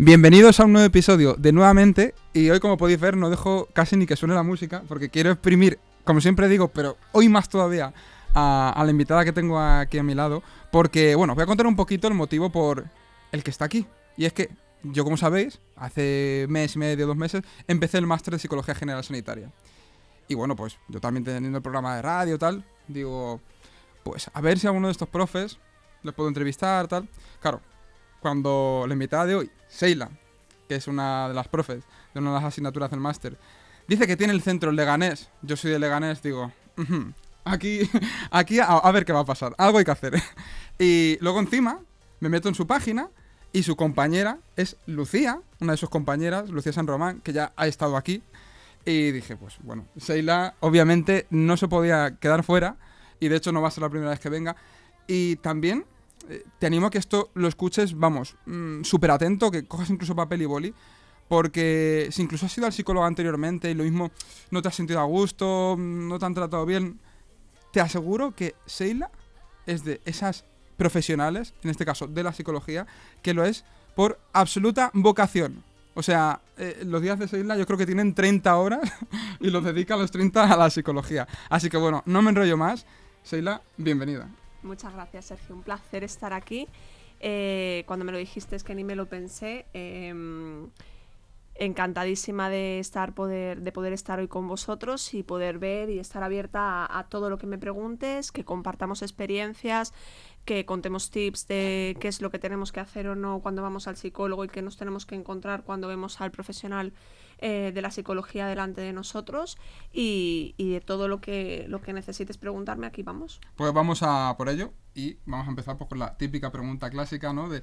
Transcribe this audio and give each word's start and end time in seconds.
Bienvenidos 0.00 0.60
a 0.60 0.64
un 0.64 0.74
nuevo 0.74 0.86
episodio 0.86 1.34
de 1.34 1.50
Nuevamente 1.50 2.14
y 2.32 2.50
hoy 2.50 2.60
como 2.60 2.76
podéis 2.76 3.00
ver 3.00 3.16
no 3.16 3.30
dejo 3.30 3.66
casi 3.72 3.96
ni 3.96 4.06
que 4.06 4.14
suene 4.14 4.32
la 4.32 4.44
música 4.44 4.84
porque 4.86 5.10
quiero 5.10 5.32
exprimir, 5.32 5.80
como 6.04 6.20
siempre 6.20 6.46
digo, 6.46 6.68
pero 6.68 6.96
hoy 7.10 7.28
más 7.28 7.48
todavía 7.48 7.92
a, 8.32 8.80
la 8.84 8.90
invitada 8.92 9.24
que 9.24 9.32
tengo 9.32 9.58
aquí 9.58 9.98
a 9.98 10.04
mi 10.04 10.14
lado 10.14 10.44
porque, 10.70 11.16
bueno, 11.16 11.34
voy 11.34 11.42
a 11.42 11.46
contar 11.46 11.66
un 11.66 11.74
poquito 11.74 12.06
el 12.06 12.14
motivo 12.14 12.48
por 12.50 12.84
el 13.32 13.42
que 13.42 13.50
está 13.50 13.64
aquí. 13.64 13.88
Y 14.16 14.26
es 14.26 14.32
que 14.32 14.50
yo, 14.84 15.02
como 15.02 15.16
sabéis, 15.16 15.60
hace 15.74 16.46
mes 16.48 16.76
y 16.76 16.78
medio, 16.78 17.08
dos 17.08 17.16
meses, 17.16 17.42
empecé 17.66 17.98
el 17.98 18.06
máster 18.06 18.34
de 18.34 18.38
Psicología 18.38 18.76
General 18.76 19.02
Sanitaria. 19.02 19.50
Y 20.28 20.36
bueno, 20.36 20.54
pues 20.54 20.78
yo 20.86 21.00
también 21.00 21.24
teniendo 21.24 21.58
el 21.58 21.62
programa 21.62 21.96
de 21.96 22.02
radio 22.02 22.38
tal, 22.38 22.64
digo, 22.86 23.40
pues 24.04 24.30
a 24.32 24.40
ver 24.42 24.60
si 24.60 24.68
alguno 24.68 24.86
de 24.86 24.92
estos 24.92 25.08
profes 25.08 25.58
les 26.04 26.14
puedo 26.14 26.28
entrevistar, 26.28 26.86
tal. 26.86 27.08
Claro, 27.40 27.60
cuando 28.20 28.84
la 28.86 28.92
invitada 28.92 29.26
de 29.26 29.34
hoy, 29.34 29.50
Seila, 29.68 30.10
que 30.68 30.76
es 30.76 30.86
una 30.86 31.28
de 31.28 31.34
las 31.34 31.48
profes 31.48 31.84
de 32.14 32.20
una 32.20 32.30
de 32.30 32.36
las 32.36 32.44
asignaturas 32.44 32.90
del 32.90 33.00
máster, 33.00 33.38
dice 33.86 34.06
que 34.06 34.16
tiene 34.16 34.32
el 34.32 34.42
centro 34.42 34.70
en 34.70 34.76
Leganés, 34.76 35.30
yo 35.42 35.56
soy 35.56 35.70
de 35.70 35.78
Leganés, 35.78 36.22
digo, 36.22 36.52
aquí, 37.44 37.88
aquí 38.30 38.58
a, 38.60 38.92
ver 38.92 39.04
qué 39.04 39.12
va 39.12 39.20
a 39.20 39.24
pasar, 39.24 39.54
algo 39.58 39.78
hay 39.78 39.84
que 39.84 39.90
hacer. 39.90 40.22
y 40.78 41.18
luego 41.20 41.40
encima 41.40 41.80
me 42.20 42.28
meto 42.28 42.48
en 42.48 42.54
su 42.54 42.66
página 42.66 43.08
y 43.52 43.62
su 43.62 43.76
compañera 43.76 44.38
es 44.56 44.76
Lucía, 44.86 45.40
una 45.60 45.72
de 45.72 45.78
sus 45.78 45.88
compañeras, 45.88 46.50
Lucía 46.50 46.72
San 46.72 46.86
Román, 46.86 47.20
que 47.20 47.32
ya 47.32 47.52
ha 47.56 47.66
estado 47.66 47.96
aquí. 47.96 48.22
Y 48.84 49.10
dije, 49.10 49.36
pues 49.36 49.58
bueno, 49.62 49.86
Seila 49.96 50.54
obviamente 50.60 51.26
no 51.30 51.56
se 51.56 51.68
podía 51.68 52.16
quedar 52.16 52.42
fuera 52.42 52.76
y 53.20 53.28
de 53.28 53.36
hecho 53.36 53.52
no 53.52 53.60
va 53.60 53.68
a 53.68 53.70
ser 53.70 53.82
la 53.82 53.90
primera 53.90 54.10
vez 54.10 54.20
que 54.20 54.28
venga. 54.28 54.56
Y 55.06 55.36
también 55.36 55.84
te 56.58 56.66
animo 56.66 56.86
a 56.86 56.90
que 56.90 56.98
esto 56.98 57.30
lo 57.34 57.48
escuches, 57.48 57.98
vamos, 57.98 58.36
mm, 58.46 58.82
súper 58.82 59.10
atento, 59.10 59.50
que 59.50 59.66
cojas 59.66 59.90
incluso 59.90 60.14
papel 60.14 60.42
y 60.42 60.46
boli, 60.46 60.74
porque 61.28 62.08
si 62.10 62.22
incluso 62.22 62.46
has 62.46 62.56
ido 62.56 62.66
al 62.66 62.72
psicólogo 62.72 63.06
anteriormente 63.06 63.70
y 63.70 63.74
lo 63.74 63.84
mismo 63.84 64.10
no 64.50 64.62
te 64.62 64.68
has 64.68 64.74
sentido 64.74 65.00
a 65.00 65.04
gusto, 65.04 65.76
no 65.78 66.18
te 66.18 66.24
han 66.26 66.34
tratado 66.34 66.64
bien, 66.64 66.98
te 67.72 67.80
aseguro 67.80 68.34
que 68.34 68.54
Seila 68.66 69.10
es 69.66 69.84
de 69.84 70.00
esas 70.04 70.44
profesionales, 70.76 71.54
en 71.62 71.70
este 71.70 71.84
caso 71.84 72.06
de 72.06 72.22
la 72.22 72.32
psicología, 72.32 72.86
que 73.22 73.34
lo 73.34 73.44
es 73.44 73.64
por 73.94 74.18
absoluta 74.32 74.90
vocación. 74.94 75.62
O 75.94 76.02
sea, 76.02 76.40
eh, 76.56 76.82
los 76.86 77.02
días 77.02 77.18
de 77.18 77.26
Seila 77.26 77.56
yo 77.56 77.66
creo 77.66 77.76
que 77.76 77.86
tienen 77.86 78.14
30 78.14 78.56
horas 78.56 78.80
y 79.40 79.50
los 79.50 79.64
dedica 79.64 79.94
a 79.94 79.96
los 79.96 80.10
30 80.10 80.52
a 80.52 80.56
la 80.56 80.70
psicología. 80.70 81.26
Así 81.50 81.68
que 81.68 81.76
bueno, 81.76 82.02
no 82.06 82.22
me 82.22 82.30
enrollo 82.30 82.56
más. 82.56 82.86
Seila, 83.24 83.60
bienvenida. 83.76 84.28
Muchas 84.62 84.92
gracias, 84.92 85.26
Sergio. 85.26 85.54
Un 85.54 85.62
placer 85.62 86.04
estar 86.04 86.32
aquí. 86.32 86.66
Eh, 87.20 87.84
cuando 87.86 88.04
me 88.04 88.12
lo 88.12 88.18
dijiste 88.18 88.56
es 88.56 88.64
que 88.64 88.74
ni 88.74 88.84
me 88.84 88.96
lo 88.96 89.06
pensé. 89.06 89.66
Em, 89.72 90.70
encantadísima 91.58 92.48
de 92.48 92.78
estar 92.78 93.14
poder 93.14 93.62
de 93.62 93.72
poder 93.72 93.92
estar 93.92 94.20
hoy 94.20 94.28
con 94.28 94.46
vosotros 94.46 95.12
y 95.12 95.24
poder 95.24 95.58
ver 95.58 95.90
y 95.90 95.98
estar 95.98 96.22
abierta 96.22 96.86
a, 96.86 97.08
todo 97.08 97.30
lo 97.30 97.38
que 97.38 97.48
me 97.48 97.58
preguntes 97.58 98.30
que 98.30 98.44
compartamos 98.44 99.02
experiencias 99.02 99.92
que 100.44 100.64
contemos 100.64 101.10
tips 101.10 101.48
de 101.48 101.96
qué 101.98 102.06
es 102.06 102.20
lo 102.22 102.30
que 102.30 102.38
tenemos 102.38 102.70
que 102.70 102.78
hacer 102.78 103.08
o 103.08 103.16
no 103.16 103.40
cuando 103.40 103.60
vamos 103.62 103.88
al 103.88 103.96
psicólogo 103.96 104.44
y 104.44 104.48
qué 104.48 104.62
nos 104.62 104.76
tenemos 104.76 105.04
que 105.04 105.16
encontrar 105.16 105.64
cuando 105.64 105.88
vemos 105.88 106.20
al 106.20 106.30
profesional 106.30 106.92
eh, 107.38 107.72
de 107.74 107.82
la 107.82 107.90
psicología 107.90 108.46
delante 108.46 108.80
de 108.80 108.92
nosotros 108.92 109.58
y, 109.92 110.54
de 110.58 110.80
todo 110.80 111.08
lo 111.08 111.20
que, 111.20 111.66
lo 111.68 111.80
que 111.80 111.92
necesites 111.92 112.38
preguntarme, 112.38 112.86
aquí 112.86 113.02
vamos. 113.02 113.40
Pues 113.56 113.72
vamos 113.72 114.02
a 114.02 114.34
por 114.36 114.48
ello 114.48 114.72
y 114.94 115.18
vamos 115.26 115.46
a 115.46 115.50
empezar 115.50 115.76
pues, 115.78 115.88
con 115.88 115.98
la 115.98 116.16
típica 116.16 116.50
pregunta 116.50 116.90
clásica, 116.90 117.32
¿no? 117.32 117.48
De 117.48 117.62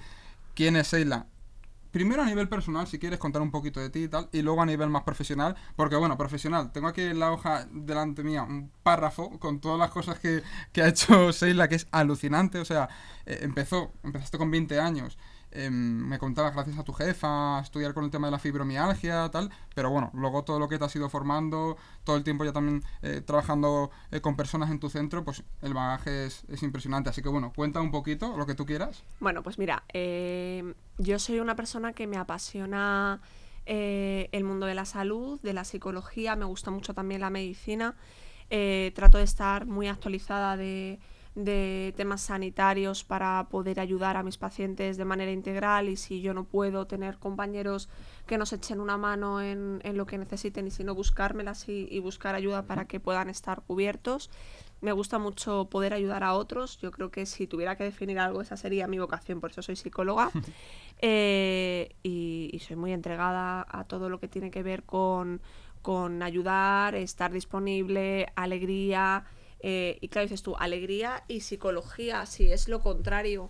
¿quién 0.54 0.76
es 0.76 0.88
Seila? 0.88 1.28
primero 1.96 2.22
a 2.22 2.26
nivel 2.26 2.50
personal, 2.50 2.88
si 2.88 3.00
quieres 3.00 3.20
contar 3.20 3.42
un 3.42 3.52
poquito 3.52 3.80
de 3.80 3.90
ti 3.90 4.04
y 4.04 4.08
tal, 4.10 4.28
y 4.34 4.42
luego 4.42 4.62
a 4.62 4.66
nivel 4.66 4.90
más 4.90 5.04
profesional, 5.04 5.56
porque 5.78 5.96
bueno, 5.96 6.18
profesional, 6.18 6.74
tengo 6.74 6.90
aquí 6.90 7.00
en 7.00 7.20
la 7.20 7.32
hoja 7.32 7.70
delante 7.72 8.22
mía 8.22 8.44
un 8.44 8.70
párrafo 8.84 9.40
con 9.40 9.62
todas 9.62 9.80
las 9.80 9.92
cosas 9.92 10.20
que, 10.20 10.44
ha 10.82 10.88
hecho 10.90 11.32
Seila, 11.32 11.70
que 11.70 11.76
es 11.76 11.88
alucinante, 11.92 12.60
o 12.60 12.66
sea, 12.66 12.90
eh, 13.26 13.40
empezó, 13.44 13.94
empezaste 14.04 14.38
con 14.38 14.52
20 14.52 14.78
años, 14.78 15.18
Em, 15.56 15.74
me 15.74 16.20
contabas 16.20 16.54
gracias 16.54 16.78
a 16.78 16.84
tu 16.84 16.92
jefa, 16.92 17.62
estudiar 17.62 17.94
con 17.94 18.04
el 18.04 18.12
tema 18.12 18.28
de 18.28 18.32
la 18.32 18.40
fibromialgia, 18.40 19.30
tal, 19.32 19.50
pero 19.74 19.90
bueno, 19.90 20.12
luego 20.14 20.44
todo 20.44 20.60
lo 20.60 20.68
que 20.68 20.78
te 20.78 20.84
has 20.84 20.94
ido 20.98 21.10
formando, 21.10 21.78
todo 22.04 22.18
el 22.18 22.26
tiempo 22.26 22.44
ya 22.44 22.52
también 22.52 22.84
eh, 23.02 23.22
trabajando 23.22 23.90
eh, 24.12 24.20
con 24.20 24.36
personas 24.36 24.70
en 24.70 24.80
tu 24.82 24.90
centro, 24.90 25.24
pues 25.24 25.44
el 25.62 25.74
bagaje 25.74 26.26
es, 26.26 26.44
impresionante. 26.62 27.10
Así 27.10 27.22
que 27.22 27.30
bueno, 27.30 27.54
cuenta 27.56 27.80
un 27.80 27.90
poquito 27.90 28.36
lo 28.36 28.46
que 28.46 28.54
tú 28.54 28.66
quieras. 28.66 29.04
Bueno, 29.22 29.44
pues 29.44 29.58
mira, 29.58 29.86
em, 29.94 30.74
yo 30.98 31.20
soy 31.20 31.40
una 31.40 31.56
persona 31.56 31.94
que 31.94 32.06
me 32.06 32.18
apasiona 32.18 33.22
eh, 33.66 34.28
el 34.34 34.44
mundo 34.44 34.66
de 34.66 34.76
la 34.76 34.84
salud, 34.84 35.40
de 35.42 35.54
la 35.54 35.64
psicología, 35.64 36.36
me 36.36 36.46
gusta 36.46 36.70
mucho 36.70 36.94
también 36.94 37.22
la 37.22 37.30
medicina, 37.30 37.96
trato 38.94 39.18
de 39.18 39.24
estar 39.24 39.66
muy 39.66 39.88
actualizada 39.88 40.58
de 40.58 41.00
de 41.36 41.94
temas 41.98 42.22
sanitarios 42.22 43.04
para 43.04 43.48
poder 43.50 43.82
ayudar 43.82 44.16
a 44.16 44.24
mis 44.24 44.38
pacientes 44.38 44.96
de 44.96 45.04
manera 45.04 45.32
integral 45.32 45.90
y 45.90 45.98
si 45.98 46.22
yo 46.22 46.34
no 46.34 46.46
puedo 46.46 46.88
tener 46.88 47.18
compañeros 47.18 47.90
que 48.26 48.38
nos 48.38 48.54
echen 48.54 48.80
una 48.80 48.98
mano 48.98 49.42
en, 49.42 49.82
lo 49.84 50.06
que 50.06 50.18
necesiten 50.18 50.68
y 50.68 50.72
si 50.72 50.86
no 50.86 50.96
buscármelas 50.96 51.68
y, 51.68 51.88
y, 51.92 52.00
buscar 52.00 52.36
ayuda 52.36 52.64
para 52.64 52.86
que 52.86 53.02
puedan 53.02 53.30
estar 53.30 53.62
cubiertos. 53.62 54.30
Me 54.82 54.92
gusta 54.92 55.20
mucho 55.20 55.68
poder 55.70 55.94
ayudar 55.94 56.24
a 56.24 56.34
otros. 56.34 56.78
Yo 56.80 56.92
creo 56.92 57.10
que 57.12 57.26
si 57.26 57.48
tuviera 57.48 57.76
que 57.76 57.84
definir 57.84 58.20
algo, 58.20 58.42
esa 58.42 58.56
sería 58.58 58.88
mi 58.88 59.00
vocación, 59.00 59.42
por 59.42 59.52
eso 59.52 59.62
soy 59.62 59.76
psicóloga. 59.76 60.32
Eh, 61.02 61.94
y, 62.04 62.58
soy 62.66 62.78
muy 62.78 62.94
entregada 62.94 63.68
a 63.70 63.84
todo 63.84 64.10
lo 64.10 64.22
que 64.22 64.30
tiene 64.30 64.50
que 64.50 64.64
ver 64.64 64.84
con, 64.84 65.42
con 65.82 66.24
ayudar, 66.24 66.96
estar 66.96 67.34
disponible, 67.34 68.32
alegría, 68.38 69.26
eh, 69.68 69.98
y 70.00 70.10
claro, 70.10 70.28
dices 70.28 70.44
tú, 70.44 70.56
alegría 70.58 71.24
y 71.28 71.42
psicología, 71.42 72.28
si 72.28 72.52
es 72.52 72.68
lo 72.68 72.82
contrario. 72.82 73.50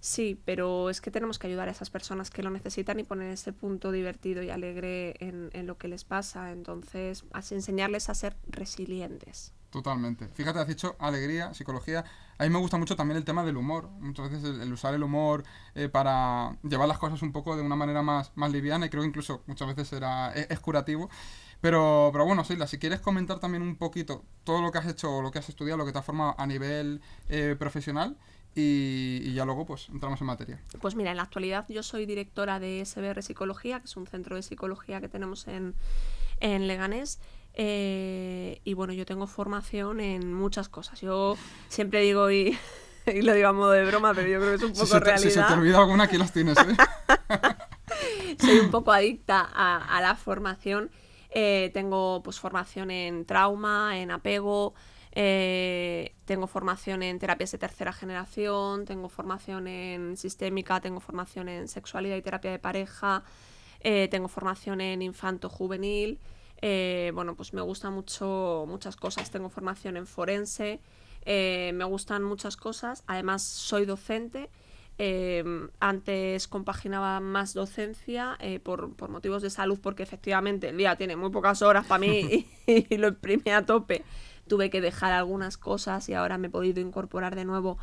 Sí, 0.00 0.38
pero 0.44 0.90
es 0.90 1.00
que 1.00 1.10
tenemos 1.10 1.38
que 1.38 1.46
ayudar 1.46 1.68
a 1.68 1.70
esas 1.70 1.88
personas 1.88 2.28
que 2.28 2.42
lo 2.42 2.50
necesitan 2.50 3.00
y 3.00 3.04
poner 3.04 3.30
ese 3.30 3.54
punto 3.54 3.90
divertido 3.90 4.42
y 4.42 4.50
alegre 4.50 5.14
en, 5.18 5.66
lo 5.66 5.78
que 5.78 5.88
les 5.88 6.04
pasa. 6.04 6.52
Entonces, 6.52 7.24
así 7.32 7.54
enseñarles 7.54 8.10
a 8.10 8.14
ser 8.14 8.36
resilientes. 8.48 9.54
Totalmente. 9.70 10.28
Fíjate, 10.28 10.58
has 10.58 10.68
dicho 10.68 10.94
alegría, 10.98 11.54
psicología. 11.54 12.04
A 12.36 12.44
mí 12.44 12.50
me 12.50 12.58
gusta 12.58 12.76
mucho 12.76 12.94
también 12.94 13.16
el 13.16 13.24
tema 13.24 13.42
del 13.42 13.56
humor. 13.56 13.88
Muchas 14.00 14.30
veces 14.30 14.60
el, 14.60 14.70
usar 14.70 14.92
el 14.92 15.02
humor 15.02 15.42
eh, 15.74 15.88
para 15.88 16.58
llevar 16.64 16.86
las 16.86 16.98
cosas 16.98 17.22
un 17.22 17.32
poco 17.32 17.56
de 17.56 17.62
una 17.62 17.76
manera 17.76 18.02
más, 18.02 18.30
más 18.34 18.52
liviana 18.52 18.84
y 18.84 18.90
creo 18.90 19.02
que 19.02 19.08
incluso 19.08 19.42
muchas 19.46 19.68
veces 19.68 19.90
era, 19.94 20.34
es 20.34 20.60
curativo. 20.60 21.08
Pero, 21.60 22.10
pero 22.12 22.24
bueno, 22.24 22.44
Sheila, 22.44 22.66
si 22.66 22.78
quieres 22.78 23.00
comentar 23.00 23.38
también 23.40 23.62
un 23.62 23.76
poquito 23.76 24.24
todo 24.44 24.60
lo 24.62 24.70
que 24.70 24.78
has 24.78 24.86
hecho, 24.86 25.22
lo 25.22 25.30
que 25.30 25.38
has 25.38 25.48
estudiado, 25.48 25.78
lo 25.78 25.86
que 25.86 25.92
te 25.92 25.98
ha 25.98 26.02
formado 26.02 26.34
a 26.38 26.46
nivel 26.46 27.00
eh, 27.28 27.56
profesional 27.58 28.16
y, 28.58 29.34
ya 29.34 29.44
luego 29.44 29.66
pues 29.66 29.88
entramos 29.90 30.20
en 30.20 30.26
materia. 30.26 30.60
Pues 30.80 30.94
mira, 30.94 31.10
en 31.10 31.18
la 31.18 31.24
actualidad 31.24 31.66
yo 31.68 31.82
soy 31.82 32.06
directora 32.06 32.58
de 32.58 32.84
SBR 32.84 33.22
Psicología, 33.22 33.80
que 33.80 33.84
es 33.84 33.96
un 33.96 34.06
centro 34.06 34.34
de 34.34 34.42
psicología 34.42 35.00
que 35.00 35.08
tenemos 35.08 35.46
en, 35.46 35.74
en 36.40 36.66
Leganés. 36.66 37.20
Eh, 37.52 38.60
y 38.64 38.74
bueno, 38.74 38.94
yo 38.94 39.04
tengo 39.04 39.26
formación 39.26 40.00
en 40.00 40.32
muchas 40.32 40.68
cosas. 40.70 41.00
Yo 41.02 41.36
siempre 41.68 42.00
digo 42.00 42.30
y, 42.30 42.58
y, 43.06 43.20
lo 43.20 43.34
digo 43.34 43.48
a 43.48 43.52
modo 43.52 43.72
de 43.72 43.84
broma, 43.84 44.14
pero 44.14 44.26
yo 44.26 44.38
creo 44.38 44.50
que 44.50 44.56
es 44.56 44.62
un 44.62 44.72
poco 44.72 44.86
si 44.86 44.98
realidad. 44.98 45.30
si 45.30 45.30
se 45.30 45.42
te 45.42 45.52
olvida 45.52 45.78
alguna, 45.78 46.04
aquí 46.04 46.16
las 46.16 46.32
tienes. 46.32 46.56
¿eh? 46.58 46.76
soy 48.40 48.58
un 48.58 48.70
poco 48.70 48.90
adicta 48.90 49.46
a, 49.52 49.96
a 49.96 50.00
la 50.00 50.14
formación 50.16 50.90
eh, 51.38 51.70
tengo 51.74 52.22
pues 52.22 52.40
formación 52.40 52.90
en 52.90 53.26
trauma, 53.26 53.98
en 53.98 54.10
apego, 54.10 54.72
eh, 55.12 56.14
tengo 56.24 56.46
formación 56.46 57.02
en 57.02 57.18
terapias 57.18 57.52
de 57.52 57.58
tercera 57.58 57.92
generación, 57.92 58.86
tengo 58.86 59.10
formación 59.10 59.68
en 59.68 60.16
sistémica, 60.16 60.80
tengo 60.80 60.98
formación 60.98 61.50
en 61.50 61.68
sexualidad 61.68 62.16
y 62.16 62.22
terapia 62.22 62.50
de 62.50 62.58
pareja, 62.58 63.22
eh, 63.80 64.08
tengo 64.10 64.28
formación 64.28 64.80
en 64.80 65.02
infanto 65.02 65.50
juvenil. 65.50 66.20
bueno, 67.12 67.34
pues 67.36 67.52
me 67.52 67.60
gustan 67.60 67.92
mucho 67.92 68.64
muchas 68.66 68.96
cosas. 68.96 69.30
Tengo 69.30 69.50
formación 69.50 69.98
en 69.98 70.06
forense, 70.06 70.80
me 71.26 71.84
gustan 71.84 72.22
muchas 72.22 72.56
cosas. 72.56 73.04
Además, 73.06 73.42
soy 73.42 73.84
docente 73.84 74.48
Em, 74.98 75.68
antes 75.78 76.48
compaginaba 76.48 77.20
más 77.20 77.52
docencia 77.52 78.38
eh, 78.40 78.60
por, 78.60 79.10
motivos 79.10 79.42
de 79.42 79.50
salud, 79.50 79.78
porque 79.82 80.02
efectivamente 80.02 80.70
el 80.70 80.78
día 80.78 80.96
tiene 80.96 81.16
muy 81.16 81.28
pocas 81.28 81.60
horas 81.60 81.84
para 81.84 81.98
mí 81.98 82.46
y, 82.66 82.96
lo 82.96 83.08
imprimí 83.08 83.50
a 83.50 83.66
tope. 83.66 84.04
Tuve 84.48 84.70
que 84.70 84.80
dejar 84.80 85.12
algunas 85.12 85.58
cosas 85.58 86.08
y 86.08 86.14
ahora 86.14 86.38
me 86.38 86.46
he 86.46 86.50
podido 86.50 86.80
incorporar 86.80 87.34
de 87.34 87.44
nuevo 87.44 87.76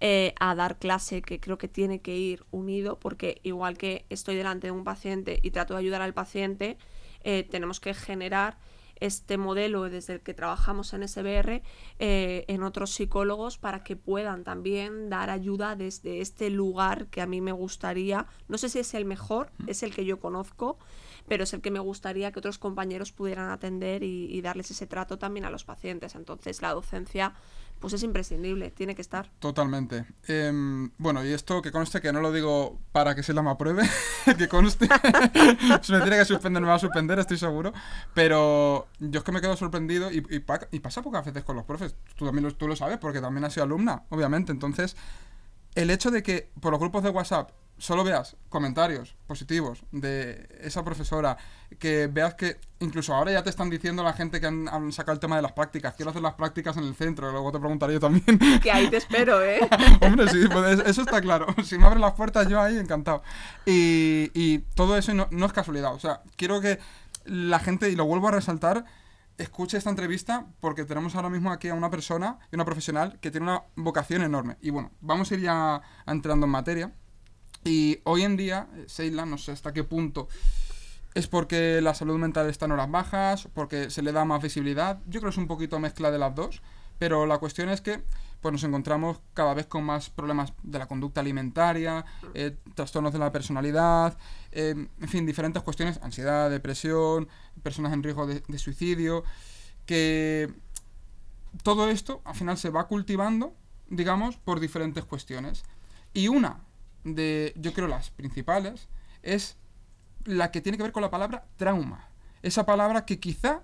eh, 0.00 0.34
a 0.40 0.54
dar 0.54 0.78
clase, 0.78 1.22
que 1.22 1.40
creo 1.40 1.56
que 1.56 1.68
tiene 1.68 2.02
que 2.02 2.16
ir 2.16 2.44
unido, 2.50 2.98
porque 2.98 3.40
igual 3.44 3.78
que 3.78 4.04
estoy 4.10 4.36
delante 4.36 4.66
de 4.66 4.72
un 4.72 4.84
paciente 4.84 5.40
y 5.42 5.52
trato 5.52 5.72
de 5.72 5.80
ayudar 5.80 6.02
al 6.02 6.12
paciente, 6.12 6.76
eh, 7.24 7.44
tenemos 7.50 7.80
que 7.80 7.94
generar 7.94 8.58
este 9.00 9.38
modelo 9.38 9.88
desde 9.88 10.14
el 10.14 10.20
que 10.20 10.34
trabajamos 10.34 10.92
en 10.92 11.06
SBR 11.06 11.62
eh, 11.98 12.44
en 12.48 12.62
otros 12.62 12.90
psicólogos 12.90 13.58
para 13.58 13.82
que 13.82 13.96
puedan 13.96 14.44
también 14.44 15.08
dar 15.08 15.30
ayuda 15.30 15.76
desde 15.76 16.20
este 16.20 16.50
lugar 16.50 17.06
que 17.06 17.20
a 17.20 17.26
mí 17.26 17.40
me 17.40 17.52
gustaría, 17.52 18.26
no 18.48 18.58
sé 18.58 18.68
si 18.68 18.78
es 18.78 18.94
el 18.94 19.04
mejor, 19.04 19.50
es 19.66 19.82
el 19.82 19.94
que 19.94 20.04
yo 20.04 20.20
conozco, 20.20 20.78
pero 21.28 21.44
es 21.44 21.52
el 21.52 21.60
que 21.60 21.70
me 21.70 21.78
gustaría 21.78 22.32
que 22.32 22.38
otros 22.38 22.58
compañeros 22.58 23.12
pudieran 23.12 23.50
atender 23.50 24.02
y, 24.02 24.40
darles 24.40 24.70
ese 24.70 24.86
trato 24.86 25.18
también 25.18 25.44
a 25.44 25.50
los 25.50 25.64
pacientes. 25.64 26.14
Entonces 26.14 26.62
la 26.62 26.72
docencia 26.72 27.34
pues 27.80 27.92
es 27.92 28.02
imprescindible, 28.02 28.70
tiene 28.70 28.94
que 28.94 29.02
estar. 29.02 29.30
Totalmente. 29.38 30.06
Em, 30.26 30.90
bueno, 30.98 31.24
y 31.24 31.32
esto 31.32 31.62
que 31.62 31.72
conste 31.72 32.00
que 32.00 32.12
no 32.12 32.20
lo 32.20 32.32
digo 32.32 32.78
para 32.92 33.14
que 33.14 33.22
se 33.22 33.32
la 33.32 33.42
me 33.42 33.50
apruebe, 33.50 33.82
que 34.38 34.48
conste. 34.48 34.86
se 35.82 35.92
me 35.92 36.00
tiene 36.00 36.18
que 36.18 36.24
suspender, 36.24 36.62
me 36.62 36.68
va 36.68 36.74
a 36.74 36.78
suspender, 36.78 37.18
estoy 37.18 37.38
seguro. 37.38 37.72
Pero 38.14 38.88
yo 38.98 39.18
es 39.18 39.24
que 39.24 39.32
me 39.32 39.40
quedo 39.40 39.56
sorprendido 39.56 40.10
y, 40.12 40.24
y, 40.30 40.40
pasa 40.80 41.02
pocas 41.02 41.24
veces 41.24 41.44
con 41.44 41.56
los 41.56 41.64
profes. 41.64 41.96
Tú 42.16 42.24
también 42.24 42.44
lo, 42.44 42.54
tú 42.54 42.68
lo 42.68 42.76
sabes 42.76 42.98
porque 42.98 43.20
también 43.20 43.44
has 43.44 43.52
sido 43.52 43.64
alumna, 43.64 44.04
obviamente. 44.10 44.52
Entonces, 44.52 44.96
el 45.78 45.90
hecho 45.90 46.10
de 46.10 46.24
que 46.24 46.50
por 46.60 46.72
los 46.72 46.80
grupos 46.80 47.04
de 47.04 47.10
WhatsApp 47.10 47.50
solo 47.78 48.02
veas 48.02 48.36
comentarios 48.48 49.14
positivos 49.28 49.84
de 49.92 50.48
esa 50.60 50.84
profesora, 50.84 51.38
que 51.78 52.08
veas 52.08 52.34
que 52.34 52.56
incluso 52.80 53.14
ahora 53.14 53.30
ya 53.30 53.44
te 53.44 53.50
están 53.50 53.70
diciendo 53.70 54.02
la 54.02 54.12
gente 54.12 54.40
que 54.40 54.48
han, 54.48 54.90
sacado 54.90 55.12
el 55.12 55.20
tema 55.20 55.36
de 55.36 55.42
las 55.42 55.52
prácticas, 55.52 55.94
quiero 55.94 56.10
hacer 56.10 56.20
las 56.20 56.34
prácticas 56.34 56.76
en 56.76 56.82
el 56.82 56.96
centro, 56.96 57.30
luego 57.30 57.52
te 57.52 57.60
preguntaré 57.60 57.92
yo 57.92 58.00
también. 58.00 58.38
Que 58.60 58.72
ahí 58.72 58.90
te 58.90 58.96
espero, 58.96 59.40
¿eh? 59.44 59.60
Hombre, 60.00 60.26
sí, 60.28 60.48
pues 60.50 60.80
eso 60.80 61.02
está 61.02 61.20
claro. 61.20 61.46
Si 61.64 61.78
me 61.78 61.86
abren 61.86 62.00
las 62.00 62.14
puertas 62.14 62.48
yo 62.48 62.60
ahí, 62.60 62.76
encantado. 62.76 63.22
Y, 63.64 64.58
todo 64.74 64.96
eso 64.96 65.14
no, 65.14 65.28
no 65.30 65.46
es 65.46 65.52
casualidad, 65.52 65.94
o 65.94 66.00
sea, 66.00 66.22
quiero 66.36 66.60
que 66.60 66.80
la 67.24 67.60
gente, 67.60 67.88
y 67.88 67.94
lo 67.94 68.04
vuelvo 68.04 68.26
a 68.26 68.32
resaltar, 68.32 68.84
escuche 69.38 69.78
esta 69.78 69.90
entrevista 69.90 70.46
porque 70.60 70.84
tenemos 70.84 71.14
ahora 71.14 71.30
mismo 71.30 71.50
aquí 71.50 71.68
a 71.68 71.74
una 71.74 71.90
persona 71.90 72.38
y 72.52 72.56
una 72.56 72.64
profesional 72.64 73.18
que 73.20 73.30
tiene 73.30 73.44
una 73.44 73.62
vocación 73.76 74.22
enorme. 74.22 74.56
Y 74.60 74.70
bueno, 74.70 74.90
vamos 75.00 75.30
a 75.30 75.34
ir 75.34 75.40
ya 75.40 75.80
entrando 76.06 76.46
en 76.46 76.52
materia. 76.52 76.92
Y 77.64 78.00
hoy 78.04 78.22
en 78.22 78.36
día, 78.36 78.68
Seila, 78.86 79.26
no 79.26 79.38
sé 79.38 79.52
hasta 79.52 79.72
qué 79.72 79.84
punto 79.84 80.28
es 81.14 81.26
porque 81.26 81.80
la 81.80 81.94
salud 81.94 82.16
mental 82.16 82.48
está 82.48 82.66
en 82.66 82.72
horas 82.72 82.90
bajas, 82.90 83.48
porque 83.52 83.90
se 83.90 84.02
le 84.02 84.12
da 84.12 84.24
más 84.24 84.42
visibilidad. 84.42 85.00
Yo 85.06 85.20
creo 85.20 85.30
que 85.30 85.34
es 85.34 85.38
un 85.38 85.48
poquito 85.48 85.80
mezcla 85.80 86.10
de 86.10 86.18
las 86.18 86.34
dos, 86.34 86.62
pero 86.98 87.26
la 87.26 87.38
cuestión 87.38 87.68
es 87.70 87.80
que 87.80 88.04
pues 88.40 88.52
nos 88.52 88.64
encontramos 88.64 89.20
cada 89.34 89.54
vez 89.54 89.66
con 89.66 89.84
más 89.84 90.10
problemas 90.10 90.52
de 90.62 90.78
la 90.78 90.86
conducta 90.86 91.20
alimentaria, 91.20 92.04
eh, 92.34 92.56
trastornos 92.74 93.12
de 93.12 93.18
la 93.18 93.32
personalidad, 93.32 94.16
eh, 94.52 94.88
en 95.00 95.08
fin, 95.08 95.26
diferentes 95.26 95.62
cuestiones, 95.62 95.98
ansiedad, 96.02 96.50
depresión, 96.50 97.28
personas 97.62 97.92
en 97.92 98.02
riesgo 98.02 98.26
de, 98.26 98.42
de 98.46 98.58
suicidio, 98.58 99.24
que 99.86 100.52
todo 101.62 101.88
esto 101.88 102.22
al 102.24 102.34
final 102.34 102.58
se 102.58 102.70
va 102.70 102.86
cultivando, 102.86 103.54
digamos, 103.88 104.36
por 104.36 104.60
diferentes 104.60 105.04
cuestiones. 105.04 105.64
Y 106.12 106.28
una 106.28 106.60
de, 107.04 107.52
yo 107.56 107.72
creo, 107.72 107.88
las 107.88 108.10
principales, 108.10 108.88
es 109.22 109.56
la 110.24 110.50
que 110.50 110.60
tiene 110.60 110.76
que 110.76 110.84
ver 110.84 110.92
con 110.92 111.02
la 111.02 111.10
palabra 111.10 111.46
trauma. 111.56 112.08
Esa 112.42 112.66
palabra 112.66 113.04
que 113.04 113.18
quizá 113.18 113.62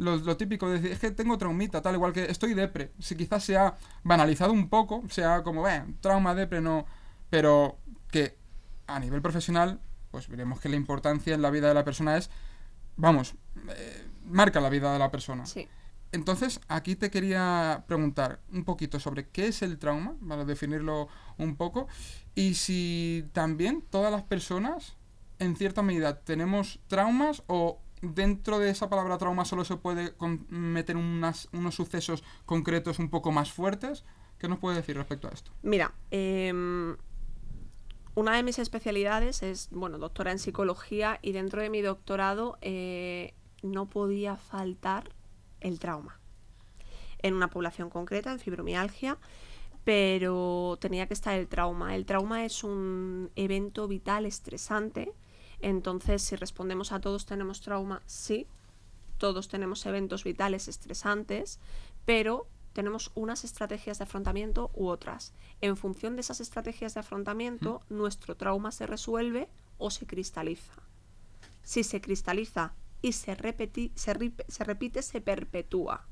lo, 0.00 0.36
típico 0.36 0.68
de 0.68 0.74
decir, 0.74 0.92
es 0.92 0.98
que 0.98 1.10
tengo 1.10 1.36
traumita, 1.36 1.82
tal 1.82 1.94
igual 1.94 2.12
que 2.12 2.24
estoy 2.24 2.54
depre. 2.54 2.92
Si 2.98 3.16
quizás 3.16 3.44
se 3.44 3.56
ha 3.56 3.76
banalizado 4.02 4.52
un 4.52 4.68
poco, 4.68 5.02
sea 5.10 5.42
como, 5.42 5.68
eh, 5.68 5.84
trauma, 6.00 6.34
depre, 6.34 6.60
no. 6.60 6.86
Pero 7.28 7.78
que 8.10 8.36
a 8.86 8.98
nivel 8.98 9.20
profesional, 9.20 9.78
pues 10.10 10.28
veremos 10.28 10.58
que 10.58 10.68
la 10.68 10.76
importancia 10.76 11.34
en 11.34 11.42
la 11.42 11.50
vida 11.50 11.68
de 11.68 11.74
la 11.74 11.84
persona 11.84 12.16
es, 12.16 12.30
vamos, 12.96 13.34
eh, 13.76 14.06
marca 14.24 14.60
la 14.60 14.70
vida 14.70 14.92
de 14.92 14.98
la 14.98 15.10
persona. 15.10 15.44
Sí. 15.44 15.68
Entonces, 16.12 16.60
aquí 16.66 16.96
te 16.96 17.10
quería 17.10 17.84
preguntar 17.86 18.40
un 18.52 18.64
poquito 18.64 18.98
sobre 18.98 19.28
qué 19.28 19.48
es 19.48 19.62
el 19.62 19.78
trauma, 19.78 20.16
para 20.26 20.44
definirlo 20.44 21.08
un 21.36 21.56
poco, 21.56 21.86
y 22.34 22.54
si 22.54 23.28
también 23.32 23.82
todas 23.82 24.10
las 24.10 24.22
personas, 24.22 24.96
en 25.38 25.54
cierta 25.56 25.82
medida, 25.82 26.20
tenemos 26.20 26.80
traumas 26.88 27.44
o 27.46 27.80
dentro 28.02 28.58
de 28.58 28.70
esa 28.70 28.88
palabra 28.88 29.18
trauma 29.18 29.44
solo 29.44 29.64
se 29.64 29.76
puede 29.76 30.14
meter 30.48 30.96
unos 30.96 31.48
sucesos 31.70 32.24
concretos 32.46 32.98
un 32.98 33.10
poco 33.10 33.32
más 33.32 33.52
fuertes. 33.52 34.04
¿Qué 34.38 34.48
nos 34.48 34.58
puede 34.58 34.76
decir 34.76 34.96
respecto 34.96 35.28
a 35.28 35.32
esto? 35.32 35.52
Mira, 35.62 35.92
em, 36.10 36.96
una 38.14 38.36
de 38.36 38.42
mis 38.42 38.58
especialidades 38.58 39.42
es, 39.42 39.68
bueno, 39.70 39.98
doctora 39.98 40.32
en 40.32 40.38
psicología 40.38 41.18
y 41.20 41.32
dentro 41.32 41.60
de 41.60 41.68
mi 41.68 41.82
doctorado 41.82 42.58
eh, 42.62 43.34
no 43.62 43.90
podía 43.90 44.36
faltar 44.36 45.14
el 45.60 45.78
trauma. 45.78 46.18
En 47.22 47.34
una 47.34 47.50
población 47.50 47.90
concreta, 47.90 48.32
en 48.32 48.38
fibromialgia, 48.38 49.18
pero 49.84 50.78
tenía 50.80 51.06
que 51.06 51.14
estar 51.14 51.38
el 51.38 51.48
trauma. 51.48 51.94
El 51.94 52.06
trauma 52.06 52.44
es 52.44 52.64
un 52.64 53.30
evento 53.36 53.88
vital 53.88 54.24
estresante, 54.24 55.12
entonces 55.60 56.22
si 56.22 56.36
respondemos 56.36 56.92
a 56.92 57.00
todos 57.00 57.26
tenemos 57.26 57.60
trauma, 57.60 58.02
sí, 58.06 58.46
todos 59.18 59.48
tenemos 59.48 59.84
eventos 59.86 60.24
vitales 60.24 60.68
estresantes, 60.68 61.58
pero 62.04 62.46
tenemos 62.72 63.10
unas 63.14 63.44
estrategias 63.44 63.98
de 63.98 64.04
afrontamiento 64.04 64.70
u 64.74 64.88
otras. 64.88 65.34
En 65.60 65.76
función 65.76 66.16
de 66.16 66.20
esas 66.20 66.40
estrategias 66.40 66.94
de 66.94 67.00
afrontamiento, 67.00 67.82
nuestro 67.88 68.36
trauma 68.36 68.72
se 68.72 68.86
resuelve 68.86 69.48
o 69.78 69.90
se 69.90 70.06
cristaliza. 70.06 70.72
Si 71.62 71.84
se 71.84 72.00
cristaliza 72.00 72.74
y 73.02 73.12
se, 73.12 73.36
se 73.96 74.64
repite, 74.64 75.02
se 75.02 75.20
perpetúa. 75.20 76.06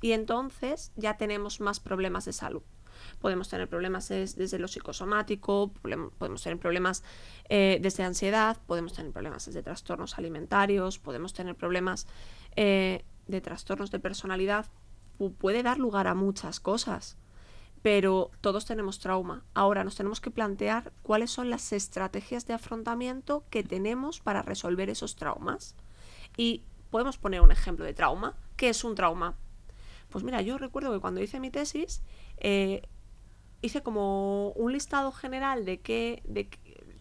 Y 0.00 0.12
entonces 0.12 0.92
ya 0.96 1.16
tenemos 1.16 1.60
más 1.60 1.80
problemas 1.80 2.24
de 2.24 2.32
salud. 2.32 2.62
Podemos 3.20 3.48
tener 3.48 3.68
problemas 3.68 4.08
desde 4.08 4.58
lo 4.58 4.68
psicosomático, 4.68 5.72
podemos 6.18 6.42
tener 6.42 6.58
problemas 6.58 7.02
eh, 7.48 7.78
desde 7.80 8.04
ansiedad, 8.04 8.56
podemos 8.66 8.92
tener 8.92 9.12
problemas 9.12 9.46
desde 9.46 9.62
trastornos 9.62 10.18
alimentarios, 10.18 10.98
podemos 10.98 11.32
tener 11.32 11.54
problemas 11.54 12.06
eh, 12.56 13.04
de 13.26 13.40
trastornos 13.40 13.90
de 13.90 13.98
personalidad. 13.98 14.66
puede 15.38 15.62
dar 15.62 15.78
lugar 15.78 16.06
a 16.06 16.14
muchas 16.14 16.60
cosas 16.60 17.16
pero 17.82 18.30
todos 18.40 18.66
tenemos 18.66 18.98
trauma. 18.98 19.44
Ahora 19.54 19.84
nos 19.84 19.96
tenemos 19.96 20.20
que 20.20 20.30
plantear 20.30 20.92
cuáles 21.02 21.30
son 21.30 21.50
las 21.50 21.72
estrategias 21.72 22.46
de 22.46 22.54
afrontamiento 22.54 23.44
que 23.50 23.62
tenemos 23.62 24.20
para 24.20 24.42
resolver 24.42 24.90
esos 24.90 25.16
traumas. 25.16 25.74
Y 26.36 26.64
podemos 26.90 27.18
poner 27.18 27.40
un 27.40 27.52
ejemplo 27.52 27.84
de 27.84 27.94
trauma. 27.94 28.36
¿Qué 28.56 28.68
es 28.70 28.84
un 28.84 28.94
trauma? 28.94 29.36
Pues 30.10 30.24
mira, 30.24 30.40
yo 30.42 30.58
recuerdo 30.58 30.92
que 30.92 31.00
cuando 31.00 31.22
hice 31.22 31.40
mi 31.40 31.50
tesis, 31.50 32.02
eh, 32.38 32.82
hice 33.60 33.82
como 33.82 34.50
un 34.50 34.72
listado 34.72 35.12
general 35.12 35.64
de, 35.64 35.80
qué, 35.80 36.22
de, 36.24 36.48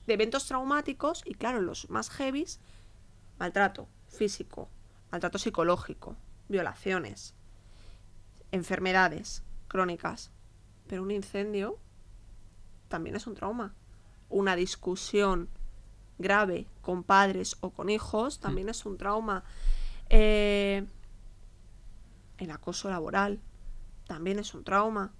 de 0.06 0.14
eventos 0.14 0.46
traumáticos 0.48 1.22
y 1.26 1.34
claro, 1.34 1.62
los 1.62 1.90
más 1.90 2.10
heavies, 2.10 2.60
maltrato 3.40 3.88
físico, 4.08 4.70
maltrato 5.12 5.38
psicológico, 5.38 6.16
violaciones, 6.48 7.34
enfermedades 8.52 9.44
crónicas, 9.68 10.32
pero 10.88 11.04
un 11.04 11.12
incendio 11.12 11.78
también 12.88 13.16
es 13.16 13.28
un 13.28 13.36
trauma. 13.36 13.74
Una 14.30 14.56
discusión 14.56 15.50
grave 16.18 16.68
con 16.82 17.04
padres 17.04 17.58
o 17.62 17.70
con 17.70 17.90
hijos 17.90 18.40
también 18.40 18.70
es 18.70 18.86
un 18.86 18.98
trauma. 18.98 19.44
Eh, 20.10 20.86
el 22.38 22.52
acoso 22.52 22.90
laboral 22.90 23.40
también 24.06 24.40
es 24.40 24.54
un 24.54 24.64
trauma. 24.64 25.14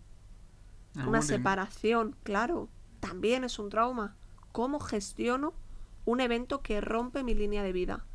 Una 0.96 1.22
separación, 1.22 2.16
claro, 2.24 2.70
también 3.00 3.44
es 3.44 3.60
un 3.60 3.70
trauma. 3.70 4.16
¿Cómo 4.52 4.80
gestiono 4.80 5.54
un 6.06 6.22
evento 6.22 6.62
que 6.62 6.82
rompe 6.82 7.24
mi 7.24 7.36
línea 7.36 7.64
de 7.64 7.74
vida? 7.74 8.06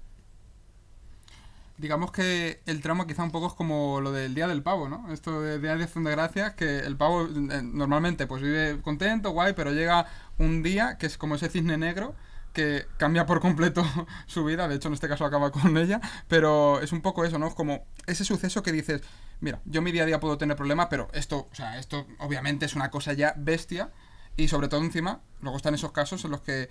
digamos 1.82 2.12
que 2.12 2.60
el 2.66 2.80
trauma 2.80 3.06
quizá 3.06 3.24
un 3.24 3.32
poco 3.32 3.48
es 3.48 3.54
como 3.54 4.00
lo 4.00 4.12
del 4.12 4.34
Día 4.34 4.46
del 4.46 4.62
Pavo, 4.62 4.88
¿no? 4.88 5.12
Esto 5.12 5.42
de 5.42 5.58
Día 5.58 5.76
de 5.76 5.84
Acción 5.84 6.04
de 6.04 6.12
Gracias, 6.12 6.54
que 6.54 6.78
el 6.78 6.96
pavo 6.96 7.26
eh, 7.26 7.62
normalmente 7.62 8.26
pues 8.26 8.40
vive 8.40 8.80
contento, 8.82 9.30
guay, 9.32 9.52
pero 9.54 9.72
llega 9.72 10.06
un 10.38 10.62
día 10.62 10.96
que 10.98 11.06
es 11.06 11.18
como 11.18 11.34
ese 11.34 11.48
cisne 11.48 11.76
negro 11.76 12.14
que 12.52 12.86
cambia 12.96 13.26
por 13.26 13.40
completo 13.40 13.84
su 14.26 14.44
vida, 14.44 14.68
de 14.68 14.76
hecho 14.76 14.88
en 14.88 14.94
este 14.94 15.08
caso 15.08 15.24
acaba 15.24 15.50
con 15.50 15.76
ella, 15.76 16.00
pero 16.28 16.80
es 16.80 16.92
un 16.92 17.00
poco 17.00 17.24
eso, 17.24 17.38
¿no? 17.38 17.54
Como 17.54 17.86
ese 18.06 18.24
suceso 18.24 18.62
que 18.62 18.72
dices, 18.72 19.02
mira, 19.40 19.60
yo 19.64 19.82
mi 19.82 19.92
día 19.92 20.02
a 20.02 20.06
día 20.06 20.20
puedo 20.20 20.38
tener 20.38 20.56
problemas, 20.56 20.88
pero 20.88 21.08
esto, 21.12 21.48
o 21.50 21.54
sea, 21.54 21.78
esto 21.78 22.06
obviamente 22.18 22.66
es 22.66 22.74
una 22.74 22.90
cosa 22.90 23.12
ya 23.12 23.34
bestia 23.36 23.90
y 24.36 24.48
sobre 24.48 24.68
todo 24.68 24.82
encima, 24.82 25.20
luego 25.40 25.56
están 25.56 25.74
esos 25.74 25.92
casos 25.92 26.24
en 26.24 26.30
los 26.30 26.42
que 26.42 26.68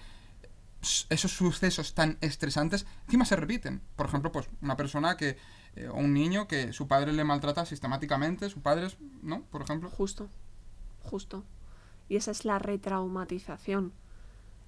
esos 1.10 1.32
sucesos 1.32 1.94
tan 1.94 2.18
estresantes 2.22 2.86
encima 3.06 3.26
se 3.26 3.36
repiten. 3.36 3.82
Por 3.96 4.08
ejemplo, 4.08 4.32
pues 4.32 4.50
una 4.62 4.76
persona 4.76 5.16
que, 5.16 5.38
eh, 5.76 5.88
o 5.88 5.96
un 5.96 6.14
niño 6.14 6.48
que 6.48 6.74
su 6.74 6.88
padre 6.88 7.14
le 7.14 7.24
maltrata 7.24 7.66
sistemáticamente, 7.66 8.50
su 8.50 8.62
padre, 8.62 8.88
¿no? 9.22 9.44
Por 9.44 9.62
ejemplo. 9.62 9.90
Justo, 9.90 10.30
justo. 11.04 11.46
Y 12.10 12.16
esa 12.16 12.32
es 12.32 12.46
la 12.46 12.60
retraumatización. 12.60 13.94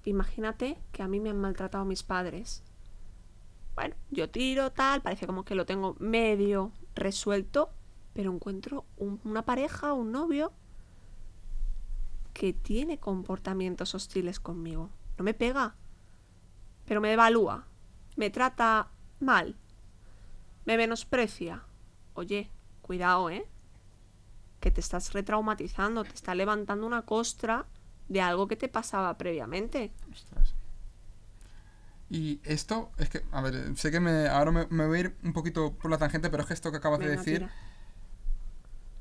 Imagínate 0.04 0.78
que 0.92 1.02
a 1.02 1.08
mí 1.08 1.20
me 1.20 1.30
han 1.30 1.40
maltratado 1.40 1.84
mis 1.84 2.02
padres. 2.02 2.62
bueno, 3.74 3.96
yo 4.10 4.30
tiro 4.30 4.70
tal, 4.70 5.02
parece 5.02 5.26
como 5.26 5.44
que 5.44 5.56
lo 5.56 5.66
tengo 5.66 5.96
medio 5.98 6.70
resuelto, 6.94 7.70
pero 8.12 8.32
encuentro 8.32 8.84
un- 8.96 9.20
una 9.24 9.42
pareja, 9.44 9.92
un 9.94 10.12
novio, 10.12 10.52
que 12.32 12.52
tiene 12.52 12.98
comportamientos 12.98 13.94
hostiles 13.94 14.40
conmigo. 14.40 14.90
No 15.18 15.24
me 15.24 15.34
pega, 15.34 15.74
pero 16.84 17.00
me 17.00 17.12
evalúa, 17.12 17.66
me 18.16 18.30
trata 18.30 18.90
mal, 19.20 19.56
me 20.64 20.76
menosprecia. 20.76 21.62
Oye, 22.14 22.50
cuidado, 22.82 23.30
¿eh? 23.30 23.46
Que 24.60 24.70
te 24.70 24.80
estás 24.80 25.12
retraumatizando, 25.12 26.04
te 26.04 26.14
está 26.14 26.34
levantando 26.34 26.86
una 26.86 27.02
costra 27.02 27.66
de 28.08 28.20
algo 28.20 28.46
que 28.48 28.56
te 28.56 28.68
pasaba 28.68 29.16
previamente. 29.18 29.92
Ostras. 30.12 30.54
Y 32.10 32.40
esto, 32.44 32.90
es 32.98 33.08
que, 33.08 33.22
a 33.32 33.40
ver, 33.40 33.76
sé 33.76 33.90
que 33.90 33.98
me, 34.00 34.28
ahora 34.28 34.50
me, 34.52 34.66
me 34.68 34.86
voy 34.86 34.98
a 34.98 35.00
ir 35.00 35.16
un 35.24 35.32
poquito 35.32 35.72
por 35.72 35.90
la 35.90 35.98
tangente, 35.98 36.28
pero 36.30 36.42
es 36.42 36.46
que 36.48 36.54
esto 36.54 36.70
que 36.70 36.76
acabas 36.76 37.00
de 37.00 37.08
decir, 37.16 37.38
tira. 37.38 37.50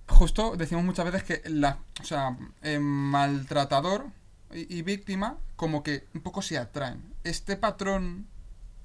justo 0.08 0.56
decimos 0.56 0.84
muchas 0.84 1.06
veces 1.06 1.24
que 1.24 1.50
la, 1.50 1.80
o 2.02 2.04
sea, 2.06 2.38
eh, 2.62 2.80
maltratador 2.80 4.06
y, 4.54 4.78
y 4.78 4.82
víctima 4.84 5.38
como 5.56 5.84
que 5.84 6.08
un 6.14 6.22
poco 6.22 6.42
se 6.42 6.58
atraen. 6.58 7.14
Este 7.24 7.58
patrón, 7.58 8.28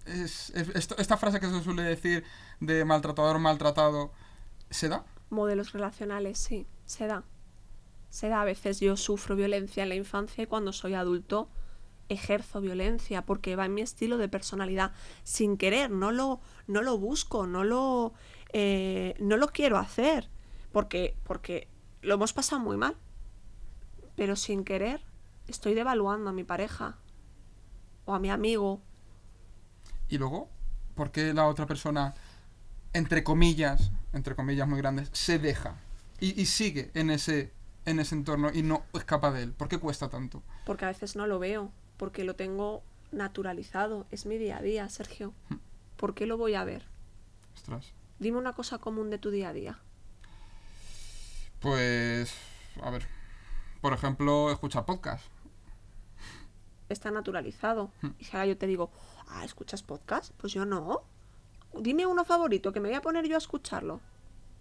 es, 0.04 0.50
es- 0.50 0.68
esto- 0.74 0.96
esta 0.98 1.16
frase 1.16 1.40
que 1.40 1.48
se 1.48 1.62
suele 1.62 1.82
decir 1.82 2.24
de 2.60 2.84
maltratador 2.84 3.38
maltratado, 3.38 4.12
¿se 4.70 4.88
da? 4.88 5.04
Modelos 5.30 5.72
relacionales, 5.72 6.38
sí, 6.38 6.66
se 6.86 7.06
da. 7.06 7.22
Se 8.10 8.28
da. 8.28 8.42
A 8.42 8.44
veces 8.44 8.80
yo 8.80 8.96
sufro 8.96 9.36
violencia 9.36 9.82
en 9.82 9.88
la 9.88 9.94
infancia 9.94 10.42
y 10.42 10.46
cuando 10.46 10.72
soy 10.72 10.94
adulto 10.94 11.48
ejerzo 12.08 12.60
violencia 12.60 13.22
porque 13.26 13.56
va 13.56 13.66
en 13.66 13.74
mi 13.74 13.82
estilo 13.82 14.18
de 14.18 14.28
personalidad 14.28 14.92
sin 15.24 15.56
querer, 15.56 15.90
no 15.90 16.10
lo, 16.10 16.40
no 16.66 16.82
lo 16.82 16.98
busco, 16.98 17.46
no 17.46 17.64
lo, 17.64 18.14
eh, 18.52 19.14
no 19.20 19.36
lo 19.36 19.48
quiero 19.48 19.76
hacer 19.76 20.28
porque, 20.72 21.16
porque 21.24 21.68
lo 22.02 22.14
hemos 22.14 22.32
pasado 22.32 22.60
muy 22.60 22.76
mal. 22.76 22.96
Pero 24.16 24.36
sin 24.36 24.64
querer 24.64 25.00
estoy 25.46 25.74
devaluando 25.74 26.30
a 26.30 26.32
mi 26.32 26.44
pareja 26.44 26.98
o 28.04 28.14
a 28.14 28.18
mi 28.18 28.30
amigo. 28.30 28.82
Y 30.08 30.18
luego, 30.18 30.48
¿por 30.94 31.10
qué 31.10 31.32
la 31.34 31.46
otra 31.46 31.66
persona, 31.66 32.14
entre 32.92 33.22
comillas, 33.22 33.92
entre 34.12 34.34
comillas 34.34 34.66
muy 34.66 34.78
grandes, 34.78 35.10
se 35.12 35.38
deja 35.38 35.76
y, 36.18 36.40
y 36.40 36.46
sigue 36.46 36.90
en 36.94 37.10
ese, 37.10 37.52
en 37.88 38.00
ese 38.00 38.14
entorno 38.14 38.50
y 38.52 38.62
no 38.62 38.84
escapa 38.94 39.30
de 39.32 39.42
él? 39.42 39.52
¿Por 39.52 39.68
qué 39.68 39.78
cuesta 39.78 40.08
tanto? 40.08 40.42
Porque 40.66 40.84
a 40.84 40.88
veces 40.88 41.16
no 41.16 41.26
lo 41.26 41.38
veo, 41.38 41.72
porque 41.96 42.24
lo 42.24 42.36
tengo 42.36 42.82
naturalizado. 43.12 44.06
Es 44.10 44.26
mi 44.26 44.38
día 44.38 44.58
a 44.58 44.62
día, 44.62 44.88
Sergio. 44.88 45.32
¿Por 45.96 46.14
qué 46.14 46.26
lo 46.26 46.36
voy 46.36 46.54
a 46.54 46.64
ver? 46.64 46.84
Ostras. 47.54 47.92
Dime 48.18 48.38
una 48.38 48.52
cosa 48.52 48.78
común 48.78 49.10
de 49.10 49.18
tu 49.18 49.30
día 49.30 49.50
a 49.50 49.52
día. 49.52 49.78
Pues, 51.60 52.34
a 52.82 52.90
ver, 52.90 53.06
por 53.80 53.92
ejemplo, 53.92 54.50
escuchar 54.50 54.84
podcast. 54.84 55.24
Está 56.88 57.10
naturalizado. 57.10 57.90
Y 58.18 58.24
si 58.24 58.36
ahora 58.36 58.46
yo 58.46 58.56
te 58.56 58.66
digo, 58.66 58.90
ah, 59.28 59.44
¿escuchas 59.44 59.82
podcast? 59.82 60.32
Pues 60.36 60.52
yo 60.52 60.64
no. 60.64 61.02
Dime 61.80 62.06
uno 62.06 62.24
favorito 62.24 62.72
que 62.72 62.80
me 62.80 62.88
voy 62.88 62.96
a 62.96 63.02
poner 63.02 63.26
yo 63.26 63.34
a 63.34 63.38
escucharlo. 63.38 64.00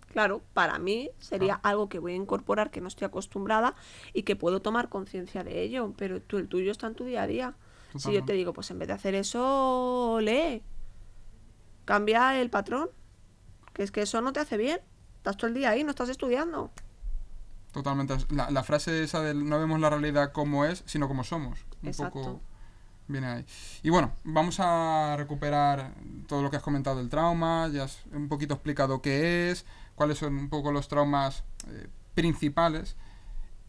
Claro, 0.07 0.41
para 0.53 0.79
mí 0.79 1.09
sería 1.19 1.55
algo 1.55 1.89
que 1.89 1.99
voy 1.99 2.13
a 2.13 2.15
incorporar, 2.15 2.71
que 2.71 2.81
no 2.81 2.87
estoy 2.87 3.05
acostumbrada 3.05 3.75
y 4.13 4.23
que 4.23 4.35
puedo 4.35 4.61
tomar 4.61 4.89
conciencia 4.89 5.43
de 5.43 5.61
ello, 5.61 5.93
pero 5.97 6.21
tú, 6.21 6.37
el 6.37 6.47
tuyo 6.47 6.71
está 6.71 6.87
en 6.87 6.95
tu 6.95 7.03
día 7.03 7.23
a 7.23 7.27
día. 7.27 7.53
Si 7.97 8.11
yo 8.13 8.23
te 8.23 8.33
digo, 8.33 8.53
pues 8.53 8.69
en 8.71 8.79
vez 8.79 8.87
de 8.87 8.93
hacer 8.93 9.15
eso, 9.15 10.19
lee. 10.21 10.61
Cambia 11.85 12.39
el 12.39 12.49
patrón. 12.49 12.89
Que 13.73 13.83
es 13.83 13.91
que 13.91 14.01
eso 14.01 14.21
no 14.21 14.33
te 14.33 14.39
hace 14.39 14.57
bien. 14.57 14.79
Estás 15.17 15.37
todo 15.37 15.47
el 15.47 15.53
día 15.53 15.71
ahí, 15.71 15.83
no 15.83 15.91
estás 15.91 16.09
estudiando. 16.09 16.71
Totalmente. 17.71 18.17
La, 18.29 18.51
la 18.51 18.63
frase 18.63 19.03
esa 19.03 19.21
del 19.21 19.47
no 19.47 19.59
vemos 19.59 19.79
la 19.79 19.89
realidad 19.89 20.31
como 20.31 20.65
es, 20.65 20.83
sino 20.85 21.07
como 21.07 21.23
somos. 21.23 21.65
Un 21.81 21.89
Exacto. 21.89 22.21
poco 22.21 22.41
viene 23.07 23.27
ahí. 23.27 23.45
Y 23.83 23.89
bueno, 23.89 24.11
vamos 24.23 24.59
a 24.59 25.15
recuperar 25.17 25.93
todo 26.27 26.41
lo 26.41 26.49
que 26.49 26.57
has 26.57 26.63
comentado 26.63 26.97
del 26.97 27.09
trauma, 27.09 27.69
ya 27.69 27.83
has 27.85 28.05
un 28.11 28.27
poquito 28.27 28.53
explicado 28.53 29.01
qué 29.01 29.51
es, 29.51 29.65
cuáles 29.97 30.19
son 30.19 30.37
un 30.37 30.47
poco 30.47 30.71
los 30.71 30.87
traumas 30.87 31.43
eh, 31.67 31.87
principales. 32.13 32.95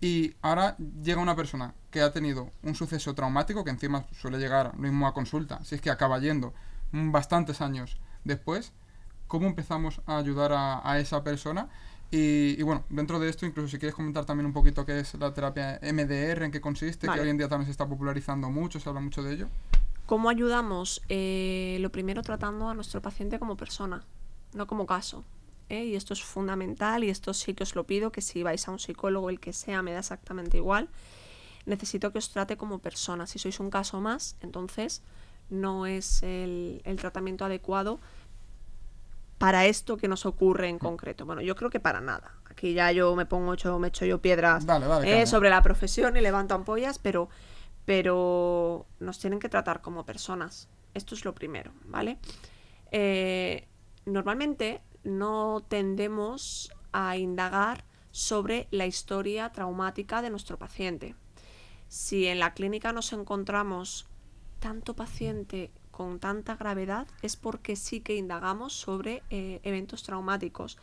Y 0.00 0.34
ahora 0.42 0.76
llega 1.02 1.20
una 1.20 1.34
persona 1.34 1.74
que 1.90 2.02
ha 2.02 2.12
tenido 2.12 2.52
un 2.62 2.76
suceso 2.76 3.14
traumático, 3.14 3.64
que 3.64 3.70
encima 3.70 4.04
suele 4.12 4.38
llegar 4.38 4.72
lo 4.74 4.80
mismo 4.80 5.08
a 5.08 5.14
consulta, 5.14 5.64
si 5.64 5.74
es 5.74 5.80
que 5.80 5.90
acaba 5.90 6.20
yendo 6.20 6.54
bastantes 6.92 7.60
años 7.60 7.98
después. 8.22 8.72
¿Cómo 9.26 9.46
empezamos 9.46 10.00
a 10.06 10.18
ayudar 10.18 10.52
a, 10.52 10.88
a 10.88 11.00
esa 11.00 11.24
persona? 11.24 11.68
Y, 12.10 12.58
y 12.58 12.62
bueno, 12.62 12.84
dentro 12.90 13.18
de 13.18 13.28
esto, 13.28 13.44
incluso 13.44 13.68
si 13.68 13.78
quieres 13.78 13.94
comentar 13.94 14.24
también 14.24 14.46
un 14.46 14.52
poquito 14.52 14.86
qué 14.86 15.00
es 15.00 15.14
la 15.14 15.32
terapia 15.34 15.80
MDR, 15.82 16.44
en 16.44 16.50
qué 16.50 16.60
consiste, 16.60 17.06
Vale. 17.06 17.18
que 17.18 17.24
hoy 17.24 17.30
en 17.30 17.38
día 17.38 17.48
también 17.48 17.66
se 17.66 17.72
está 17.72 17.86
popularizando 17.86 18.50
mucho, 18.50 18.78
se 18.78 18.88
habla 18.88 19.00
mucho 19.00 19.22
de 19.22 19.34
ello. 19.34 19.48
¿Cómo 20.06 20.30
ayudamos? 20.30 21.02
Eh, 21.08 21.76
lo 21.80 21.90
primero 21.90 22.22
tratando 22.22 22.68
a 22.68 22.74
nuestro 22.74 23.02
paciente 23.02 23.38
como 23.38 23.56
persona, 23.56 24.04
no 24.54 24.66
como 24.66 24.86
caso. 24.86 25.24
¿Eh? 25.68 25.84
Y 25.84 25.94
esto 25.94 26.12
es 26.14 26.22
fundamental 26.22 27.04
y 27.04 27.10
esto 27.10 27.34
sí 27.34 27.54
que 27.54 27.62
os 27.62 27.74
lo 27.74 27.84
pido, 27.84 28.12
que 28.12 28.20
si 28.20 28.42
vais 28.42 28.66
a 28.68 28.70
un 28.70 28.78
psicólogo, 28.78 29.30
el 29.30 29.40
que 29.40 29.52
sea, 29.52 29.82
me 29.82 29.92
da 29.92 30.00
exactamente 30.00 30.56
igual. 30.56 30.88
Necesito 31.66 32.12
que 32.12 32.18
os 32.18 32.30
trate 32.30 32.56
como 32.56 32.78
persona. 32.78 33.26
Si 33.26 33.38
sois 33.38 33.60
un 33.60 33.70
caso 33.70 34.00
más, 34.00 34.36
entonces 34.40 35.02
no 35.50 35.86
es 35.86 36.22
el, 36.22 36.80
el 36.84 36.96
tratamiento 36.96 37.44
adecuado 37.44 38.00
para 39.38 39.66
esto 39.66 39.96
que 39.96 40.08
nos 40.08 40.26
ocurre 40.26 40.68
en 40.68 40.78
concreto. 40.78 41.24
Bueno, 41.24 41.40
yo 41.40 41.54
creo 41.54 41.70
que 41.70 41.80
para 41.80 42.00
nada. 42.00 42.32
Aquí 42.50 42.74
ya 42.74 42.90
yo 42.90 43.14
me 43.14 43.24
pongo 43.24 43.54
hecho, 43.54 43.78
me 43.78 43.88
echo 43.88 44.04
yo 44.04 44.20
piedras 44.20 44.66
eh, 45.04 45.26
sobre 45.26 45.48
la 45.48 45.62
profesión 45.62 46.16
y 46.16 46.20
levanto 46.20 46.54
ampollas, 46.54 46.98
pero, 46.98 47.28
pero 47.84 48.86
nos 48.98 49.18
tienen 49.20 49.38
que 49.38 49.48
tratar 49.48 49.80
como 49.80 50.04
personas. 50.04 50.68
Esto 50.92 51.14
es 51.14 51.24
lo 51.24 51.34
primero, 51.34 51.70
¿vale? 51.84 52.18
Eh, 52.90 53.68
normalmente 54.06 54.80
no 55.04 55.64
tendemos 55.68 56.72
a 56.92 57.16
indagar 57.16 57.84
sobre 58.10 58.68
la 58.70 58.86
historia 58.86 59.50
traumática 59.50 60.22
de 60.22 60.30
nuestro 60.30 60.58
paciente. 60.58 61.14
Si 61.88 62.26
en 62.26 62.38
la 62.38 62.54
clínica 62.54 62.92
nos 62.92 63.12
encontramos 63.12 64.06
tanto 64.58 64.94
paciente 64.94 65.70
con 65.90 66.20
tanta 66.20 66.56
gravedad 66.56 67.06
es 67.22 67.36
porque 67.36 67.74
sí 67.74 68.00
que 68.00 68.16
indagamos 68.16 68.72
sobre 68.72 69.22
eh, 69.30 69.60
eventos 69.64 70.02
traumáticos 70.02 70.78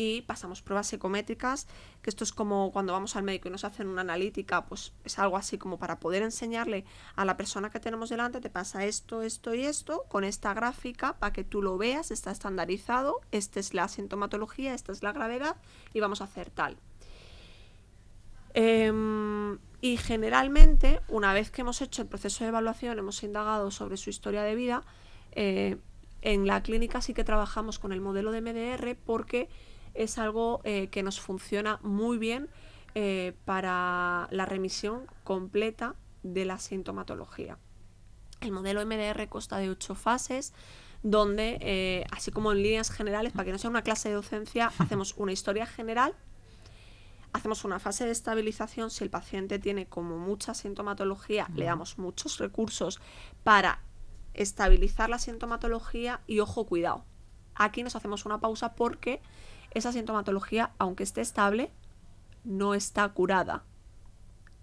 y 0.00 0.22
pasamos 0.22 0.62
pruebas 0.62 0.86
psicométricas, 0.86 1.66
que 2.02 2.10
esto 2.10 2.22
es 2.22 2.32
como 2.32 2.70
cuando 2.70 2.92
vamos 2.92 3.16
al 3.16 3.24
médico 3.24 3.48
y 3.48 3.50
nos 3.50 3.64
hacen 3.64 3.88
una 3.88 4.02
analítica, 4.02 4.64
pues 4.64 4.92
es 5.04 5.18
algo 5.18 5.36
así 5.36 5.58
como 5.58 5.76
para 5.76 5.98
poder 5.98 6.22
enseñarle 6.22 6.84
a 7.16 7.24
la 7.24 7.36
persona 7.36 7.68
que 7.70 7.80
tenemos 7.80 8.08
delante, 8.08 8.40
te 8.40 8.48
pasa 8.48 8.84
esto, 8.84 9.22
esto 9.22 9.54
y 9.54 9.64
esto, 9.64 10.04
con 10.08 10.22
esta 10.22 10.54
gráfica, 10.54 11.18
para 11.18 11.32
que 11.32 11.42
tú 11.42 11.62
lo 11.62 11.76
veas, 11.78 12.12
está 12.12 12.30
estandarizado, 12.30 13.20
esta 13.32 13.58
es 13.58 13.74
la 13.74 13.88
sintomatología, 13.88 14.72
esta 14.72 14.92
es 14.92 15.02
la 15.02 15.12
gravedad 15.12 15.56
y 15.92 15.98
vamos 15.98 16.20
a 16.20 16.24
hacer 16.24 16.48
tal. 16.48 16.76
Em, 18.54 19.58
y 19.80 19.96
generalmente, 19.96 21.00
una 21.08 21.32
vez 21.32 21.50
que 21.50 21.62
hemos 21.62 21.82
hecho 21.82 22.02
el 22.02 22.08
proceso 22.08 22.44
de 22.44 22.50
evaluación, 22.50 23.00
hemos 23.00 23.24
indagado 23.24 23.72
sobre 23.72 23.96
su 23.96 24.10
historia 24.10 24.44
de 24.44 24.54
vida, 24.54 24.84
eh, 25.32 25.76
en 26.22 26.46
la 26.46 26.62
clínica 26.62 27.00
sí 27.00 27.14
que 27.14 27.24
trabajamos 27.24 27.80
con 27.80 27.92
el 27.92 28.00
modelo 28.00 28.30
de 28.30 28.40
MDR 28.40 28.96
porque 28.96 29.48
es 29.94 30.18
algo 30.18 30.60
eh, 30.64 30.88
que 30.88 31.02
nos 31.02 31.20
funciona 31.20 31.78
muy 31.82 32.18
bien 32.18 32.48
eh, 32.94 33.34
para 33.44 34.28
la 34.30 34.46
remisión 34.46 35.06
completa 35.24 35.94
de 36.22 36.44
la 36.44 36.58
sintomatología. 36.58 37.58
El 38.40 38.52
modelo 38.52 38.84
MDR 38.84 39.28
consta 39.28 39.58
de 39.58 39.70
ocho 39.70 39.94
fases, 39.94 40.52
donde, 41.02 41.58
eh, 41.60 42.06
así 42.10 42.30
como 42.30 42.52
en 42.52 42.62
líneas 42.62 42.90
generales, 42.90 43.32
para 43.32 43.44
que 43.44 43.52
no 43.52 43.58
sea 43.58 43.70
una 43.70 43.82
clase 43.82 44.08
de 44.08 44.14
docencia, 44.14 44.72
hacemos 44.78 45.14
una 45.16 45.32
historia 45.32 45.66
general, 45.66 46.14
hacemos 47.32 47.64
una 47.64 47.78
fase 47.78 48.04
de 48.04 48.10
estabilización. 48.10 48.90
Si 48.90 49.04
el 49.04 49.10
paciente 49.10 49.58
tiene 49.58 49.86
como 49.86 50.18
mucha 50.18 50.54
sintomatología, 50.54 51.48
le 51.54 51.66
damos 51.66 51.98
muchos 51.98 52.38
recursos 52.38 53.00
para 53.44 53.80
estabilizar 54.34 55.10
la 55.10 55.18
sintomatología 55.18 56.20
y 56.26 56.40
ojo, 56.40 56.66
cuidado. 56.66 57.04
Aquí 57.54 57.82
nos 57.82 57.96
hacemos 57.96 58.24
una 58.24 58.38
pausa 58.38 58.74
porque 58.74 59.20
esa 59.70 59.92
sintomatología, 59.92 60.72
aunque 60.78 61.02
esté 61.04 61.20
estable, 61.20 61.70
no 62.44 62.74
está 62.74 63.08
curada. 63.08 63.64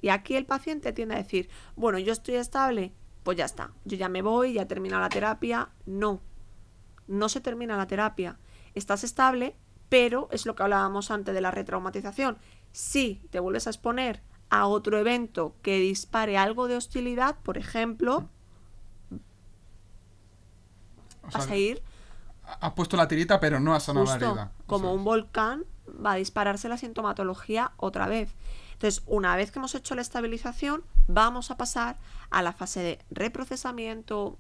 Y 0.01 0.09
aquí 0.09 0.35
el 0.35 0.45
paciente 0.45 0.93
tiende 0.93 1.15
a 1.15 1.19
decir, 1.19 1.50
bueno, 1.75 1.97
yo 2.00 2.13
estoy 2.13 2.35
estable, 2.35 2.93
pues 3.24 3.38
ya 3.38 3.45
está, 3.45 3.71
yo 3.85 3.97
ya 3.97 4.09
me 4.09 4.21
voy, 4.21 4.53
ya 4.53 4.63
he 4.63 4.65
terminado 4.65 5.01
la 5.01 5.09
terapia. 5.09 5.69
No, 5.85 6.21
no 7.07 7.29
se 7.29 7.41
termina 7.41 7.77
la 7.77 7.88
terapia. 7.88 8.38
Estás 8.75 9.03
estable, 9.03 9.55
pero 9.89 10.27
es 10.31 10.45
lo 10.45 10.55
que 10.55 10.63
hablábamos 10.63 11.12
antes 11.12 11.33
de 11.33 11.41
la 11.41 11.51
retraumatización. 11.51 12.38
Si 12.71 13.21
te 13.31 13.39
vuelves 13.39 13.67
a 13.67 13.69
exponer 13.71 14.21
a 14.50 14.67
otro 14.67 15.00
evento 15.00 15.55
que 15.62 15.79
dispare 15.79 16.38
algo 16.38 16.67
de 16.67 16.75
hostilidad, 16.75 17.38
por 17.41 17.57
ejemplo, 17.57 18.29
O 21.24 21.38
a 21.38 21.41
sea, 21.41 21.55
Has 22.60 22.74
puesto 22.74 22.98
la 22.98 23.08
tirita, 23.08 23.40
pero 23.40 23.60
no 23.60 23.74
has 23.74 23.84
sanado 23.84 24.06
la 24.06 24.16
herida. 24.16 24.52
como 24.68 24.94
un 24.94 25.04
volcán, 25.04 25.66
va 26.04 26.14
a 26.14 26.16
dispararse 26.16 26.70
la 26.70 26.78
sintomatología 26.78 27.72
otra 27.78 28.08
vez. 28.08 28.34
Entonces, 28.74 29.04
una 29.08 29.36
vez 29.36 29.52
que 29.52 29.60
hemos 29.60 29.74
hecho 29.74 29.96
la 29.96 30.02
estabilización, 30.02 30.84
vamos 31.08 31.50
a 31.50 31.58
pasar 31.58 31.98
a 32.30 32.42
la 32.42 32.52
fase 32.52 32.82
de 32.82 33.00
reprocesamiento, 33.10 34.38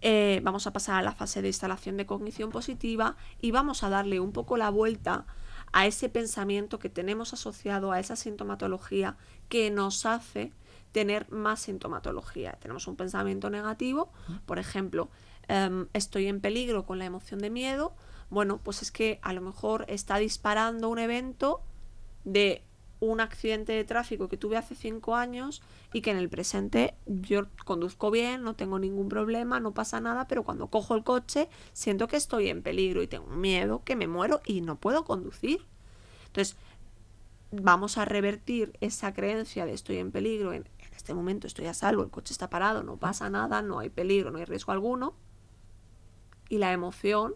eh, 0.00 0.40
vamos 0.44 0.66
a 0.66 0.72
pasar 0.72 0.96
a 0.96 1.02
la 1.02 1.12
fase 1.12 1.42
de 1.42 1.48
instalación 1.48 1.96
de 1.96 2.06
cognición 2.06 2.50
positiva 2.50 3.16
y 3.40 3.50
vamos 3.50 3.82
a 3.82 3.90
darle 3.90 4.20
un 4.20 4.32
poco 4.32 4.56
la 4.56 4.70
vuelta 4.70 5.26
a 5.72 5.86
ese 5.86 6.08
pensamiento 6.08 6.78
que 6.78 6.88
tenemos 6.88 7.32
asociado 7.34 7.92
a 7.92 8.00
esa 8.00 8.16
sintomatología 8.16 9.16
que 9.48 9.70
nos 9.70 10.06
hace 10.06 10.52
tener 10.98 11.30
más 11.30 11.60
sintomatología. 11.60 12.58
Tenemos 12.60 12.88
un 12.88 12.96
pensamiento 12.96 13.50
negativo, 13.50 14.10
por 14.46 14.58
ejemplo, 14.58 15.10
em, 15.46 15.86
estoy 15.92 16.26
en 16.26 16.40
peligro 16.40 16.86
con 16.86 16.98
la 16.98 17.04
emoción 17.04 17.38
de 17.38 17.50
miedo, 17.50 17.94
bueno, 18.30 18.58
pues 18.58 18.82
es 18.82 18.90
que 18.90 19.20
a 19.22 19.32
lo 19.32 19.40
mejor 19.40 19.84
está 19.86 20.18
disparando 20.18 20.88
un 20.88 20.98
evento 20.98 21.60
de 22.24 22.64
un 22.98 23.20
accidente 23.20 23.74
de 23.74 23.84
tráfico 23.84 24.28
que 24.28 24.36
tuve 24.36 24.56
hace 24.56 24.74
cinco 24.74 25.14
años 25.14 25.62
y 25.92 26.00
que 26.00 26.10
en 26.10 26.16
el 26.16 26.28
presente 26.28 26.96
yo 27.06 27.46
conduzco 27.64 28.10
bien, 28.10 28.42
no 28.42 28.56
tengo 28.56 28.80
ningún 28.80 29.08
problema, 29.08 29.60
no 29.60 29.72
pasa 29.72 30.00
nada, 30.00 30.26
pero 30.26 30.42
cuando 30.42 30.66
cojo 30.66 30.96
el 30.96 31.04
coche 31.04 31.48
siento 31.72 32.08
que 32.08 32.16
estoy 32.16 32.48
en 32.48 32.60
peligro 32.60 33.04
y 33.04 33.06
tengo 33.06 33.28
miedo, 33.28 33.82
que 33.84 33.94
me 33.94 34.08
muero 34.08 34.40
y 34.44 34.62
no 34.62 34.74
puedo 34.80 35.04
conducir. 35.04 35.64
Entonces, 36.26 36.56
vamos 37.50 37.98
a 37.98 38.04
revertir 38.04 38.72
esa 38.80 39.14
creencia 39.14 39.64
de 39.64 39.72
estoy 39.72 39.98
en 39.98 40.10
peligro, 40.10 40.52
en, 40.52 40.64
en 40.77 40.77
este 40.98 41.14
momento 41.14 41.46
estoy 41.46 41.66
a 41.66 41.74
salvo, 41.74 42.02
el 42.02 42.10
coche 42.10 42.32
está 42.32 42.50
parado, 42.50 42.82
no 42.82 42.96
pasa 42.96 43.30
nada, 43.30 43.62
no 43.62 43.78
hay 43.78 43.88
peligro, 43.88 44.30
no 44.30 44.38
hay 44.38 44.44
riesgo 44.44 44.72
alguno. 44.72 45.14
Y 46.48 46.58
la 46.58 46.72
emoción 46.72 47.34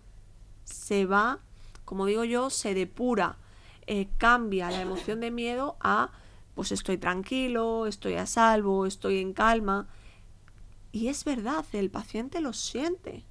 se 0.65 1.07
va, 1.07 1.39
como 1.85 2.07
digo 2.07 2.25
yo, 2.25 2.51
se 2.51 2.75
depura, 2.75 3.39
eh, 3.87 4.09
cambia 4.19 4.71
la 4.71 4.81
emoción 4.81 5.21
de 5.21 5.31
miedo 5.31 5.77
a, 5.81 6.11
pues 6.55 6.73
estoy 6.73 6.99
tranquilo, 6.99 7.87
estoy 7.87 8.15
a 8.15 8.27
salvo, 8.27 8.85
estoy 8.85 9.19
en 9.19 9.33
calma. 9.33 9.89
Y 10.91 11.09
es 11.09 11.25
verdad, 11.25 11.65
el 11.73 11.91
paciente 11.91 12.41
lo 12.41 12.53
siente. 12.53 13.25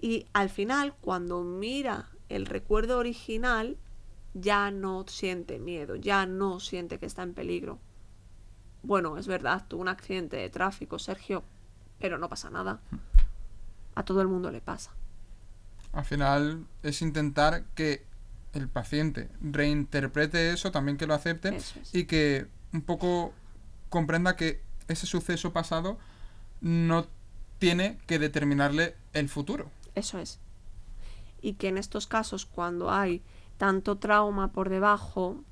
Y 0.00 0.26
al 0.34 0.50
final, 0.50 0.94
cuando 1.00 1.42
mira 1.42 2.10
el 2.28 2.44
recuerdo 2.44 2.98
original, 2.98 3.78
ya 4.34 4.70
no 4.70 5.06
siente 5.08 5.58
miedo, 5.58 5.96
ya 5.96 6.26
no 6.26 6.60
siente 6.60 6.98
que 6.98 7.06
está 7.06 7.22
en 7.22 7.32
peligro. 7.32 7.78
Bueno, 8.84 9.16
es 9.16 9.26
verdad, 9.26 9.64
tuvo 9.66 9.80
un 9.80 9.88
accidente 9.88 10.36
de 10.36 10.50
tráfico, 10.50 10.98
Sergio, 10.98 11.42
pero 11.98 12.18
no 12.18 12.28
pasa 12.28 12.50
nada. 12.50 12.80
A 13.94 14.04
todo 14.04 14.20
el 14.20 14.28
mundo 14.28 14.50
le 14.50 14.60
pasa. 14.60 14.92
Al 15.92 16.04
final 16.04 16.66
es 16.82 17.00
intentar 17.00 17.64
que 17.74 18.04
el 18.52 18.68
paciente 18.68 19.30
reinterprete 19.40 20.52
eso, 20.52 20.70
también 20.70 20.96
que 20.96 21.06
lo 21.06 21.14
acepte 21.14 21.56
es. 21.56 21.74
y 21.92 22.04
que 22.04 22.46
un 22.72 22.82
poco 22.82 23.32
comprenda 23.88 24.36
que 24.36 24.60
ese 24.88 25.06
suceso 25.06 25.52
pasado 25.52 25.98
no 26.60 27.06
tiene 27.58 27.98
que 28.06 28.18
determinarle 28.18 28.94
el 29.12 29.28
futuro. 29.28 29.70
Eso 29.94 30.18
es. 30.18 30.38
Y 31.40 31.54
que 31.54 31.68
en 31.68 31.78
estos 31.78 32.06
casos, 32.06 32.44
cuando 32.44 32.90
hay 32.90 33.22
tanto 33.56 33.96
trauma 33.96 34.52
por 34.52 34.68
debajo, 34.68 35.42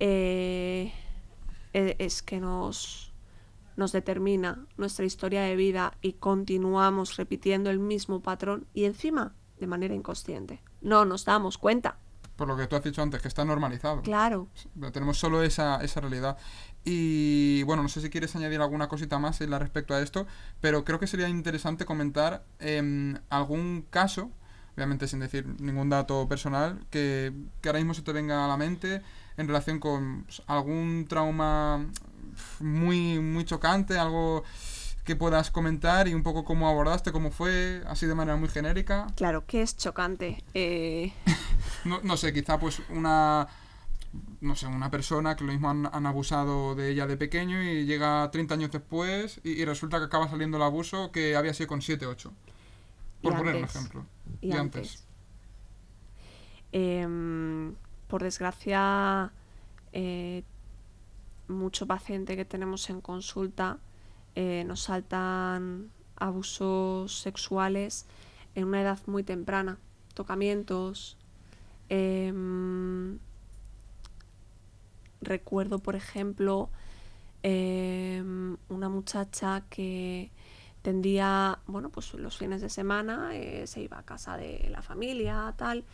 eh, 0.00 0.92
es 1.72 2.22
que 2.22 2.40
nos, 2.40 3.12
nos 3.76 3.92
determina 3.92 4.66
nuestra 4.76 5.04
historia 5.04 5.42
de 5.42 5.56
vida 5.56 5.94
y 6.02 6.14
continuamos 6.14 7.16
repitiendo 7.16 7.70
el 7.70 7.78
mismo 7.78 8.20
patrón 8.20 8.66
y 8.74 8.84
encima 8.84 9.34
de 9.60 9.66
manera 9.66 9.94
inconsciente. 9.94 10.60
No 10.80 11.04
nos 11.04 11.24
damos 11.24 11.58
cuenta. 11.58 11.96
Por 12.36 12.46
lo 12.46 12.56
que 12.56 12.66
tú 12.66 12.76
has 12.76 12.84
dicho 12.84 13.02
antes, 13.02 13.20
que 13.20 13.28
está 13.28 13.44
normalizado. 13.44 14.02
Claro. 14.02 14.48
Tenemos 14.92 15.18
solo 15.18 15.42
esa, 15.42 15.82
esa 15.82 16.00
realidad. 16.00 16.36
Y 16.84 17.62
bueno, 17.64 17.82
no 17.82 17.88
sé 17.88 18.00
si 18.00 18.10
quieres 18.10 18.34
añadir 18.36 18.60
alguna 18.60 18.88
cosita 18.88 19.18
más 19.18 19.40
en 19.40 19.50
la 19.50 19.58
respecto 19.58 19.94
a 19.94 20.00
esto, 20.00 20.26
pero 20.60 20.84
creo 20.84 21.00
que 21.00 21.06
sería 21.06 21.28
interesante 21.28 21.84
comentar 21.84 22.44
em, 22.60 23.16
algún 23.28 23.84
caso, 23.90 24.30
obviamente 24.76 25.08
sin 25.08 25.20
decir 25.20 25.46
ningún 25.60 25.88
dato 25.88 26.28
personal, 26.28 26.84
que, 26.90 27.32
que 27.60 27.68
ahora 27.68 27.80
mismo 27.80 27.94
se 27.94 28.02
te 28.02 28.12
venga 28.12 28.44
a 28.44 28.48
la 28.48 28.56
mente 28.56 29.02
en 29.38 29.46
relación 29.48 29.80
con 29.80 30.24
pues, 30.24 30.42
algún 30.46 31.06
trauma 31.08 31.86
muy, 32.60 33.18
muy 33.20 33.44
chocante, 33.46 33.98
algo 33.98 34.44
que 35.04 35.16
puedas 35.16 35.50
comentar 35.50 36.06
y 36.08 36.14
un 36.14 36.22
poco 36.22 36.44
cómo 36.44 36.68
abordaste, 36.68 37.12
cómo 37.12 37.30
fue, 37.30 37.82
así 37.86 38.06
de 38.06 38.14
manera 38.14 38.36
muy 38.36 38.50
genérica. 38.50 39.06
Claro, 39.16 39.46
que 39.46 39.62
es 39.62 39.76
chocante. 39.76 40.44
Eh, 40.54 41.12
No, 41.84 42.00
no 42.02 42.16
sé, 42.16 42.32
quizá 42.32 42.58
pues 42.58 42.82
una 42.90 43.48
no 44.40 44.56
sé, 44.56 44.66
una 44.66 44.90
persona 44.90 45.36
que 45.36 45.44
lo 45.44 45.52
mismo 45.52 45.70
han, 45.70 45.86
han 45.92 46.06
abusado 46.06 46.74
de 46.74 46.90
ella 46.90 47.06
de 47.06 47.16
pequeño 47.16 47.62
y 47.62 47.84
llega 47.86 48.30
30 48.30 48.54
años 48.54 48.70
después 48.70 49.40
y, 49.44 49.50
y 49.52 49.64
resulta 49.64 49.98
que 49.98 50.04
acaba 50.06 50.28
saliendo 50.28 50.56
el 50.56 50.62
abuso 50.62 51.12
que 51.12 51.36
había 51.36 51.54
sido 51.54 51.68
con 51.68 51.82
7, 51.82 52.06
8. 52.06 52.32
Por 53.22 53.32
Y 53.32 53.36
poner 53.36 53.56
un 53.56 53.64
ejemplo. 53.64 54.06
y, 54.40 54.52
antes. 54.56 55.04
Em, 56.72 57.74
por 58.08 58.22
desgracia, 58.22 59.32
eh, 59.92 60.42
mucho 61.46 61.86
paciente 61.86 62.36
que 62.36 62.44
tenemos 62.44 62.90
en 62.90 63.00
consulta 63.00 63.78
eh, 64.40 64.62
nos 64.64 64.82
saltan 64.82 65.90
abusos 66.14 67.20
sexuales 67.20 68.06
en 68.54 68.66
una 68.66 68.82
edad 68.82 69.00
muy 69.06 69.24
temprana, 69.24 69.78
tocamientos. 70.14 71.16
em, 71.88 73.18
recuerdo, 75.20 75.80
por 75.80 75.96
ejemplo, 75.96 76.70
em, 77.42 78.56
una 78.68 78.88
muchacha 78.88 79.64
que 79.70 80.30
tendía, 80.82 81.58
bueno, 81.66 81.90
pues 81.90 82.14
los 82.14 82.36
fines 82.38 82.60
de 82.60 82.68
semana 82.68 83.34
eh, 83.34 83.66
se 83.66 83.80
iba 83.82 83.98
a 83.98 84.04
casa 84.04 84.36
de 84.36 84.68
la 84.70 84.82
familia, 84.82 85.52
tal, 85.56 85.84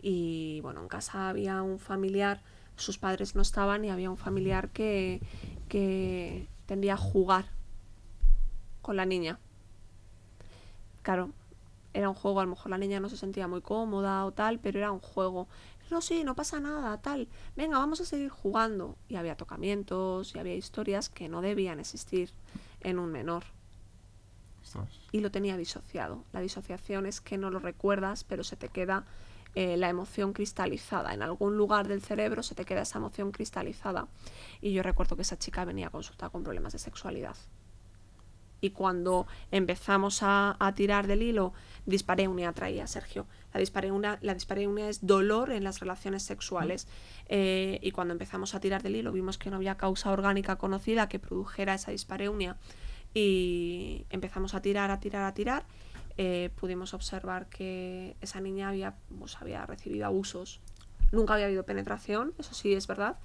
y 0.00 0.60
bueno, 0.60 0.82
en 0.82 0.88
casa 0.88 1.28
había 1.28 1.62
un 1.62 1.78
familiar, 1.78 2.42
sus 2.76 2.98
padres 2.98 3.34
no 3.34 3.42
estaban 3.42 3.84
y 3.84 3.90
había 3.90 4.10
un 4.10 4.16
familiar 4.16 4.70
que, 4.70 5.20
que 5.68 6.46
tendía 6.66 6.94
a 6.94 6.98
jugar 6.98 7.46
con 8.82 8.96
la 8.96 9.06
niña. 9.06 9.38
Claro, 11.02 11.30
era 11.92 12.08
un 12.08 12.14
juego, 12.14 12.40
a 12.40 12.44
lo 12.44 12.50
mejor 12.50 12.70
la 12.70 12.78
niña 12.78 13.00
no 13.00 13.08
se 13.08 13.16
sentía 13.16 13.46
muy 13.46 13.60
cómoda 13.60 14.24
o 14.24 14.32
tal, 14.32 14.58
pero 14.58 14.78
era 14.78 14.90
un 14.90 15.00
juego. 15.00 15.48
No, 15.90 16.00
sí, 16.00 16.24
no 16.24 16.34
pasa 16.34 16.60
nada, 16.60 17.00
tal. 17.00 17.28
Venga, 17.56 17.78
vamos 17.78 18.00
a 18.00 18.04
seguir 18.04 18.30
jugando. 18.30 18.96
Y 19.08 19.16
había 19.16 19.36
tocamientos 19.36 20.34
y 20.34 20.38
había 20.38 20.54
historias 20.54 21.08
que 21.08 21.28
no 21.28 21.42
debían 21.42 21.78
existir 21.78 22.30
en 22.80 22.98
un 22.98 23.12
menor 23.12 23.44
y 25.12 25.20
lo 25.20 25.30
tenía 25.30 25.56
disociado. 25.56 26.24
La 26.32 26.40
disociación 26.40 27.06
es 27.06 27.20
que 27.20 27.38
no 27.38 27.50
lo 27.50 27.58
recuerdas, 27.58 28.24
pero 28.24 28.44
se 28.44 28.56
te 28.56 28.68
queda 28.68 29.04
eh, 29.54 29.76
la 29.76 29.88
emoción 29.88 30.32
cristalizada. 30.32 31.14
En 31.14 31.22
algún 31.22 31.56
lugar 31.56 31.88
del 31.88 32.02
cerebro 32.02 32.42
se 32.42 32.54
te 32.54 32.64
queda 32.64 32.82
esa 32.82 32.98
emoción 32.98 33.30
cristalizada. 33.32 34.08
Y 34.60 34.72
yo 34.72 34.82
recuerdo 34.82 35.16
que 35.16 35.22
esa 35.22 35.38
chica 35.38 35.64
venía 35.64 35.88
a 35.88 35.90
consultar 35.90 36.30
con 36.30 36.42
problemas 36.42 36.72
de 36.72 36.78
sexualidad. 36.78 37.36
Y 38.60 38.70
cuando 38.70 39.26
empezamos 39.50 40.20
a, 40.22 40.56
tirar 40.74 41.06
del 41.06 41.22
hilo, 41.22 41.52
dispareunia 41.84 42.52
traía 42.52 42.86
Sergio. 42.86 43.26
La 43.52 43.60
dispareunia, 43.60 44.18
la 44.22 44.32
dispareunia 44.32 44.88
es 44.88 45.06
dolor 45.06 45.50
en 45.50 45.64
las 45.64 45.80
relaciones 45.80 46.22
sexuales. 46.22 46.88
Eh, 47.28 47.78
y 47.82 47.90
cuando 47.90 48.12
empezamos 48.12 48.54
a 48.54 48.60
tirar 48.60 48.82
del 48.82 48.96
hilo, 48.96 49.12
vimos 49.12 49.36
que 49.36 49.50
no 49.50 49.56
había 49.56 49.76
causa 49.76 50.10
orgánica 50.10 50.56
conocida 50.56 51.10
que 51.10 51.18
produjera 51.18 51.74
esa 51.74 51.90
dispareunia 51.90 52.56
y 53.14 54.06
empezamos 54.10 54.54
a 54.54 54.60
tirar, 54.60 54.90
a 54.90 54.98
tirar, 54.98 55.22
a 55.22 55.34
tirar, 55.34 55.64
eh, 56.16 56.50
pudimos 56.56 56.94
observar 56.94 57.48
que 57.48 58.16
esa 58.20 58.40
niña 58.40 58.68
había, 58.68 58.94
pues, 59.18 59.36
había 59.40 59.64
recibido 59.66 60.06
abusos. 60.06 60.60
Nunca 61.12 61.34
había 61.34 61.46
habido 61.46 61.64
penetración, 61.64 62.34
eso 62.38 62.54
sí 62.54 62.74
es 62.74 62.86
verdad, 62.86 63.18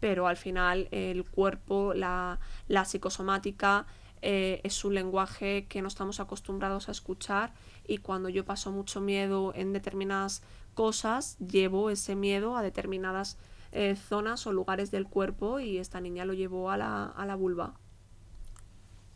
pero 0.00 0.26
al 0.26 0.36
final 0.36 0.88
el 0.90 1.24
cuerpo, 1.24 1.94
la, 1.94 2.38
la 2.68 2.84
psicosomática, 2.84 3.86
eh, 4.22 4.60
es 4.64 4.84
un 4.84 4.94
lenguaje 4.94 5.66
que 5.68 5.82
no 5.82 5.88
estamos 5.88 6.18
acostumbrados 6.20 6.88
a 6.88 6.92
escuchar 6.92 7.52
y 7.86 7.98
cuando 7.98 8.30
yo 8.30 8.44
paso 8.46 8.70
mucho 8.72 9.00
miedo 9.02 9.52
en 9.54 9.74
determinadas 9.74 10.42
cosas, 10.72 11.36
llevo 11.38 11.90
ese 11.90 12.14
miedo 12.16 12.56
a 12.56 12.62
determinadas 12.62 13.36
eh, 13.72 13.96
zonas 13.96 14.46
o 14.46 14.52
lugares 14.52 14.90
del 14.90 15.06
cuerpo 15.06 15.60
y 15.60 15.76
esta 15.78 16.00
niña 16.00 16.24
lo 16.24 16.32
llevó 16.32 16.70
a 16.70 16.76
la, 16.78 17.04
a 17.06 17.26
la 17.26 17.34
vulva. 17.34 17.74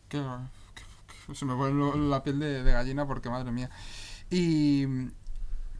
Que- 0.09 0.19
que 0.19 0.58
se 1.33 1.45
me 1.45 1.55
pone 1.55 2.09
la 2.09 2.23
piel 2.23 2.39
de, 2.39 2.63
de 2.63 2.71
gallina 2.71 3.05
porque 3.07 3.29
madre 3.29 3.51
mía. 3.51 3.69
Y 4.29 4.85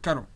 claro, 0.00 0.26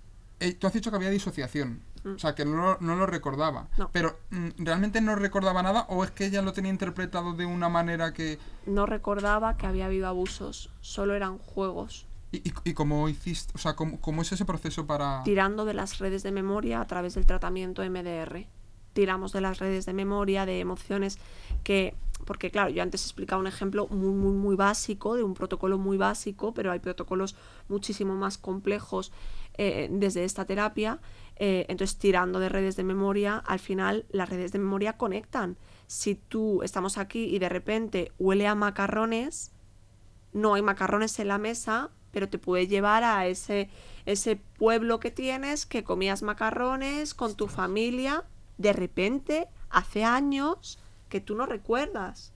eh, 0.41 0.55
tú 0.55 0.67
has 0.67 0.73
dicho 0.73 0.91
que 0.91 0.97
había 0.97 1.11
disociación. 1.11 1.81
O 2.05 2.19
sea, 2.19 2.35
que 2.35 2.45
no, 2.45 2.57
lo- 2.57 2.79
no 2.81 2.97
lo 2.97 3.07
recordaba. 3.07 3.69
No. 3.79 3.89
Pero, 3.91 4.19
mm, 4.29 4.49
¿realmente 4.59 5.01
no 5.01 5.17
recordaba 5.17 5.63
nada 5.63 5.87
o 5.89 6.05
es 6.05 6.11
que 6.11 6.27
ella 6.27 6.43
lo 6.43 6.53
tenía 6.53 6.71
interpretado 6.71 7.33
de 7.33 7.47
una 7.47 7.71
manera 7.71 8.13
que... 8.13 8.39
No 8.67 8.85
recordaba 8.85 9.57
que 9.57 9.67
había 9.67 9.87
habido 9.87 10.07
abusos, 10.07 10.69
solo 10.83 11.15
eran 11.15 11.39
juegos, 11.39 12.07
¿Y, 12.31 12.39
y, 12.49 12.53
y 12.65 12.75
cómo 12.75 13.09
hiciste? 13.09 13.53
O 13.55 13.59
sea, 13.59 13.75
¿cómo, 13.75 14.01
cómo 14.03 14.21
es 14.21 14.33
ese 14.33 14.45
proceso 14.45 14.87
para...? 14.87 15.23
tirando 15.25 15.65
de 15.65 15.73
las 15.73 15.99
redes 15.99 16.23
de 16.23 16.31
memoria 16.33 16.81
a 16.83 16.87
través 16.87 17.15
del 17.15 17.25
tratamiento 17.25 17.83
MDR. 17.83 18.49
Tiramos 18.93 19.33
de 19.33 19.41
las 19.41 19.59
redes 19.59 19.87
de 19.87 19.95
memoria, 19.95 20.45
de 20.45 20.61
emociones 20.61 21.19
que... 21.63 21.95
Porque 22.25 22.51
claro, 22.51 22.71
yo 22.71 22.83
antes 22.83 23.03
he 23.03 23.07
explicado 23.07 23.41
un 23.41 23.47
ejemplo 23.47 23.87
muy, 23.89 24.13
muy, 24.13 24.33
muy 24.33 24.57
básico, 24.57 25.15
de 25.15 25.23
un 25.23 25.35
protocolo 25.35 25.79
muy 25.79 25.97
básico, 25.97 26.55
pero 26.55 26.73
hay 26.73 26.79
protocolos 26.79 27.37
muchísimo 27.69 28.15
más 28.15 28.39
complejos 28.39 29.13
eh, 29.57 29.89
desde 29.91 30.25
esta 30.25 30.45
terapia. 30.45 31.01
Eh, 31.37 31.67
entonces, 31.69 31.99
tirando 31.99 32.39
de 32.39 32.49
redes 32.49 32.77
de 32.77 32.85
memoria, 32.85 33.37
al 33.37 33.59
final 33.59 34.07
las 34.11 34.29
redes 34.29 34.53
de 34.53 34.59
memoria 34.59 34.97
conectan. 34.97 35.57
Si 35.87 36.15
tú 36.15 36.63
estamos 36.63 36.99
aquí 36.99 37.25
y 37.25 37.39
de 37.39 37.49
repente 37.49 38.13
huele 38.19 38.47
a 38.47 38.55
macarrones, 38.55 39.53
no 40.33 40.55
hay 40.55 40.63
macarrones 40.63 41.19
en 41.19 41.29
la 41.29 41.39
mesa, 41.39 41.91
pero 42.11 42.29
te 42.29 42.39
puede 42.39 42.67
llevar 42.67 43.05
a 43.05 43.27
ese, 43.27 43.69
ese 44.07 44.37
pueblo 44.37 45.01
que 45.01 45.11
tienes, 45.11 45.67
que 45.67 45.85
comías 45.85 46.23
macarrones 46.23 47.15
con 47.15 47.35
tu 47.35 47.49
familia, 47.49 48.25
de 48.57 48.73
repente, 48.73 49.49
hace 49.69 50.05
años, 50.05 50.79
que 51.09 51.21
tú 51.21 51.35
no 51.35 51.47
recuerdas. 51.47 52.33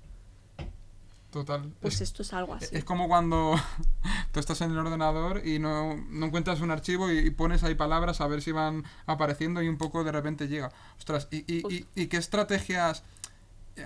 Total. 1.31 1.71
Pues 1.83 1.97
es, 1.97 2.01
esto 2.03 2.23
es 2.23 2.33
algo 2.33 2.55
así. 2.55 2.69
es 2.75 2.85
como 2.85 3.07
cuando 3.07 3.55
tú 4.33 4.41
estás 4.41 4.63
en 4.63 4.71
el 4.71 4.79
ordenador 4.79 5.47
y 5.47 5.59
no, 5.59 5.95
no 6.09 6.27
encuentras 6.27 6.61
un 6.63 6.71
archivo 6.71 7.11
y, 7.13 7.19
y 7.19 7.31
pones 7.31 7.63
ahí 7.65 7.75
palabras 7.75 8.23
a 8.23 8.27
ver 8.27 8.41
si 8.41 8.51
van 8.51 8.85
apareciendo 9.05 9.61
y 9.63 9.69
un 9.69 9.77
poco 9.77 10.05
de 10.05 10.13
repente 10.13 10.49
llega. 10.49 10.73
Ostras, 10.97 11.29
¿y, 11.31 11.39
y, 11.47 11.63
y, 11.71 11.87
y 11.95 12.07
qué 12.07 12.17
estrategias, 12.17 13.03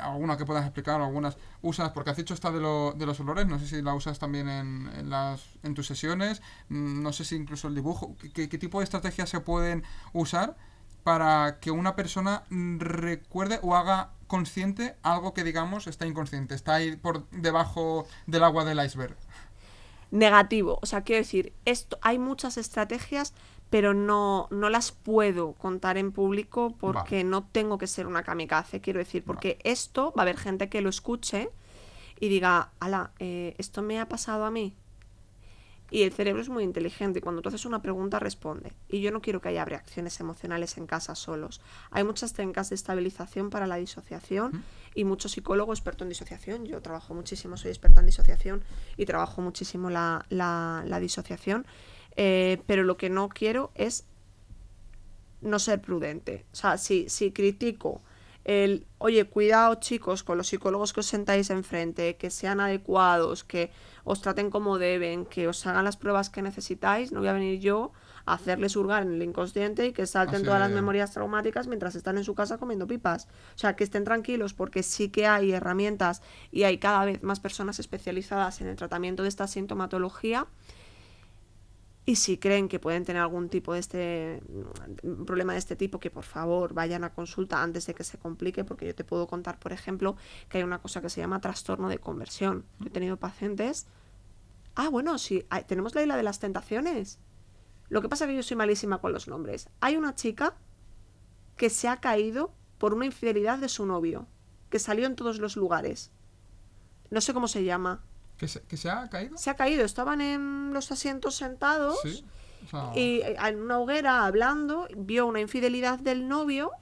alguna 0.01 0.37
que 0.37 0.45
puedas 0.47 0.65
explicar 0.65 1.01
o 1.01 1.05
algunas, 1.05 1.37
usas? 1.63 1.91
Porque 1.91 2.11
has 2.11 2.17
dicho 2.17 2.33
esta 2.33 2.53
de, 2.53 2.61
lo- 2.61 2.93
de 2.93 3.07
los 3.07 3.19
olores, 3.19 3.45
no 3.49 3.59
sé 3.59 3.67
si 3.67 3.83
la 3.83 3.93
usas 3.95 4.21
también 4.21 4.49
en, 4.49 4.89
en, 4.97 5.11
las, 5.11 5.43
en 5.65 5.75
tus 5.75 5.89
sesiones, 5.89 6.43
mm, 6.69 7.03
no 7.03 7.13
sé 7.13 7.25
si 7.25 7.35
incluso 7.35 7.67
el 7.67 7.75
dibujo. 7.75 8.17
¿Qué- 8.21 8.31
¿Qué, 8.33 8.49
qué 8.49 8.57
tipo 8.59 8.79
de 8.79 8.85
estrategias 8.85 9.29
se 9.29 9.41
pueden 9.41 9.83
usar 10.13 10.57
para 11.03 11.59
que 11.61 11.71
una 11.71 11.97
persona 11.97 12.45
mm, 12.51 12.79
recuerde 12.79 13.59
o 13.63 13.75
haga 13.75 14.11
consciente 14.27 14.97
algo 15.03 15.35
que 15.35 15.45
digamos 15.45 15.87
está 15.87 16.07
inconsciente, 16.07 16.55
está 16.55 16.77
ahí 16.77 16.97
por 16.97 17.29
debajo 17.31 18.07
del 18.27 18.45
agua 18.45 18.65
del 18.65 18.85
iceberg? 18.85 19.17
Negativo. 20.11 20.79
O 20.83 20.87
sea, 20.87 21.03
quiero 21.03 21.21
decir, 21.21 21.53
esto, 21.65 21.99
hay 22.03 22.19
muchas 22.19 22.57
estrategias, 22.57 23.35
pero 23.71 23.95
no, 23.95 24.49
no 24.51 24.69
las 24.69 24.93
puedo 24.93 25.55
contar 25.55 25.97
en 25.97 26.13
público 26.13 26.75
porque 26.79 27.25
no 27.25 27.45
tengo 27.45 27.79
que 27.79 27.87
ser 27.87 28.07
una 28.07 28.23
kamikaze. 28.23 28.81
Quiero 28.81 28.99
decir, 28.99 29.25
porque 29.25 29.59
esto 29.65 30.13
va 30.17 30.23
a 30.23 30.25
haber 30.25 30.37
gente 30.37 30.69
que 30.69 30.83
lo 30.83 30.91
escuche 30.91 31.51
y 32.21 32.29
diga, 32.29 32.71
ala, 32.79 33.13
eh, 33.19 33.55
esto 33.59 33.83
me 33.83 33.99
ha 33.99 34.09
pasado 34.09 34.45
a 34.45 34.51
mí. 34.51 34.77
Y 35.93 36.03
el 36.05 36.13
cerebro 36.13 36.41
es 36.41 36.49
muy 36.49 36.65
inteligente. 36.65 37.19
y 37.19 37.23
Cuando 37.23 37.43
tú 37.43 37.51
haces 37.51 37.67
una 37.67 37.83
pregunta, 37.83 38.19
responde. 38.19 38.73
Y 38.89 39.03
yo 39.03 39.11
no 39.13 39.21
quiero 39.21 39.43
que 39.43 39.51
haya 39.51 39.65
reacciones 39.67 40.19
emocionales 40.21 40.79
en 40.79 40.87
casa 40.87 41.15
solos. 41.15 41.61
Hay 41.91 42.03
muchas 42.03 42.33
técnicas 42.33 42.71
de 42.71 42.77
estabilización 42.77 43.51
para 43.51 43.67
la 43.67 43.77
disociación 43.77 44.65
y 44.95 45.05
mucho 45.05 45.29
psicólogo 45.29 45.73
experto 45.73 46.03
en 46.05 46.09
disociación. 46.09 46.65
Yo 46.65 46.81
trabajo 46.81 47.13
muchísimo, 47.15 47.59
soy 47.59 47.71
experta 47.73 48.01
en 48.01 48.07
disociación 48.07 48.65
y 48.97 49.05
trabajo 49.05 49.43
muchísimo 49.43 49.91
la, 49.91 50.25
la- 50.31 50.83
la 50.87 50.99
disociación. 50.99 51.67
Eh, 52.17 52.63
pero 52.67 52.85
lo 52.85 52.97
que 52.97 53.11
no 53.11 53.29
quiero 53.29 53.71
es 53.75 54.05
no 55.43 55.59
ser 55.59 55.81
prudente. 55.83 56.47
O 56.53 56.57
sea, 56.57 56.79
si, 56.79 57.09
si 57.09 57.33
critico 57.33 58.01
el, 58.45 58.87
oye, 58.99 59.25
cuidado 59.25 59.77
chicos 59.77 60.23
con 60.23 60.37
los 60.39 60.49
psicólogos 60.49 60.93
que 60.93 61.01
os 61.01 61.07
sentáis 61.07 61.51
enfrente, 61.51 62.17
que 62.17 62.31
sean 62.31 62.61
adecuados, 62.61 63.45
que 63.45 63.71
os 64.05 64.21
traten 64.21 64.51
como 64.51 64.79
deben, 64.79 65.27
que 65.27 65.49
os 65.49 65.67
hagan 65.67 65.85
las 65.85 65.97
pruebas 65.97 66.31
que 66.31 66.43
necesitáis, 66.43 67.13
no 67.13 67.21
voy 67.21 67.29
a 67.29 67.35
venir 67.35 67.61
yo 67.61 67.93
a 68.25 68.35
hacerles 68.35 68.77
hurgar 68.77 69.03
en 69.03 69.15
el 69.15 69.23
inconsciente 69.23 69.87
y 69.87 69.93
que 69.93 70.07
salten 70.07 70.37
Así 70.37 70.45
todas 70.45 70.61
las 70.61 70.71
memorias 70.71 71.13
traumáticas 71.13 71.67
mientras 71.67 71.95
están 71.95 72.19
en 72.19 72.25
su 72.25 72.35
casa 72.35 72.59
comiendo 72.59 72.87
pipas. 72.87 73.27
O 73.55 73.59
sea, 73.59 73.75
que 73.75 73.85
estén 73.85 74.05
tranquilos 74.05 74.55
porque 74.55 74.83
sí 74.83 75.09
que 75.09 75.27
hay 75.27 75.53
herramientas 75.53 76.23
y 76.51 76.65
hay 76.65 76.79
cada 76.79 77.05
vez 77.05 77.23
más 77.23 77.41
personas 77.41 77.79
especializadas 77.79 78.61
en 78.61 78.69
el 78.69 78.77
tratamiento 78.77 79.23
de 79.23 79.29
esta 79.29 79.47
sintomatología. 79.47 80.47
Y 82.05 82.17
si 82.17 82.37
creen 82.37 82.69
que 82.69 82.81
pueden 82.81 83.05
tener 83.05 83.23
algún 83.23 83.49
tipo 83.49 83.75
de 83.75 83.79
este 83.79 84.43
un 85.05 85.25
problema 85.25 85.53
de 85.53 85.61
este 85.61 85.77
tipo, 85.77 86.01
que 86.01 86.11
por 86.11 86.25
favor 86.25 86.75
vayan 86.75 87.05
a 87.05 87.13
consulta 87.15 87.63
antes 87.63 87.87
de 87.87 87.95
que 87.95 88.03
se 88.03 88.19
complique, 88.19 88.65
porque 88.65 88.87
yo 88.87 88.95
te 88.95 89.05
puedo 89.05 89.29
contar, 89.29 89.61
por 89.61 89.73
ejemplo, 89.73 90.17
que 90.49 90.59
hay 90.59 90.65
una 90.65 90.81
cosa 90.81 91.01
que 91.01 91.09
se 91.11 91.21
llama 91.21 91.41
trastorno 91.41 91.89
de 91.89 91.99
conversión. 91.99 92.65
Yo 92.81 92.87
he 92.89 92.91
tenido 92.91 93.19
pacientes. 93.19 93.87
Ah, 94.75 94.89
bueno, 94.89 95.17
sí, 95.19 95.47
hay- 95.49 95.63
tenemos 95.65 95.95
la 95.95 96.03
isla 96.03 96.17
de 96.17 96.23
las 96.25 96.41
tentaciones. 96.41 97.21
Lo 97.89 98.03
que 98.03 98.09
pasa 98.09 98.25
es 98.25 98.31
que 98.31 98.37
yo 98.37 98.43
soy 98.43 98.57
malísima 98.57 98.99
con 98.99 99.13
los 99.13 99.29
nombres. 99.29 99.69
Hay 99.81 99.97
una 99.97 100.15
chica 100.17 100.57
que 101.57 101.71
se 101.71 101.87
ha 101.89 101.99
caído 101.99 102.53
por 102.79 102.95
una 102.95 103.07
infidelidad 103.07 103.59
de 103.59 103.69
su 103.69 103.87
novio, 103.87 104.27
que 104.71 104.81
salió 104.81 105.07
en 105.07 105.15
todos 105.15 105.39
los 105.39 105.57
lugares. 105.57 106.11
No 107.11 107.21
sé 107.21 107.33
cómo 107.33 107.47
se 107.47 107.63
llama. 107.63 108.03
¿Que 108.43 108.49
se, 108.49 108.61
que 108.63 108.77
se 108.77 108.91
ha 108.91 109.09
caído? 109.09 109.39
Se 109.39 109.51
ha 109.51 109.55
caído, 109.55 109.85
estaban 109.85 110.21
en 110.21 110.73
los 110.75 110.91
asientos 110.91 111.37
sentados 111.37 111.97
Sí. 112.03 112.25
O 112.67 112.69
sea, 112.69 112.91
y 112.97 113.23
en 113.23 113.61
una 113.61 113.79
hoguera 113.79 114.27
hablando, 114.27 114.89
vio 114.97 115.27
una 115.27 115.39
infidelidad 115.41 116.01
del 116.01 116.27
novio 116.27 116.73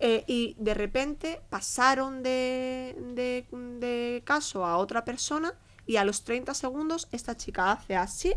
eh, 0.00 0.22
y 0.26 0.54
de 0.58 0.74
repente 0.74 1.40
pasaron 1.48 2.22
de, 2.22 2.94
de- 3.14 3.46
de 3.80 4.22
caso 4.26 4.66
a 4.66 4.76
otra 4.76 5.02
persona 5.06 5.54
y 5.86 5.96
a 5.96 6.04
los 6.04 6.24
30 6.24 6.52
segundos 6.52 7.08
esta 7.10 7.38
chica 7.38 7.72
hace 7.72 7.96
así, 7.96 8.34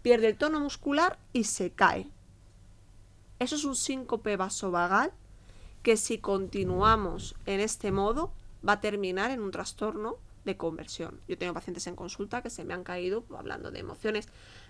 pierde 0.00 0.28
el 0.28 0.38
tono 0.38 0.58
muscular 0.58 1.18
y 1.34 1.44
se 1.44 1.70
cae. 1.70 2.08
Eso 3.38 3.56
es 3.56 3.64
un 3.64 3.76
síncope 3.76 4.36
vasovagal 4.38 5.12
que 5.82 5.98
si 5.98 6.16
continuamos 6.18 7.34
en 7.44 7.60
este 7.60 7.92
modo 7.92 8.32
va 8.66 8.74
a 8.74 8.80
terminar 8.80 9.30
en 9.30 9.40
un 9.42 9.50
trastorno 9.50 10.16
de 10.44 10.56
conversión. 10.56 11.20
Yo 11.28 11.38
tengo 11.38 11.54
pacientes 11.54 11.86
en 11.86 11.96
consulta 11.96 12.42
que 12.42 12.50
se 12.50 12.64
me 12.64 12.74
han 12.74 12.84
caído, 12.84 13.24
hablando 13.36 13.70
de 13.70 13.80
emociones 13.80 14.28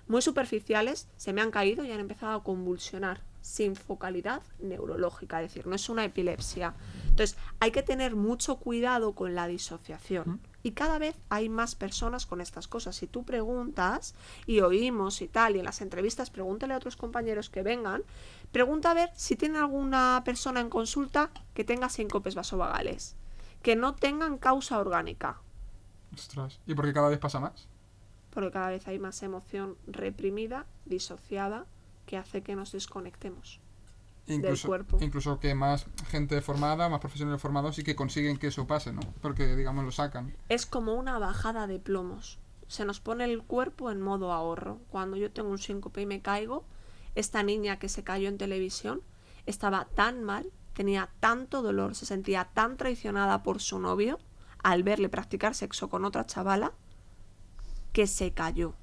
muy 0.09 0.23
superficiales, 0.23 1.09
se 1.17 1.33
me 1.33 1.41
han 1.41 1.51
caído 1.51 1.85
y 1.85 1.93
han 1.93 2.01
empezado 2.01 2.33
a 2.33 2.43
convulsionar 2.43 3.23
sin 3.43 3.75
focalidad 3.75 4.43
neurológica, 4.59 5.43
es 5.43 5.51
decir, 5.51 5.67
no 5.67 5.75
es 5.75 5.89
una 5.89 6.05
epilepsia. 6.05 6.75
Entonces, 7.09 7.37
hay 7.59 7.71
que 7.71 7.83
tener 7.83 8.17
mucho 8.17 8.57
cuidado 8.57 9.15
con 9.15 9.35
la 9.35 9.47
disociación. 9.47 10.41
Y 10.63 10.73
cada 10.73 10.99
vez 10.99 11.17
hay 11.31 11.49
más 11.49 11.75
personas 11.75 12.27
con 12.27 12.43
estas 12.43 12.69
cosas. 12.69 12.97
Si 12.97 13.07
tú 13.07 13.25
preguntas 13.25 14.15
y 14.47 14.61
oímos 14.61 15.23
y 15.23 15.29
tal, 15.29 15.57
y 15.57 15.61
en 15.61 15.65
las 15.65 15.81
entrevistas 15.81 16.29
pregúntale 16.29 16.75
a 16.75 16.77
otros 16.77 16.97
compañeros 16.97 17.49
que 17.49 17.63
vengan, 17.63 18.03
pregunta 18.53 18.91
a 18.91 18.95
ver 18.95 19.11
si 19.15 19.37
tiene 19.37 19.59
alguna 19.59 20.21
persona 20.25 20.61
en 20.61 20.69
consulta 20.69 21.31
que 21.55 21.65
tenga 21.65 21.89
síncopes 21.89 22.35
vasovagales, 22.35 23.17
que 23.63 23.75
no 23.75 23.95
tengan 23.95 24.37
causa 24.37 24.79
orgánica, 24.79 25.41
ostras. 26.15 26.61
¿Y 26.67 26.75
por 26.75 26.85
qué 26.85 26.93
cada 26.93 27.09
vez 27.09 27.19
pasa 27.19 27.41
más? 27.41 27.69
porque 28.31 28.51
cada 28.51 28.71
vez 28.71 28.87
hay 28.89 28.99
más 28.99 29.23
emoción 29.23 29.77
reprimida, 29.87 30.67
disociada, 30.87 31.67
que 32.07 32.17
hace 32.17 32.43
que 32.43 32.57
nos 32.57 32.73
desconectemos. 32.73 33.61
Incluso, 34.27 34.69
cuerpo. 34.69 34.99
incluso 35.01 35.41
que 35.41 35.55
más 35.55 35.87
gente 36.09 36.41
formada, 36.41 36.89
más 36.89 37.01
profesionales 37.01 37.43
formados 37.43 37.79
y 37.79 37.83
que 37.83 37.97
consiguen 37.97 38.37
que 38.37 38.49
eso 38.49 38.67
pase, 38.67 38.93
¿no? 38.93 39.01
Porque, 39.21 39.57
digamos, 39.57 39.85
lo 39.85 39.91
sacan. 39.91 40.37
Es 40.49 40.67
como 40.67 40.95
una 40.95 41.19
bajada 41.19 41.67
de 41.67 41.81
plomos. 41.81 42.39
Se 42.69 42.85
nos 42.85 43.01
pone 43.01 43.25
el 43.25 43.43
cuerpo 43.43 43.91
en 43.91 44.01
modo 44.01 44.33
ahorro. 44.33 44.79
Cuando 44.91 45.17
yo 45.17 45.33
tengo 45.33 45.51
un 45.51 45.59
síncope 45.59 46.03
y 46.03 46.07
me 46.07 46.23
caigo, 46.23 46.65
esta 47.17 47.43
niña 47.43 47.81
que 47.81 47.89
se 47.89 48.05
cayó 48.05 48.29
en 48.29 48.39
televisión 48.39 49.03
estaba 49.47 49.87
tan 49.87 50.23
mal, 50.23 50.53
tenía 50.75 51.11
tanto 51.19 51.63
dolor, 51.63 51.97
se 51.97 52.07
sentía 52.07 52.51
tan 52.55 52.77
traicionada 52.77 53.43
por 53.43 53.61
su 53.61 53.81
novio 53.81 54.21
al 54.63 54.83
verle 54.83 55.09
practicar 55.09 55.55
sexo 55.55 55.89
con 55.89 56.05
otra 56.05 56.27
chavala, 56.27 56.73
que 57.93 58.07
se 58.07 58.33
cayó. 58.33 58.75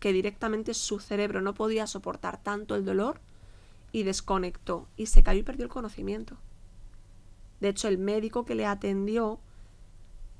Que 0.00 0.12
directamente 0.12 0.74
su 0.74 0.98
cerebro 0.98 1.40
no 1.40 1.54
podía 1.54 1.86
soportar 1.86 2.42
tanto 2.42 2.74
el 2.74 2.84
dolor 2.84 3.20
y 3.92 4.02
desconectó. 4.02 4.86
Y 4.96 5.06
se 5.06 5.22
cayó 5.22 5.40
y 5.40 5.44
perdió 5.44 5.64
el 5.64 5.70
conocimiento. 5.70 6.36
De 7.60 7.68
hecho, 7.68 7.88
el 7.88 7.98
médico 7.98 8.44
que 8.44 8.54
le 8.54 8.66
atendió 8.66 9.40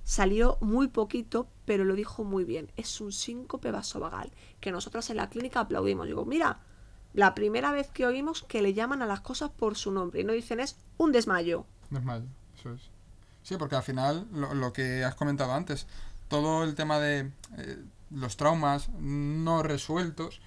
Salió 0.04 0.58
muy 0.60 0.88
poquito, 0.88 1.48
pero 1.64 1.84
lo 1.84 1.94
dijo 1.94 2.24
muy 2.24 2.44
bien. 2.44 2.70
Es 2.76 3.00
un 3.00 3.10
síncope 3.10 3.70
vasovagal, 3.70 4.30
que 4.60 4.70
nosotras 4.70 5.08
en 5.08 5.16
la 5.16 5.30
clínica 5.30 5.60
aplaudimos. 5.60 6.06
Digo, 6.06 6.26
mira, 6.26 6.60
la 7.14 7.34
primera 7.34 7.72
vez 7.72 7.88
que 7.88 8.06
oímos 8.06 8.42
que 8.42 8.60
le 8.60 8.74
llaman 8.74 9.00
a 9.00 9.06
las 9.06 9.22
cosas 9.22 9.50
por 9.50 9.76
su 9.76 9.90
nombre 9.90 10.20
y 10.20 10.24
no 10.24 10.34
dicen 10.34 10.60
es 10.60 10.76
un 10.98 11.10
desmayo. 11.10 11.64
Desmayo, 11.88 12.26
eso 12.54 12.74
es. 12.74 12.90
Sí, 13.44 13.56
porque 13.56 13.76
al 13.76 13.84
final, 13.84 14.26
lo, 14.32 14.54
lo 14.54 14.72
que 14.72 15.04
has 15.04 15.14
comentado 15.14 15.54
antes, 15.54 15.86
todo 16.28 16.64
el 16.64 16.74
tema 16.74 16.98
de 16.98 17.30
eh, 17.58 17.78
los 18.10 18.36
traumas 18.36 18.88
no 18.98 19.62
resueltos 19.62 20.40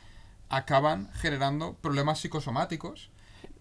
acaban 0.50 1.10
generando 1.14 1.76
problemas 1.76 2.20
psicosomáticos 2.20 3.10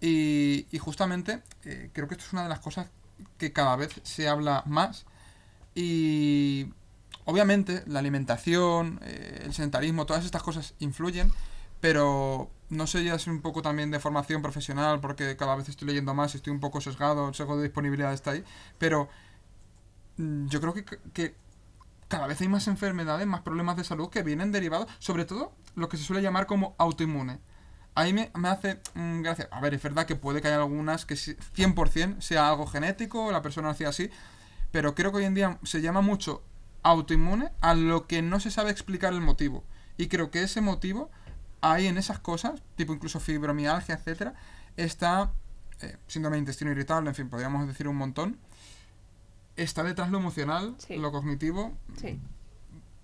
Y, 0.01 0.67
y 0.71 0.79
justamente 0.79 1.43
eh, 1.65 1.91
creo 1.93 2.09
que 2.09 2.15
esto 2.15 2.27
es 2.27 2.33
una 2.33 2.43
de 2.45 2.51
las 2.51 2.61
cosas 2.61 2.89
que 3.39 3.53
cada 3.53 3.77
vez 3.77 3.93
se 4.05 4.29
habla 4.29 4.63
más. 4.67 5.07
Y 5.75 6.69
obviamente 7.25 7.83
la 7.87 8.01
alimentación, 8.01 9.01
eh, 9.03 9.43
el 9.45 9.53
sedentarismo, 9.55 10.07
todas 10.07 10.25
estas 10.25 10.43
cosas 10.43 10.75
influyen, 10.81 11.33
pero 11.81 12.51
no 12.71 12.87
sé 12.87 13.05
ya 13.05 13.19
si 13.19 13.31
un 13.31 13.41
poco 13.43 13.63
también 13.63 13.91
de 13.91 14.01
formación 14.01 14.43
profesional, 14.43 15.01
porque 15.01 15.37
cada 15.37 15.57
vez 15.57 15.69
estoy 15.69 15.89
leyendo 15.89 16.15
más 16.15 16.35
y 16.35 16.39
estoy 16.39 16.53
un 16.53 16.61
poco 16.61 16.81
sesgado, 16.81 17.29
el 17.29 17.35
sesgo 17.35 17.57
de 17.57 17.65
disponibilidad 17.65 18.13
está 18.13 18.33
ahí, 18.33 18.45
pero 18.79 19.09
yo 20.17 20.61
creo 20.61 20.75
que, 20.75 21.35
cada 22.09 22.27
vez 22.29 22.41
hay 22.41 22.49
más 22.49 22.69
enfermedades, 22.69 23.27
más 23.27 23.41
problemas 23.41 23.77
de 23.77 23.85
salud 23.85 24.11
que 24.11 24.23
vienen 24.23 24.53
derivados, 24.53 24.89
sobre 25.01 25.25
todo 25.25 25.53
lo 25.75 25.89
que 25.89 25.97
se 25.97 26.05
suele 26.05 26.23
llamar 26.23 26.47
como 26.47 26.77
autoinmune. 26.79 27.41
Ahí 27.97 28.13
me, 28.13 28.31
me 28.35 28.49
hace 28.49 28.81
mm, 28.95 29.23
gracia. 29.23 29.49
A 29.51 29.61
ver, 29.61 29.75
es 29.75 29.83
verdad 29.83 30.07
que 30.07 30.15
puede 30.17 30.41
que 30.41 30.49
haya 30.49 30.59
algunas 30.59 31.05
que 31.05 31.17
sí- 31.17 31.37
100% 31.55 32.21
sea 32.21 32.49
algo 32.49 32.67
genético, 32.67 33.33
la 33.33 33.43
persona 33.43 33.69
nació 33.69 33.89
así, 33.89 34.11
pero 34.71 34.95
creo 34.95 35.11
que 35.11 35.19
hoy 35.19 35.25
en 35.25 35.35
día 35.35 35.59
se 35.65 35.81
llama 35.81 36.01
mucho 36.01 36.43
autoinmune 36.83 37.51
a 37.61 37.75
lo 37.75 38.07
que 38.07 38.23
no 38.23 38.39
se 38.39 38.51
sabe 38.51 38.71
explicar 38.71 39.13
el 39.13 39.21
motivo. 39.21 39.65
Y 39.97 40.09
creo 40.09 40.31
que 40.31 40.43
ese 40.43 40.61
motivo, 40.61 41.11
ahí 41.61 41.87
en 41.87 41.99
esas 41.99 42.19
cosas, 42.21 42.63
tipo 42.77 42.93
incluso 42.93 43.19
fibromialgia, 43.19 43.97
etcétera, 43.97 44.35
está 44.77 45.33
eh, 45.81 45.97
síndrome 46.07 46.37
de 46.37 46.41
intestino 46.41 46.71
irritable, 46.71 47.09
en 47.09 47.15
fin, 47.17 47.29
podríamos 47.29 47.67
decir 47.67 47.89
un 47.89 47.97
montón. 47.97 48.39
Está 49.57 49.83
detrás 49.83 50.11
lo 50.11 50.19
emocional, 50.19 50.75
Sí. 50.79 50.97
lo 50.97 51.11
cognitivo, 51.13 51.73
Sí. 51.99 52.19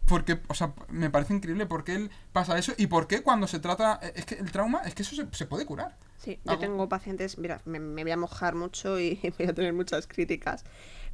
porque, 0.06 0.40
o 0.48 0.54
sea, 0.54 0.72
me 0.88 1.08
parece 1.10 1.32
increíble 1.34 1.66
por 1.66 1.84
qué 1.84 1.94
él 1.94 2.10
pasa 2.32 2.58
eso 2.58 2.72
y 2.76 2.88
por 2.88 3.06
qué 3.06 3.22
cuando 3.22 3.46
se 3.46 3.58
trata. 3.60 3.98
eh, 4.02 4.12
Es 4.16 4.26
que 4.26 4.34
el 4.34 4.50
trauma, 4.52 4.80
es 4.84 4.94
que 4.94 5.02
eso 5.02 5.14
se, 5.16 5.26
se 5.32 5.46
puede 5.46 5.64
curar. 5.64 5.96
Sí, 6.18 6.38
yo 6.44 6.58
tengo 6.58 6.88
pacientes, 6.88 7.38
mira, 7.38 7.60
me, 7.64 7.80
me 7.80 8.02
voy 8.02 8.12
a 8.12 8.16
mojar 8.16 8.54
mucho 8.54 9.00
y 9.00 9.18
voy 9.38 9.48
a 9.48 9.54
tener 9.54 9.72
muchas 9.72 10.06
críticas, 10.06 10.64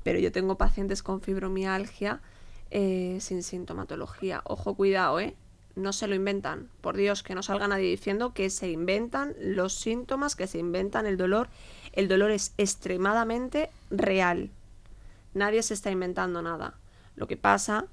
pero 0.02 0.18
yo 0.18 0.32
tengo 0.32 0.56
pacientes 0.58 1.02
con 1.02 1.20
fibromialgia 1.20 2.20
eh, 2.70 3.18
sin 3.20 3.42
sintomatología. 3.42 4.42
Ojo, 4.44 4.74
cuidado, 4.74 5.20
¿eh? 5.20 5.34
No 5.76 5.92
se 5.92 6.08
lo 6.08 6.14
inventan. 6.14 6.68
Por 6.80 6.96
Dios, 6.96 7.22
que 7.22 7.34
no 7.34 7.42
salga 7.42 7.68
nadie 7.68 7.88
diciendo 7.88 8.34
que 8.34 8.50
se 8.50 8.68
inventan 8.70 9.34
los 9.40 9.74
síntomas, 9.74 10.34
que 10.36 10.46
se 10.48 10.58
inventan 10.58 11.06
el 11.06 11.16
dolor. 11.16 11.48
El 11.92 12.08
dolor 12.08 12.30
es 12.32 12.52
extremadamente 12.58 13.70
real. 13.90 14.50
Nadie 15.34 15.62
se 15.62 15.74
está 15.74 15.90
inventando 15.90 16.42
nada. 16.42 16.78
Lo 17.16 17.26
que 17.26 17.36
pasa 17.36 17.86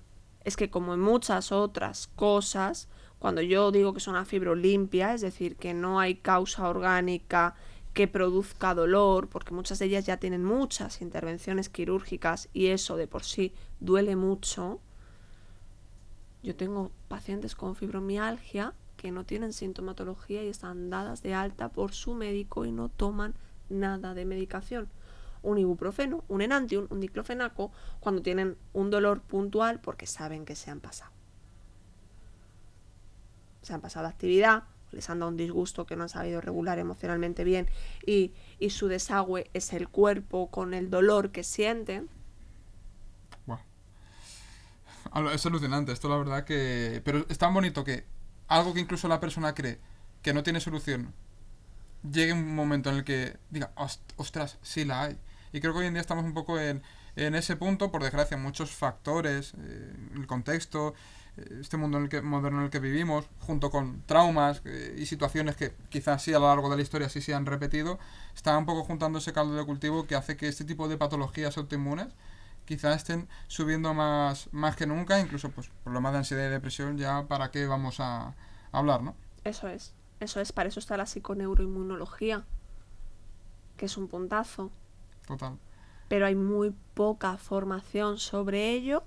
es 0.43 0.55
que 0.55 0.69
como 0.69 0.93
en 0.93 0.99
muchas 0.99 1.51
otras 1.51 2.07
cosas, 2.15 2.87
cuando 3.19 3.41
yo 3.41 3.71
digo 3.71 3.93
que 3.93 3.99
es 3.99 4.07
una 4.07 4.25
fibro 4.25 4.55
limpia, 4.55 5.13
es 5.13 5.21
decir, 5.21 5.55
que 5.55 5.73
no 5.73 5.99
hay 5.99 6.15
causa 6.15 6.69
orgánica 6.69 7.55
que 7.93 8.07
produzca 8.07 8.75
dolor, 8.75 9.29
porque 9.29 9.53
muchas 9.53 9.79
de 9.79 9.85
ellas 9.85 10.05
ya 10.05 10.17
tienen 10.17 10.43
muchas 10.43 11.01
intervenciones 11.01 11.69
quirúrgicas 11.69 12.49
y 12.53 12.67
eso 12.67 12.97
de 12.97 13.07
por 13.07 13.23
sí 13.23 13.53
duele 13.79 14.15
mucho. 14.15 14.79
Yo 16.43 16.55
tengo 16.55 16.91
pacientes 17.07 17.55
con 17.55 17.75
fibromialgia 17.75 18.73
que 18.97 19.11
no 19.11 19.25
tienen 19.25 19.53
sintomatología 19.53 20.43
y 20.43 20.49
están 20.49 20.89
dadas 20.89 21.23
de 21.23 21.33
alta 21.33 21.69
por 21.69 21.93
su 21.93 22.13
médico 22.13 22.65
y 22.65 22.71
no 22.71 22.89
toman 22.89 23.33
nada 23.69 24.13
de 24.13 24.25
medicación. 24.25 24.89
Un 25.51 25.57
ibuprofeno, 25.59 26.23
un 26.27 26.41
enantium, 26.41 26.87
un 26.89 26.99
diclofenaco, 27.05 27.71
cuando 28.01 28.21
tienen 28.21 28.57
un 28.73 28.89
dolor 28.89 29.21
puntual 29.21 29.79
porque 29.79 30.07
saben 30.07 30.45
que 30.45 30.55
se 30.55 30.71
han 30.71 30.81
pasado. 30.81 31.11
Se 33.61 33.73
han 33.73 33.81
pasado 33.81 34.03
la 34.03 34.09
actividad, 34.09 34.63
les 34.91 35.09
han 35.09 35.19
dado 35.19 35.29
un 35.31 35.35
disgusto 35.37 35.85
que 35.85 35.95
no 35.97 36.03
han 36.03 36.09
sabido 36.09 36.39
regular 36.41 36.79
emocionalmente 36.79 37.43
bien 37.43 37.67
y, 38.05 38.33
y 38.59 38.69
su 38.69 38.87
desagüe 38.87 39.49
es 39.53 39.73
el 39.73 39.89
cuerpo 39.89 40.49
con 40.51 40.73
el 40.73 40.89
dolor 40.89 41.31
que 41.31 41.43
sienten. 41.43 42.09
Al- 45.11 45.27
Es 45.29 45.45
alucinante, 45.45 45.91
esto 45.91 46.09
la 46.09 46.17
verdad 46.17 46.43
que... 46.45 47.01
Pero 47.03 47.25
es 47.29 47.37
tan 47.37 47.53
bonito 47.53 47.83
que 47.83 48.05
algo 48.47 48.73
que 48.73 48.79
incluso 48.81 49.07
la 49.07 49.19
persona 49.19 49.53
cree 49.53 49.79
que 50.21 50.33
no 50.33 50.43
tiene 50.43 50.59
solución, 50.59 51.13
llegue 52.11 52.33
un 52.33 52.55
momento 52.55 52.89
en 52.91 52.97
el 52.97 53.03
que 53.03 53.37
diga, 53.51 53.71
"Ost- 53.75 54.01
ostras, 54.17 54.57
sí 54.63 54.85
la 54.85 55.03
hay. 55.03 55.17
Y 55.55 55.61
creo 55.61 55.71
que 55.71 55.79
hoy 55.79 55.85
en 55.85 55.93
día 55.93 56.01
estamos 56.01 56.25
un 56.25 56.33
poco 56.33 56.59
en, 56.59 56.83
en 57.15 57.33
ese 57.33 57.55
punto, 57.55 57.89
por 57.89 58.03
desgracia, 58.03 58.35
muchos 58.35 58.71
factores, 58.71 59.53
eh, 59.57 59.95
el 60.13 60.27
contexto, 60.27 60.93
eh, 61.37 61.59
este 61.61 61.77
mundo 61.77 61.97
en 61.97 62.03
el 62.03 62.09
que, 62.09 62.21
moderno 62.21 62.59
en 62.59 62.65
el 62.65 62.69
que 62.69 62.79
vivimos, 62.79 63.29
junto 63.39 63.71
con 63.71 64.01
traumas 64.05 64.61
eh, 64.65 64.97
y 64.97 65.05
situaciones 65.05 65.55
que 65.55 65.73
quizás 65.87 66.21
sí 66.21 66.33
a 66.33 66.39
lo 66.39 66.47
largo 66.47 66.69
de 66.69 66.75
la 66.75 66.81
historia 66.81 67.07
sí 67.07 67.21
se 67.21 67.33
han 67.33 67.45
repetido, 67.45 67.99
está 68.35 68.57
un 68.57 68.65
poco 68.65 68.83
juntando 68.83 69.19
ese 69.19 69.31
caldo 69.31 69.55
de 69.55 69.63
cultivo 69.63 70.05
que 70.05 70.15
hace 70.15 70.35
que 70.35 70.49
este 70.49 70.65
tipo 70.65 70.89
de 70.89 70.97
patologías 70.97 71.57
autoinmunes 71.57 72.09
quizás 72.65 72.97
estén 72.97 73.29
subiendo 73.47 73.93
más, 73.93 74.49
más 74.51 74.75
que 74.75 74.85
nunca, 74.85 75.21
incluso 75.21 75.51
pues 75.51 75.71
problemas 75.85 76.11
de 76.11 76.17
ansiedad 76.17 76.47
y 76.47 76.49
depresión, 76.49 76.97
ya 76.97 77.27
para 77.29 77.51
qué 77.51 77.65
vamos 77.65 78.01
a, 78.01 78.25
a 78.25 78.33
hablar, 78.73 79.03
¿no? 79.03 79.15
Eso 79.45 79.69
es, 79.69 79.93
eso 80.19 80.41
es, 80.41 80.51
para 80.51 80.67
eso 80.67 80.81
está 80.81 80.97
la 80.97 81.05
psiconeuroinmunología, 81.05 82.43
que 83.77 83.85
es 83.85 83.95
un 83.95 84.09
puntazo. 84.09 84.69
Total. 85.27 85.57
pero 86.07 86.25
hay 86.27 86.35
muy 86.35 86.73
poca 86.93 87.37
formación 87.37 88.17
sobre 88.19 88.71
ello. 88.71 89.03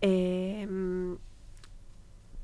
eh, 0.00 1.16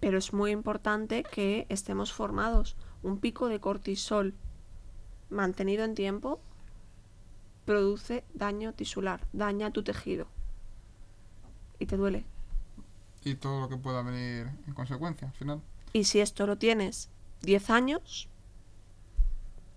pero 0.00 0.18
es 0.18 0.34
muy 0.34 0.50
importante 0.50 1.22
que 1.22 1.64
estemos 1.70 2.12
formados. 2.12 2.76
Un 3.02 3.18
pico 3.20 3.48
de 3.48 3.58
cortisol 3.58 4.34
mantenido 5.30 5.82
en 5.82 5.94
tiempo 5.94 6.40
produce 7.64 8.22
daño 8.34 8.74
tisular, 8.74 9.26
daña 9.32 9.70
tu 9.70 9.82
tejido 9.82 10.26
y 11.78 11.86
te 11.86 11.96
duele. 11.96 12.26
Y 13.24 13.36
todo 13.36 13.60
lo 13.60 13.70
que 13.70 13.78
pueda 13.78 14.02
venir 14.02 14.50
en 14.66 14.74
consecuencia, 14.74 15.28
al 15.28 15.34
final. 15.34 15.62
Y 15.94 16.04
si 16.04 16.20
esto 16.20 16.46
lo 16.46 16.58
tienes 16.58 17.08
10 17.40 17.70
años, 17.70 18.28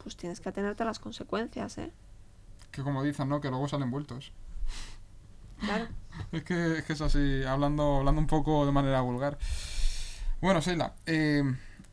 pues 0.04 0.18
tienes 0.18 0.42
que 0.42 0.50
atenerte 0.50 0.84
a 0.84 0.88
las 0.88 1.00
consecuencias, 1.00 1.78
¿eh? 1.78 1.94
Que 2.78 2.84
como 2.84 3.04
dicen, 3.04 3.28
¿no? 3.30 3.42
Que 3.42 3.50
luego 3.50 3.68
salen 3.68 3.92
vueltos. 3.92 4.32
Claro. 5.60 5.88
Es 6.32 6.44
que, 6.44 6.80
es 6.80 6.84
que 6.86 6.94
es 6.94 7.02
así, 7.02 7.44
hablando, 7.44 7.98
hablando 7.98 8.20
un 8.20 8.28
poco 8.28 8.66
de 8.66 8.72
manera 8.72 9.02
vulgar. 9.02 9.38
Bueno, 10.42 10.62
Sheila, 10.62 10.94
eh, 11.06 11.44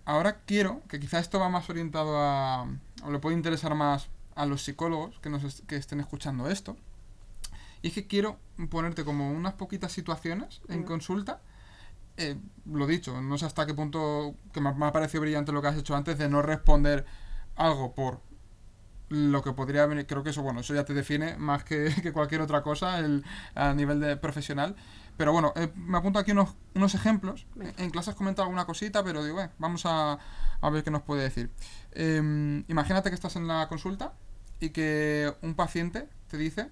ahora 0.06 0.40
quiero, 0.46 0.80
que 0.88 0.98
quizá 1.00 1.18
esto 1.18 1.38
va 1.38 1.50
más 1.50 1.68
orientado 1.68 2.16
a, 2.18 2.66
o 3.02 3.10
le 3.10 3.18
puede 3.18 3.36
interesar 3.36 3.74
más 3.74 4.08
a 4.34 4.46
los 4.46 4.62
psicólogos 4.62 5.18
que, 5.20 5.30
nos 5.30 5.44
est- 5.44 5.66
que 5.66 5.76
estén 5.76 6.00
escuchando 6.00 6.48
esto. 6.48 6.76
Y 7.82 7.88
es 7.88 7.94
que 7.94 8.06
quiero 8.06 8.38
ponerte 8.70 9.04
como 9.04 9.30
unas 9.30 9.54
poquitas 9.54 9.92
situaciones 9.92 10.62
en 10.68 10.84
consulta. 10.84 11.40
Eh, 12.16 12.36
lo 12.66 12.86
dicho, 12.86 13.20
no 13.22 13.38
sé 13.38 13.46
hasta 13.46 13.66
qué 13.66 13.74
punto, 13.74 14.34
que 14.52 14.60
me, 14.60 14.72
me 14.74 14.86
ha 14.86 14.92
parecido 14.92 15.22
brillante 15.22 15.52
lo 15.52 15.62
que 15.62 15.68
has 15.68 15.76
hecho 15.76 15.96
antes 15.96 16.18
de 16.18 16.28
no 16.28 16.42
responder 16.42 17.06
algo 17.56 17.94
por 17.94 18.20
lo 19.08 19.42
que 19.42 19.52
podría 19.52 19.86
venir, 19.86 20.06
creo 20.06 20.22
que 20.22 20.30
eso, 20.30 20.42
bueno, 20.42 20.60
eso 20.60 20.74
ya 20.74 20.84
te 20.84 20.94
define 20.94 21.36
más 21.36 21.64
que, 21.64 21.94
que 22.02 22.12
cualquier 22.12 22.40
otra 22.40 22.62
cosa 22.62 22.98
el, 22.98 23.24
a 23.54 23.74
nivel 23.74 24.00
de 24.00 24.16
profesional. 24.16 24.76
Pero 25.16 25.32
bueno, 25.32 25.52
eh, 25.54 25.70
me 25.76 25.98
apunto 25.98 26.18
aquí 26.18 26.32
unos, 26.32 26.54
unos 26.74 26.94
ejemplos. 26.94 27.46
En 27.78 27.90
clase 27.90 28.10
has 28.10 28.16
comentado 28.16 28.44
alguna 28.44 28.64
cosita, 28.64 29.04
pero 29.04 29.22
digo, 29.24 29.40
eh, 29.40 29.50
vamos 29.58 29.86
a, 29.86 30.18
a 30.60 30.70
ver 30.70 30.82
qué 30.82 30.90
nos 30.90 31.02
puede 31.02 31.22
decir. 31.22 31.50
Em, 31.92 32.64
imagínate 32.68 33.10
que 33.10 33.14
estás 33.14 33.36
en 33.36 33.46
la 33.46 33.68
consulta 33.68 34.14
y 34.58 34.70
que 34.70 35.32
un 35.42 35.54
paciente 35.54 36.08
te 36.28 36.36
dice 36.36 36.68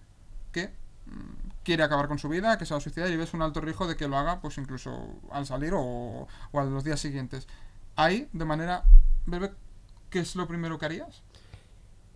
que 0.51 0.69
mm, 1.07 1.51
quiere 1.63 1.85
acabar 1.85 2.09
con 2.09 2.19
su 2.19 2.29
vida, 2.29 2.59
que 2.59 2.67
se 2.67 2.75
va 2.75 2.79
a 2.79 2.81
suicidar 2.81 3.11
y 3.11 3.17
ves 3.17 3.33
un 3.33 3.43
alto 3.43 3.61
riesgo 3.61 3.87
de 3.87 3.97
que 3.97 4.09
lo 4.09 4.17
haga, 4.17 4.41
pues 4.41 4.59
incluso 4.59 5.21
al 5.31 5.47
salir 5.47 5.73
o, 5.75 6.27
o 6.51 6.61
a 6.61 6.65
los 6.65 6.83
días 6.83 6.99
siguientes. 6.99 7.47
Ahí, 7.95 8.29
de 8.33 8.45
manera 8.45 8.85
breve, 9.27 9.53
¿qué 10.11 10.19
es 10.21 10.35
lo 10.35 10.49
primero 10.49 10.79
que 10.79 10.87
harías? 10.87 11.23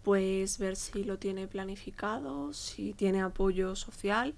Pues 0.06 0.58
ver 0.58 0.76
si 0.76 1.02
lo 1.02 1.18
tiene 1.18 1.48
planificado, 1.48 2.52
si 2.52 2.92
tiene 2.92 3.22
apoyo 3.22 3.74
social. 3.74 4.36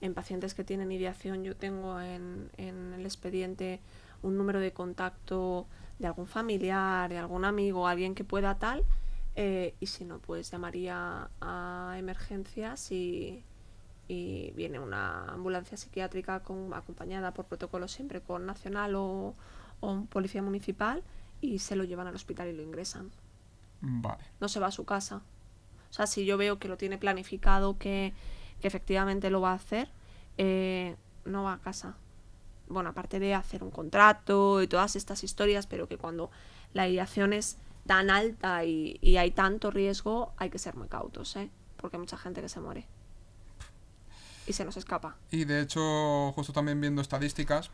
En 0.00 0.14
pacientes 0.14 0.54
que 0.54 0.62
tienen 0.62 0.92
ideación 0.92 1.42
yo 1.42 1.56
tengo 1.56 2.00
en, 2.00 2.52
en 2.56 2.94
el 2.94 3.04
expediente 3.04 3.80
un 4.22 4.36
número 4.38 4.60
de 4.60 4.72
contacto 4.72 5.66
de 5.98 6.06
algún 6.06 6.28
familiar, 6.28 7.10
de 7.10 7.18
algún 7.18 7.44
amigo, 7.44 7.88
alguien 7.88 8.14
que 8.14 8.22
pueda 8.22 8.60
tal. 8.60 8.84
eh, 9.34 9.74
y 9.80 9.86
si 9.86 10.04
no, 10.04 10.20
pues 10.20 10.52
llamaría 10.52 11.28
a 11.40 11.96
emergencias 11.98 12.92
y, 12.92 13.42
y 14.06 14.52
viene 14.52 14.78
una 14.78 15.24
ambulancia 15.32 15.76
psiquiátrica 15.76 16.36
acompañada 16.36 17.34
por 17.34 17.46
protocolo 17.46 17.88
siempre 17.88 18.20
con 18.20 18.46
nacional 18.46 18.94
o, 18.94 19.34
o 19.80 20.04
policía 20.04 20.42
municipal 20.42 21.02
y 21.40 21.58
se 21.58 21.74
lo 21.74 21.82
llevan 21.82 22.06
al 22.06 22.14
hospital 22.14 22.46
y 22.46 22.52
lo 22.52 22.62
ingresan 22.62 23.10
Vale. 23.80 24.24
no 24.40 24.48
se 24.48 24.60
va 24.60 24.68
a 24.68 24.72
su 24.72 24.84
casa. 24.84 25.22
O 25.90 25.92
sea, 25.92 26.06
si 26.06 26.24
yo 26.24 26.36
veo 26.36 26.58
que 26.58 26.68
lo 26.68 26.76
tiene 26.76 26.98
planificado, 26.98 27.78
que, 27.78 28.12
que 28.60 28.68
efectivamente 28.68 29.30
lo 29.30 29.40
va 29.40 29.52
a 29.52 29.54
hacer, 29.54 29.88
eh, 30.36 30.96
no 31.24 31.44
va 31.44 31.54
a 31.54 31.58
casa. 31.58 31.94
Bueno, 32.68 32.90
aparte 32.90 33.18
de 33.18 33.34
hacer 33.34 33.62
un 33.62 33.70
contrato 33.70 34.62
y 34.62 34.66
todas 34.66 34.96
estas 34.96 35.24
historias, 35.24 35.66
pero 35.66 35.88
que 35.88 35.96
cuando 35.96 36.30
la 36.74 36.86
ideación 36.86 37.32
es 37.32 37.56
tan 37.86 38.10
alta 38.10 38.64
y, 38.64 38.98
y 39.00 39.16
hay 39.16 39.30
tanto 39.30 39.70
riesgo, 39.70 40.32
hay 40.36 40.50
que 40.50 40.58
ser 40.58 40.76
muy 40.76 40.88
cautos, 40.88 41.34
¿eh? 41.36 41.50
Porque 41.78 41.96
hay 41.96 42.00
mucha 42.00 42.18
gente 42.18 42.42
que 42.42 42.48
se 42.50 42.60
muere. 42.60 42.86
Y 44.46 44.52
se 44.52 44.64
nos 44.64 44.76
escapa. 44.76 45.16
Y 45.30 45.44
de 45.44 45.62
hecho, 45.62 46.32
justo 46.32 46.52
también 46.52 46.80
viendo 46.80 47.00
estadísticas, 47.00 47.70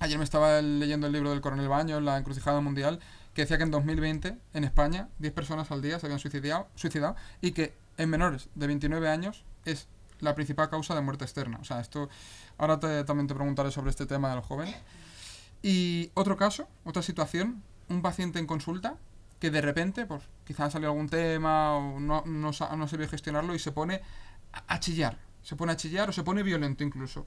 ayer 0.00 0.18
me 0.18 0.24
estaba 0.24 0.60
leyendo 0.60 1.06
el 1.06 1.12
libro 1.12 1.30
del 1.30 1.40
Coronel 1.40 1.68
Baño, 1.68 2.00
La 2.00 2.18
Encrucijada 2.18 2.60
Mundial, 2.60 3.00
que 3.38 3.42
decía 3.42 3.56
que 3.56 3.62
en 3.62 3.70
2020 3.70 4.36
en 4.52 4.64
España 4.64 5.10
10 5.20 5.32
personas 5.32 5.70
al 5.70 5.80
día 5.80 6.00
se 6.00 6.06
habían 6.06 6.18
suicidado, 6.18 7.14
y 7.40 7.52
que 7.52 7.72
en 7.96 8.10
menores 8.10 8.48
de 8.56 8.66
29 8.66 9.08
años 9.08 9.44
es 9.64 9.86
la 10.18 10.34
principal 10.34 10.68
causa 10.68 10.92
de 10.96 11.02
muerte 11.02 11.24
externa. 11.24 11.56
O 11.60 11.64
sea, 11.64 11.78
esto 11.78 12.08
ahora 12.56 12.80
también 12.80 13.28
te 13.28 13.36
preguntaré 13.36 13.70
sobre 13.70 13.90
este 13.90 14.06
tema 14.06 14.30
de 14.30 14.34
los 14.34 14.44
jóvenes. 14.44 14.74
Y 15.62 16.10
otro 16.14 16.36
caso, 16.36 16.66
otra 16.84 17.00
situación, 17.00 17.62
un 17.88 18.02
paciente 18.02 18.40
en 18.40 18.48
consulta 18.48 18.96
que 19.38 19.52
de 19.52 19.60
repente, 19.60 20.04
pues 20.04 20.24
quizás 20.44 20.72
salió 20.72 20.88
algún 20.88 21.08
tema 21.08 21.76
o 21.76 22.00
no, 22.00 22.24
no, 22.26 22.50
no 22.50 22.88
gestionarlo 22.88 23.54
y 23.54 23.60
se 23.60 23.70
pone 23.70 24.02
a, 24.66 24.80
chillar. 24.80 25.16
Se 25.44 25.54
pone 25.54 25.70
a 25.70 25.76
chillar 25.76 26.08
o 26.08 26.12
se 26.12 26.24
pone 26.24 26.42
violento 26.42 26.82
incluso. 26.82 27.24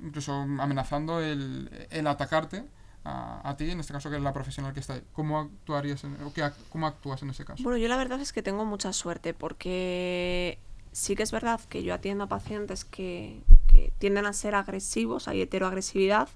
Incluso 0.00 0.32
amenazando 0.32 1.20
el 1.20 2.06
atacarte 2.06 2.64
a, 3.06 3.48
a 3.48 3.56
ti, 3.56 3.70
en 3.70 3.80
este 3.80 3.92
caso 3.92 4.10
que 4.10 4.16
es 4.16 4.22
la 4.22 4.32
profesional 4.32 4.72
que 4.74 4.80
está 4.80 4.94
ahí. 4.94 5.02
¿Cómo 5.12 5.38
actuarías 5.38 6.02
en- 6.04 6.16
o 6.24 6.32
qué 6.32 6.48
cómo 6.70 6.86
actúas 6.86 7.22
en 7.22 7.30
ese 7.30 7.44
caso? 7.44 7.62
Bueno, 7.62 7.78
yo 7.78 7.88
la 7.88 7.96
verdad 7.96 8.20
es 8.20 8.32
que 8.32 8.42
tengo 8.42 8.64
mucha 8.64 8.92
suerte 8.92 9.32
porque 9.34 10.58
sí 10.92 11.14
que 11.14 11.22
es 11.22 11.30
verdad 11.32 11.60
que 11.68 11.82
yo 11.82 11.94
atiendo 11.94 12.24
a 12.24 12.26
pacientes 12.28 12.84
que, 12.84 13.40
que 13.68 13.92
tienden 13.98 14.26
a 14.26 14.32
ser 14.32 14.54
agresivos, 14.54 15.28
hay 15.28 15.42
heteroagresividad. 15.42 16.28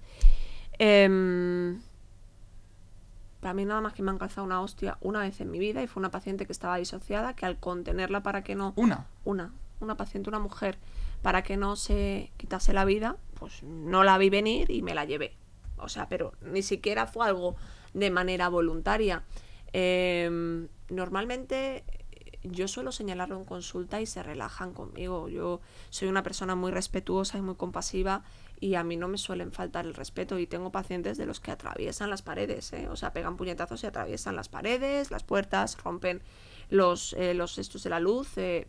Em, 0.78 1.80
para 3.40 3.54
mí 3.54 3.64
nada 3.64 3.80
más 3.80 3.94
que 3.94 4.02
me 4.02 4.10
han 4.10 4.18
calzado 4.18 4.44
una 4.46 4.60
hostia 4.60 4.98
una 5.00 5.20
vez 5.20 5.40
en 5.40 5.50
mi 5.50 5.58
vida 5.58 5.82
y 5.82 5.86
fue 5.86 6.00
una 6.00 6.10
paciente 6.10 6.46
que 6.46 6.52
estaba 6.52 6.76
disociada 6.76 7.34
que 7.34 7.46
al 7.46 7.58
contenerla 7.58 8.22
para 8.22 8.42
que 8.42 8.54
no... 8.54 8.74
Una. 8.76 9.06
Una, 9.24 9.50
una 9.80 9.96
paciente, 9.96 10.28
una 10.28 10.38
mujer, 10.38 10.78
para 11.22 11.42
que 11.42 11.56
no 11.56 11.76
se 11.76 12.30
quitase 12.36 12.72
la 12.74 12.84
vida, 12.84 13.16
pues 13.38 13.62
no 13.62 14.04
la 14.04 14.18
vi 14.18 14.28
venir 14.30 14.70
y 14.70 14.82
me 14.82 14.94
la 14.94 15.04
llevé. 15.06 15.34
O 15.82 15.88
sea, 15.88 16.08
pero 16.08 16.32
ni 16.42 16.62
siquiera 16.62 17.06
fue 17.06 17.26
algo 17.26 17.56
de 17.94 18.10
manera 18.10 18.48
voluntaria. 18.48 19.24
Em, 19.72 20.68
normalmente 20.88 21.84
yo 22.42 22.68
suelo 22.68 22.90
señalarlo 22.92 23.36
en 23.36 23.44
consulta 23.44 24.00
y 24.00 24.06
se 24.06 24.22
relajan 24.22 24.72
conmigo. 24.72 25.28
Yo 25.28 25.60
soy 25.90 26.08
una 26.08 26.22
persona 26.22 26.54
muy 26.54 26.70
respetuosa 26.72 27.38
y 27.38 27.42
muy 27.42 27.56
compasiva 27.56 28.22
y 28.60 28.74
a 28.74 28.84
mí 28.84 28.96
no 28.96 29.08
me 29.08 29.18
suelen 29.18 29.52
faltar 29.52 29.86
el 29.86 29.94
respeto 29.94 30.38
y 30.38 30.46
tengo 30.46 30.70
pacientes 30.70 31.18
de 31.18 31.26
los 31.26 31.40
que 31.40 31.50
atraviesan 31.50 32.10
las 32.10 32.22
paredes, 32.22 32.72
¿eh? 32.72 32.88
o 32.88 32.96
sea, 32.96 33.12
pegan 33.12 33.36
puñetazos 33.36 33.82
y 33.82 33.86
atraviesan 33.86 34.36
las 34.36 34.48
paredes, 34.48 35.10
las 35.10 35.24
puertas, 35.24 35.78
rompen 35.82 36.22
los, 36.68 37.14
eh, 37.14 37.34
los 37.34 37.58
estos 37.58 37.82
de 37.82 37.90
la 37.90 38.00
luz 38.00 38.36
eh, 38.36 38.66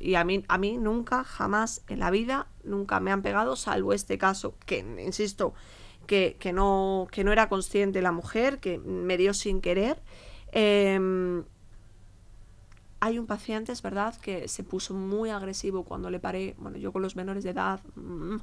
y 0.00 0.14
a 0.14 0.24
mí, 0.24 0.44
a 0.48 0.58
mí 0.58 0.78
nunca, 0.78 1.24
jamás 1.24 1.82
en 1.88 2.00
la 2.00 2.10
vida, 2.10 2.48
nunca 2.62 3.00
me 3.00 3.12
han 3.12 3.22
pegado, 3.22 3.54
salvo 3.54 3.92
este 3.92 4.16
caso 4.16 4.56
que, 4.64 4.78
insisto, 4.78 5.52
que, 6.06 6.36
que 6.38 6.52
no, 6.52 7.06
que 7.10 7.24
no 7.24 7.32
era 7.32 7.48
consciente 7.48 8.02
la 8.02 8.12
mujer, 8.12 8.58
que 8.60 8.78
me 8.78 9.16
dio 9.16 9.34
sin 9.34 9.60
querer. 9.60 10.00
Em, 10.52 11.44
hay 13.00 13.18
un 13.18 13.26
paciente, 13.26 13.72
es 13.72 13.82
verdad, 13.82 14.14
que 14.20 14.48
se 14.48 14.64
puso 14.64 14.94
muy 14.94 15.30
agresivo 15.30 15.84
cuando 15.84 16.10
le 16.10 16.18
paré, 16.20 16.54
bueno, 16.58 16.78
yo 16.78 16.92
con 16.92 17.02
los 17.02 17.16
menores 17.16 17.44
de 17.44 17.50
edad 17.50 17.80
mm, 17.96 18.36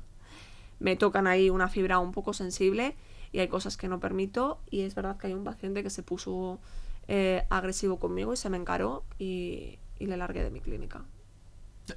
me 0.79 0.95
tocan 0.95 1.25
ahí 1.27 1.49
una 1.49 1.67
fibra 1.67 1.99
un 1.99 2.11
poco 2.11 2.33
sensible 2.33 2.95
y 3.31 3.39
hay 3.39 3.47
cosas 3.47 3.77
que 3.77 3.87
no 3.87 3.99
permito 3.99 4.59
y 4.69 4.81
es 4.81 4.93
verdad 4.93 5.17
que 5.17 5.27
hay 5.27 5.33
un 5.33 5.43
paciente 5.43 5.83
que 5.83 5.89
se 5.89 6.03
puso 6.03 6.59
eh, 7.07 7.43
agresivo 7.49 7.97
conmigo 7.97 8.33
y 8.33 8.37
se 8.37 8.49
me 8.49 8.57
encaró 8.57 9.03
y, 9.17 9.79
y 9.99 10.05
le 10.05 10.17
largué 10.17 10.43
de 10.43 10.51
mi 10.51 10.59
clínica. 10.61 11.03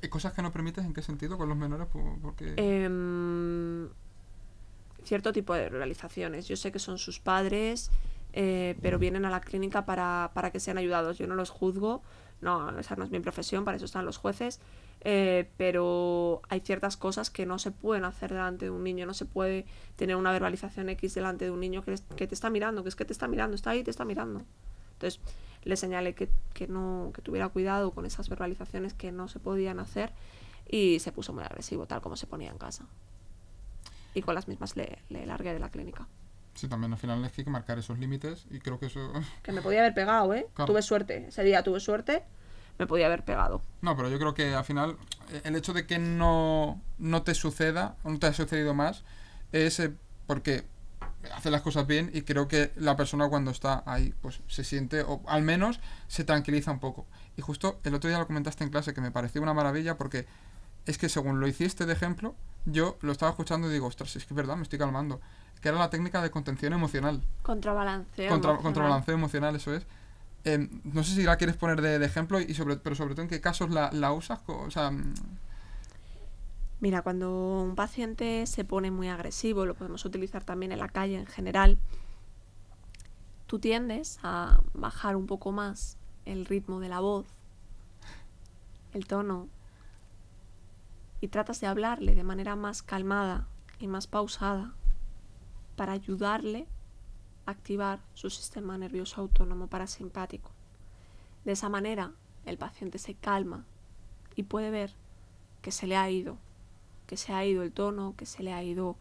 Eh, 0.01 0.09
¿Cosas 0.09 0.33
que 0.33 0.41
no 0.43 0.51
permites 0.53 0.85
en 0.85 0.95
qué 0.95 1.03
sentido 1.03 1.37
con 1.37 1.49
los 1.49 1.59
menores? 1.59 1.87
Por- 1.89 2.19
Porque... 2.21 2.55
Em, 2.57 3.89
cierto 5.05 5.33
tipo 5.33 5.55
de 5.55 5.69
realizaciones. 5.69 6.49
Yo 6.49 6.57
sé 6.57 6.73
que 6.73 6.79
son 6.79 6.99
sus 6.99 7.21
padres, 7.21 7.91
eh, 8.33 8.77
pero 8.83 8.99
vienen 8.99 9.25
a 9.25 9.31
la 9.31 9.41
clínica 9.41 9.85
para, 9.87 10.31
para 10.35 10.51
que 10.51 10.61
sean 10.61 10.79
ayudados. 10.79 11.19
Yo 11.19 11.27
no 11.27 11.35
los 11.35 11.51
juzgo, 11.51 12.03
no, 12.41 12.79
esa 12.79 12.97
no 12.97 13.05
es 13.05 13.11
mi 13.11 13.21
profesión, 13.21 13.65
para 13.65 13.77
eso 13.77 13.87
están 13.87 14.05
los 14.05 14.17
jueces. 14.17 14.61
eh, 15.05 15.51
pero 15.59 16.41
hay 16.49 16.61
ciertas 16.61 16.97
cosas 16.97 17.31
que 17.31 17.45
no 17.45 17.59
se 17.59 17.71
pueden 17.71 18.05
hacer 18.05 18.33
delante 18.33 18.65
de 18.65 18.71
un 18.71 18.83
niño, 18.83 19.07
no 19.07 19.13
se 19.15 19.27
puede 19.27 19.67
tener 19.97 20.17
una 20.17 20.33
verbalización 20.33 20.89
X 20.89 21.15
delante 21.15 21.45
de 21.45 21.51
un 21.51 21.61
niño 21.61 21.85
que, 21.85 21.95
que 22.17 22.27
te 22.27 22.35
está 22.35 22.49
mirando, 22.51 22.83
que 22.83 22.89
es 22.89 22.97
que 22.97 23.05
te 23.05 23.13
está 23.13 23.29
mirando, 23.29 23.55
está 23.55 23.71
ahí, 23.71 23.85
te 23.85 23.91
está 23.91 24.05
mirando. 24.07 24.43
Entonces 24.95 25.21
le 25.63 25.77
señalé 25.77 26.15
que, 26.15 26.31
que 26.55 26.67
no, 26.67 27.11
que 27.15 27.21
tuviera 27.21 27.49
cuidado 27.51 27.91
con 27.91 28.07
esas 28.07 28.29
verbalizaciones 28.31 28.95
que 28.95 29.13
no 29.13 29.29
se 29.29 29.41
podían 29.41 29.79
hacer 29.79 30.13
y 30.67 30.99
se 31.01 31.13
puso 31.13 31.33
muy 31.35 31.45
agresivo, 31.45 31.87
tal 31.87 32.01
como 32.01 32.17
se 32.17 32.27
ponía 32.27 32.51
en 32.51 32.59
casa. 32.59 32.87
Y 34.15 34.23
con 34.23 34.35
las 34.35 34.49
mismas 34.49 34.77
le, 34.77 34.99
le 35.09 35.27
largué 35.27 35.53
de 35.53 35.59
la 35.59 35.69
clínica. 35.71 36.09
Sí, 36.55 36.69
también 36.69 36.93
al 36.93 36.99
final 36.99 37.25
es 37.25 37.33
que 37.33 37.41
hay 37.41 37.45
que 37.45 37.51
marcar 37.51 37.79
esos 37.79 37.99
límites 37.99 38.47
y 38.51 38.61
creo 38.61 38.79
que 38.79 38.87
eso... 38.87 39.13
Que 39.43 39.53
me 39.53 39.61
podía 39.61 39.81
haber 39.81 39.95
pegado, 39.95 40.33
¿eh? 40.35 40.47
Claro. 40.55 40.73
Tuve 40.73 40.83
suerte. 40.83 41.27
Ese 41.29 41.43
día 41.43 41.63
tuve 41.63 41.81
suerte, 41.81 42.23
me 42.79 42.87
podía 42.87 43.07
haber 43.07 43.25
pegado. 43.25 43.61
No, 43.83 43.97
pero 43.97 44.09
yo 44.09 44.19
creo 44.19 44.35
que 44.35 44.55
al 44.55 44.65
final 44.65 44.97
eh, 45.33 45.43
el 45.45 45.57
hecho 45.57 45.73
de 45.73 45.87
que 45.87 45.99
no, 45.99 46.81
no 46.99 47.23
te 47.23 47.35
suceda 47.35 47.97
o 48.05 48.11
no 48.11 48.19
te 48.19 48.27
haya 48.27 48.37
sucedido 48.37 48.73
más 48.73 49.03
es 49.53 49.81
eh, 49.81 49.93
porque 50.27 50.65
hace 51.35 51.51
las 51.51 51.63
cosas 51.63 51.87
bien 51.87 52.11
y 52.13 52.23
creo 52.23 52.49
que 52.49 52.73
la 52.77 52.97
persona 52.97 53.29
cuando 53.29 53.51
está 53.51 53.83
ahí 53.87 54.15
pues 54.21 54.41
se 54.47 54.63
siente 54.63 55.03
o 55.03 55.23
al 55.27 55.43
menos 55.43 55.81
se 56.07 56.25
tranquiliza 56.25 56.71
un 56.71 56.81
poco. 56.81 57.07
Y 57.37 57.43
justo 57.43 57.81
el 57.85 57.95
otro 57.95 58.09
día 58.09 58.19
lo 58.19 58.27
comentaste 58.27 58.63
en 58.63 58.71
clase 58.71 58.95
que 58.95 59.01
me 59.01 59.11
pareció 59.11 59.43
una 59.43 59.55
maravilla 59.55 59.97
porque 59.97 60.27
es 60.87 60.99
que 60.99 61.09
según 61.09 61.41
lo 61.41 61.47
hiciste 61.47 61.87
de 61.87 61.93
ejemplo, 61.93 62.35
yo 62.65 62.99
lo 63.01 63.13
estaba 63.13 63.31
escuchando 63.31 63.69
y 63.69 63.73
digo, 63.73 63.87
ostras, 63.87 64.17
es 64.17 64.25
que 64.25 64.35
es 64.35 64.37
verdad, 64.37 64.57
me 64.57 64.63
estoy 64.63 64.79
calmando. 64.79 65.21
Que 65.61 65.69
era 65.69 65.79
la 65.79 65.91
técnica 65.91 66.21
de 66.21 66.31
contención 66.31 66.73
emocional. 66.73 67.23
Contrabalanceo. 67.43 68.29
Contra, 68.29 68.51
emocional. 68.51 68.63
contrabalanceo 68.63 69.15
emocional, 69.15 69.57
eso 69.57 69.75
es. 69.75 69.87
Em, 70.45 70.69
no 70.85 71.03
sé 71.03 71.15
si 71.15 71.23
la 71.23 71.37
quieres 71.37 71.57
poner 71.57 71.81
de, 71.81 71.99
de 71.99 72.05
ejemplo, 72.05 72.39
y 72.39 72.53
sobre, 72.53 72.77
pero 72.77 72.95
sobre 72.95 73.15
todo 73.15 73.23
en 73.23 73.29
qué 73.29 73.41
casos 73.41 73.71
la, 73.71 73.91
la 73.93 74.13
usas. 74.13 74.41
O 74.47 74.71
sea, 74.71 74.93
Mira, 76.85 77.01
cuando 77.01 77.63
un 77.63 77.77
paciente 77.77 78.47
se 78.47 78.63
pone 78.63 78.91
muy 78.91 79.09
agresivo, 79.09 79.65
lo 79.65 79.75
podemos 79.75 80.05
utilizar 80.05 80.45
también 80.45 80.71
en 80.71 80.81
la 80.81 80.89
calle 80.89 81.17
en 81.17 81.25
general, 81.25 81.79
tú 83.47 83.59
tiendes 83.59 84.19
a 84.23 84.61
bajar 84.75 85.17
un 85.17 85.27
poco 85.27 85.51
más 85.51 85.97
el 86.27 86.45
ritmo 86.45 86.81
de 86.81 86.91
la 86.91 87.01
voz, 87.01 87.27
el 88.93 89.07
tono, 89.07 89.49
y 91.25 91.29
tratas 91.29 91.59
de 91.63 91.67
hablarle 91.67 92.15
de 92.15 92.23
manera 92.23 92.55
más 92.55 92.83
calmada 92.83 93.49
y 93.79 93.87
más 93.87 94.07
pausada 94.07 94.75
para 95.75 95.95
ayudarle 95.95 96.67
a 97.47 97.53
activar 97.53 98.01
su 98.13 98.29
sistema 98.29 98.77
nervioso 98.77 99.23
autónomo 99.23 99.69
parasimpático. 99.69 100.51
De 101.47 101.53
esa 101.53 101.71
manera, 101.71 102.13
el 102.45 102.59
paciente 102.59 102.99
se 102.99 103.15
calma 103.15 103.65
y 104.37 104.43
puede 104.43 104.69
ver 104.69 104.93
que 105.63 105.73
se 105.73 105.87
le 105.87 105.97
ha 105.97 106.11
ido, 106.11 106.37
que 107.07 107.17
se 107.17 107.33
ha 107.33 107.43
ido 107.47 107.63
el 107.63 107.73
tono, 107.73 108.13
que 108.19 108.27
se 108.27 108.43
le 108.43 108.53
ha 108.53 108.63
ido 108.63 108.97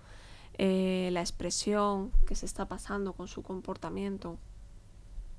eh, 0.58 1.10
la 1.12 1.20
expresión, 1.20 2.14
que 2.26 2.36
se 2.36 2.46
está 2.46 2.70
pasando 2.70 3.12
con 3.12 3.28
su 3.28 3.44
comportamiento. 3.44 4.38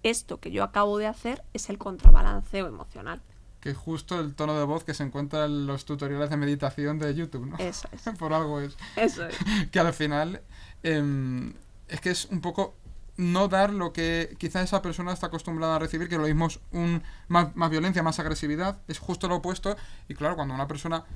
Esto 0.03 0.39
que 0.39 0.51
yo 0.51 0.63
acabo 0.63 0.99
de 0.99 1.07
hacer 1.07 1.43
es 1.55 1.71
el 1.71 1.79
contrabalanceo 1.79 2.67
emocional. 2.67 3.23
Que 3.65 3.71
es 3.71 3.79
justo 3.79 4.21
el 4.21 4.35
tono 4.35 4.59
de 4.59 4.65
voz 4.65 4.85
que 4.85 4.93
se 4.93 5.05
encuentra 5.05 5.47
en 5.47 5.67
los 5.67 5.87
tutoriales 5.87 6.29
de 6.29 6.37
meditación 6.37 6.99
de 6.99 7.15
YouTube, 7.15 7.47
¿no? 7.47 7.57
Eso 7.57 7.89
es. 7.93 8.03
Por 8.19 8.35
algo 8.35 8.61
es. 8.61 8.77
Eso 8.95 9.27
es. 9.27 9.35
Que 9.73 9.81
al 9.81 9.95
final 9.95 10.43
em, 10.83 11.55
es 11.89 11.99
que 12.03 12.11
es 12.11 12.27
un 12.27 12.43
poco 12.43 12.75
no 13.17 13.49
dar 13.49 13.73
lo 13.73 13.95
que 13.95 14.37
quizá 14.39 14.61
esa 14.61 14.83
persona 14.83 15.15
está 15.15 15.29
acostumbrada 15.29 15.77
a 15.77 15.79
recibir, 15.79 16.11
que 16.11 16.19
lo 16.19 16.25
mismo 16.25 16.49
es 16.49 16.61
un, 16.73 17.03
más, 17.29 17.57
más 17.57 17.71
violencia, 17.71 18.03
más 18.03 18.19
agresividad, 18.19 18.83
es 18.87 18.99
justo 18.99 19.29
lo 19.29 19.37
opuesto. 19.37 19.79
Y 20.09 20.15
claro, 20.15 20.37
cuando 20.37 20.53
una 20.53 20.69
persona 20.69 21.07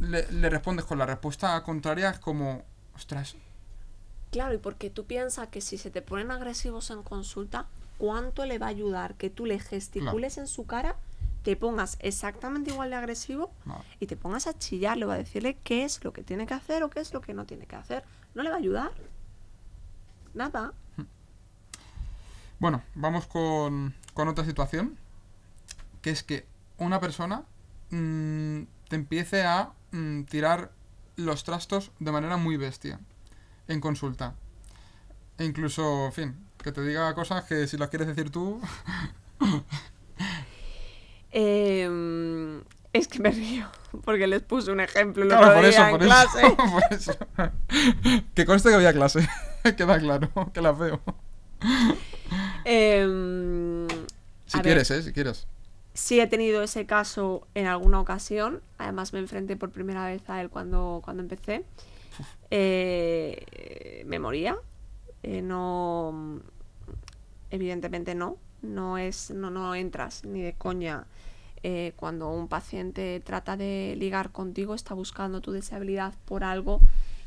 le, 0.00 0.26
le 0.32 0.50
respondes 0.50 0.86
con 0.86 0.98
la 0.98 1.06
respuesta 1.06 1.62
contraria, 1.62 2.10
es 2.10 2.18
como, 2.18 2.64
ostras, 2.96 3.36
Claro, 4.32 4.54
y 4.54 4.58
porque 4.58 4.90
tú 4.90 5.04
piensas 5.04 5.48
que 5.48 5.60
si 5.60 5.78
se 5.78 5.92
te 5.92 6.02
ponen 6.02 6.32
agresivos 6.32 6.90
en 6.90 7.04
consulta, 7.04 7.66
¿cuánto 7.98 8.44
le 8.44 8.58
va 8.58 8.66
a 8.66 8.70
ayudar 8.70 9.14
que 9.14 9.30
tú 9.30 9.46
le 9.46 9.60
gesticules 9.60 10.36
en 10.36 10.48
su 10.48 10.66
cara, 10.66 10.96
te 11.42 11.56
pongas 11.56 11.96
exactamente 12.00 12.70
igual 12.70 12.90
de 12.90 12.96
agresivo 12.96 13.52
no. 13.64 13.82
y 13.98 14.06
te 14.06 14.16
pongas 14.16 14.46
a 14.46 14.58
chillarle 14.58 15.06
o 15.06 15.10
a 15.10 15.16
decirle 15.16 15.58
qué 15.64 15.84
es 15.84 16.02
lo 16.04 16.12
que 16.12 16.22
tiene 16.22 16.46
que 16.46 16.54
hacer 16.54 16.82
o 16.82 16.90
qué 16.90 17.00
es 17.00 17.12
lo 17.12 17.20
que 17.20 17.34
no 17.34 17.46
tiene 17.46 17.66
que 17.66 17.76
hacer? 17.76 18.04
¿No 18.34 18.42
le 18.42 18.50
va 18.50 18.56
a 18.56 18.58
ayudar? 18.58 18.92
Nada. 20.34 20.72
Bueno, 22.58 22.82
vamos 22.94 23.26
con, 23.26 23.94
con 24.12 24.28
otra 24.28 24.44
situación, 24.44 24.98
que 26.02 26.10
es 26.10 26.22
que 26.22 26.46
una 26.76 27.00
persona 27.00 27.44
mm, 27.90 28.62
te 28.88 28.96
empiece 28.96 29.42
a 29.42 29.72
mm, 29.92 30.24
tirar 30.24 30.70
los 31.16 31.44
trastos 31.44 31.90
de 31.98 32.12
manera 32.12 32.36
muy 32.36 32.56
bestia 32.56 33.00
en 33.68 33.80
consulta. 33.80 34.34
E 35.38 35.44
incluso, 35.44 36.06
en 36.06 36.12
fin, 36.12 36.46
Que 36.58 36.72
te 36.72 36.82
diga 36.82 37.14
cosas 37.14 37.44
que 37.44 37.66
si 37.66 37.78
las 37.78 37.88
quieres 37.88 38.08
decir 38.08 38.30
tú. 38.30 38.60
Em, 41.32 42.60
es 42.92 43.06
que 43.08 43.20
me 43.20 43.30
río, 43.30 43.66
porque 44.04 44.26
les 44.26 44.42
puse 44.42 44.72
un 44.72 44.80
ejemplo 44.80 45.26
Claro, 45.26 45.46
otro 45.48 45.54
por 45.60 45.62
día 45.62 45.70
eso, 45.70 45.84
en 45.84 45.90
por 45.90 46.00
clase. 46.00 46.40
eso, 46.46 46.56
por 46.72 46.82
eso. 46.90 47.18
Que 48.34 48.44
conste 48.46 48.70
que 48.70 48.76
voy 48.76 48.86
a 48.86 48.92
clase. 48.92 49.28
Queda 49.76 49.98
claro, 49.98 50.28
que 50.52 50.60
las 50.60 50.78
veo. 50.78 51.00
Em, 52.64 53.86
Si 54.46 54.56
ver, 54.58 54.62
quieres, 54.62 54.90
¿eh? 54.90 55.02
Si 55.02 55.12
quieres. 55.12 55.46
Sí 55.94 56.20
he 56.20 56.26
tenido 56.26 56.62
ese 56.62 56.86
caso 56.86 57.46
en 57.54 57.66
alguna 57.66 58.00
ocasión. 58.00 58.60
Además 58.78 59.12
me 59.12 59.18
enfrenté 59.18 59.56
por 59.56 59.70
primera 59.70 60.06
vez 60.06 60.22
a 60.30 60.40
él 60.40 60.48
cuando, 60.50 61.00
cuando 61.04 61.22
empecé. 61.22 61.64
Eh, 62.50 64.02
me 64.06 64.18
moría. 64.18 64.56
Eh, 65.22 65.42
no. 65.42 66.40
Evidentemente 67.50 68.14
no. 68.14 68.36
No 68.62 68.98
es. 68.98 69.30
No, 69.30 69.50
no 69.50 69.74
entras 69.74 70.24
ni 70.24 70.42
de 70.42 70.54
coña. 70.54 71.06
eh, 71.62 71.92
cuando 71.96 72.30
un 72.30 72.48
paciente 72.48 73.20
trata 73.24 73.54
de 73.56 73.94
ligar 73.98 74.30
contigo, 74.32 74.74
está 74.74 74.94
buscando 74.94 75.42
tu 75.42 75.52
deseabilidad 75.52 76.14
por 76.24 76.42
algo 76.42 76.80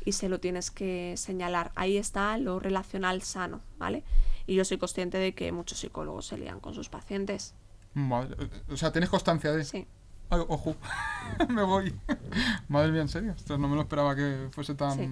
y 0.04 0.10
se 0.12 0.28
lo 0.28 0.40
tienes 0.40 0.72
que 0.72 1.14
señalar. 1.16 1.70
Ahí 1.76 1.96
está 1.98 2.36
lo 2.38 2.58
relacional 2.58 3.22
sano, 3.22 3.60
¿vale? 3.78 4.02
Y 4.48 4.56
yo 4.56 4.64
soy 4.64 4.76
consciente 4.78 5.18
de 5.18 5.34
que 5.36 5.52
muchos 5.52 5.78
psicólogos 5.78 6.26
se 6.26 6.36
lían 6.36 6.58
con 6.58 6.74
sus 6.74 6.88
pacientes. 6.88 7.54
Madre- 7.94 8.50
o 8.68 8.76
sea, 8.76 8.90
tienes 8.90 9.08
constancia 9.08 9.52
de. 9.52 9.62
Sí. 9.64 9.86
Ay, 10.30 10.40
ojo, 10.48 10.74
me 11.48 11.62
voy. 11.62 11.94
Madre 12.68 12.90
mía, 12.90 13.02
en 13.02 13.08
serio. 13.08 13.34
Esto 13.36 13.56
no 13.56 13.68
me 13.68 13.76
lo 13.76 13.82
esperaba 13.82 14.16
que 14.16 14.48
fuese 14.50 14.74
tan. 14.74 14.96
Sí. 14.98 15.08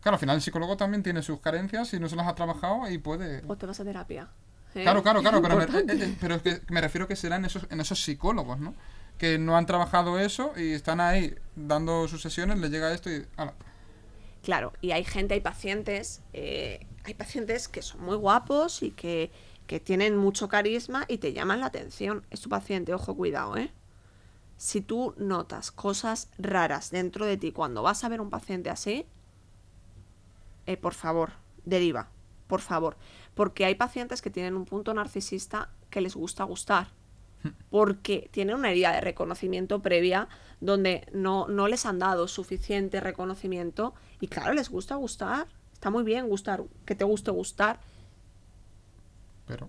Claro, 0.00 0.16
al 0.16 0.20
final 0.20 0.36
el 0.36 0.42
psicólogo 0.42 0.76
también 0.76 1.02
tiene 1.02 1.22
sus 1.22 1.40
carencias 1.40 1.92
y 1.94 2.00
no 2.00 2.08
se 2.08 2.16
las 2.16 2.28
ha 2.28 2.34
trabajado 2.34 2.88
y 2.90 2.98
puede. 2.98 3.42
O 3.48 3.56
te 3.56 3.66
vas 3.66 3.80
a 3.80 3.84
terapia. 3.84 4.28
¿eh? 4.74 4.82
Claro, 4.82 5.02
claro, 5.02 5.20
claro, 5.20 5.42
pero, 5.42 5.56
me, 5.56 5.64
eh, 5.64 5.84
eh, 5.88 6.16
pero 6.20 6.36
es 6.36 6.42
que 6.42 6.60
me 6.68 6.80
refiero 6.80 7.08
que 7.08 7.16
será 7.16 7.36
en 7.36 7.44
esos, 7.44 7.66
en 7.70 7.80
esos 7.80 8.02
psicólogos, 8.02 8.58
¿no? 8.58 8.74
Que 9.18 9.38
no 9.38 9.56
han 9.56 9.66
trabajado 9.66 10.18
eso 10.18 10.52
y 10.56 10.72
están 10.72 11.00
ahí 11.00 11.34
dando 11.54 12.06
sus 12.06 12.20
sesiones, 12.22 12.58
les 12.58 12.70
llega 12.70 12.92
esto 12.92 13.10
y. 13.10 13.26
Claro, 14.42 14.72
y 14.80 14.92
hay 14.92 15.02
gente, 15.02 15.34
hay 15.34 15.40
pacientes, 15.40 16.22
eh, 16.32 16.86
hay 17.04 17.14
pacientes 17.14 17.66
que 17.66 17.82
son 17.82 18.04
muy 18.04 18.16
guapos 18.16 18.82
y 18.84 18.92
que, 18.92 19.32
que 19.66 19.80
tienen 19.80 20.16
mucho 20.16 20.48
carisma 20.48 21.04
y 21.08 21.18
te 21.18 21.32
llaman 21.32 21.58
la 21.58 21.66
atención. 21.66 22.24
Es 22.30 22.42
tu 22.42 22.48
paciente, 22.48 22.94
ojo, 22.94 23.16
cuidado, 23.16 23.56
¿eh? 23.56 23.72
Si 24.56 24.80
tú 24.82 25.14
notas 25.18 25.72
cosas 25.72 26.28
raras 26.38 26.90
dentro 26.90 27.26
de 27.26 27.36
ti 27.36 27.50
cuando 27.50 27.82
vas 27.82 28.04
a 28.04 28.08
ver 28.08 28.20
un 28.20 28.30
paciente 28.30 28.70
así, 28.70 29.04
eh, 30.66 30.76
por 30.76 30.94
favor, 30.94 31.32
deriva, 31.64 32.08
por 32.46 32.60
favor. 32.60 32.96
Porque 33.34 33.64
hay 33.64 33.74
pacientes 33.74 34.22
que 34.22 34.30
tienen 34.30 34.56
un 34.56 34.64
punto 34.64 34.92
narcisista 34.94 35.68
que 35.90 36.00
les 36.00 36.14
gusta 36.14 36.44
gustar. 36.44 36.88
Porque 37.70 38.28
tienen 38.32 38.56
una 38.56 38.70
herida 38.70 38.90
de 38.92 39.00
reconocimiento 39.00 39.80
previa 39.80 40.26
donde 40.60 41.06
no, 41.12 41.46
no 41.46 41.68
les 41.68 41.86
han 41.86 42.00
dado 42.00 42.26
suficiente 42.26 42.98
reconocimiento 42.98 43.94
y 44.20 44.26
claro, 44.26 44.52
les 44.52 44.68
gusta 44.68 44.96
gustar. 44.96 45.46
Está 45.72 45.90
muy 45.90 46.02
bien 46.02 46.28
gustar, 46.28 46.64
que 46.84 46.96
te 46.96 47.04
guste 47.04 47.30
gustar, 47.30 47.78
Pero. 49.46 49.68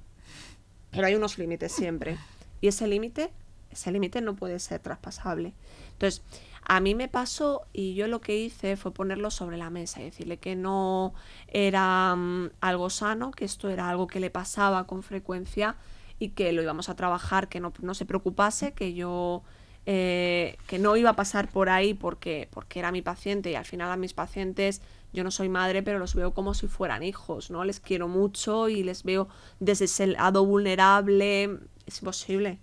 pero 0.90 1.06
hay 1.06 1.14
unos 1.14 1.38
límites 1.38 1.72
siempre. 1.72 2.18
Y 2.62 2.68
ese 2.70 2.88
límite, 2.88 3.32
ese 3.70 3.92
límite 3.92 4.22
no 4.22 4.36
puede 4.36 4.58
ser 4.58 4.80
traspasable. 4.80 5.54
Entonces, 5.92 6.24
a 6.70 6.82
mí 6.82 6.96
me 6.96 7.08
pasó 7.08 7.62
y 7.72 7.96
yo 7.96 8.08
lo 8.08 8.20
que 8.20 8.38
hice 8.38 8.76
fue 8.76 8.92
ponerlo 8.92 9.32
sobre 9.32 9.56
la 9.56 9.70
mesa 9.70 10.02
y 10.02 10.06
decirle 10.06 10.38
que 10.38 10.58
no 10.58 11.14
era 11.48 12.14
mm, 12.14 12.50
algo 12.60 12.90
sano, 12.90 13.32
que 13.32 13.46
esto 13.46 13.70
era 13.70 13.90
algo 13.90 14.08
que 14.08 14.20
le 14.20 14.30
pasaba 14.30 14.86
con 14.86 15.02
frecuencia 15.02 15.78
y 16.20 16.30
que 16.30 16.52
lo 16.52 16.62
íbamos 16.62 16.90
a 16.90 16.96
trabajar, 16.96 17.48
que 17.48 17.62
no, 17.62 17.72
no 17.82 17.94
se 17.94 18.06
preocupase, 18.06 18.74
que 18.74 18.94
yo 18.94 19.44
eh, 19.86 20.58
que 20.68 20.78
no 20.78 20.98
iba 20.98 21.12
a 21.12 21.16
pasar 21.16 21.48
por 21.48 21.70
ahí 21.70 21.94
porque, 21.94 22.50
porque 22.52 22.80
era 22.80 22.92
mi 22.92 23.02
paciente 23.02 23.50
y 23.50 23.56
al 23.56 23.64
final 23.64 23.90
a 23.90 23.96
mis 23.96 24.14
pacientes 24.14 24.82
yo 25.14 25.24
no 25.24 25.32
soy 25.32 25.48
madre, 25.48 25.84
pero 25.84 26.00
los 26.00 26.16
veo 26.16 26.34
como 26.34 26.54
si 26.54 26.68
fueran 26.68 27.02
hijos, 27.02 27.50
¿no? 27.50 27.64
Les 27.64 27.80
quiero 27.80 28.10
mucho 28.10 28.68
y 28.68 28.84
les 28.84 29.04
veo 29.04 29.30
desde 29.62 29.86
ese 29.86 30.08
lado 30.08 30.46
vulnerable. 30.46 31.60
Es 31.86 32.02
imposible, 32.02 32.60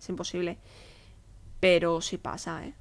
es 0.00 0.08
imposible. 0.08 0.58
Pero 1.60 2.00
sí 2.00 2.18
pasa, 2.18 2.66
¿eh? 2.66 2.74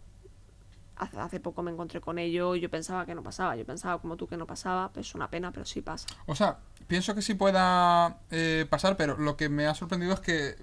Hace, 0.96 1.39
poco 1.39 1.64
me 1.64 1.72
encontré 1.72 2.02
con 2.02 2.20
ello 2.20 2.56
y 2.56 2.62
yo 2.62 2.70
pensaba 2.70 3.06
que 3.06 3.16
no 3.16 3.24
pasaba, 3.24 3.56
yo 3.56 3.66
pensaba 3.66 4.00
como 4.00 4.16
tú 4.16 4.28
que 4.28 4.38
no 4.38 4.46
pasaba, 4.46 4.89
pues 4.89 5.08
es 5.08 5.16
una 5.16 5.30
pena, 5.30 5.52
pero 5.52 5.66
sí 5.66 5.82
pasa. 5.82 6.08
O 6.28 6.36
sea, 6.36 6.60
pienso 6.88 7.16
que 7.16 7.22
sí 7.22 7.34
pueda 7.34 8.20
eh, 8.30 8.66
pasar, 8.70 8.96
pero 8.96 9.18
lo 9.18 9.36
que 9.36 9.50
me 9.50 9.68
ha 9.68 9.76
sorprendido 9.76 10.14
es 10.14 10.20
que. 10.20 10.56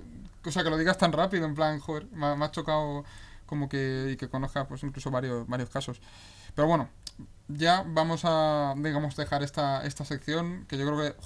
O 0.44 0.50
sea, 0.50 0.62
que 0.64 0.70
lo 0.70 0.78
digas 0.78 0.96
tan 0.96 1.12
rápido, 1.12 1.44
en 1.44 1.54
plan, 1.54 1.80
joder, 1.80 2.06
me 2.12 2.34
me 2.36 2.44
ha 2.44 2.50
chocado 2.50 3.04
como 3.46 3.68
que. 3.68 4.10
y 4.12 4.16
que 4.16 4.28
conozca, 4.28 4.66
pues 4.66 4.82
incluso 4.84 5.10
varios, 5.10 5.46
varios 5.48 5.68
casos. 5.68 6.00
Pero 6.54 6.68
bueno, 6.68 6.88
ya 7.48 7.84
vamos 7.86 8.22
a, 8.24 8.74
digamos, 8.76 9.16
dejar 9.16 9.42
esta, 9.42 9.84
esta 9.84 10.04
sección, 10.04 10.66
que 10.68 10.78
yo 10.78 10.86
creo 10.86 10.98
que, 10.98 11.16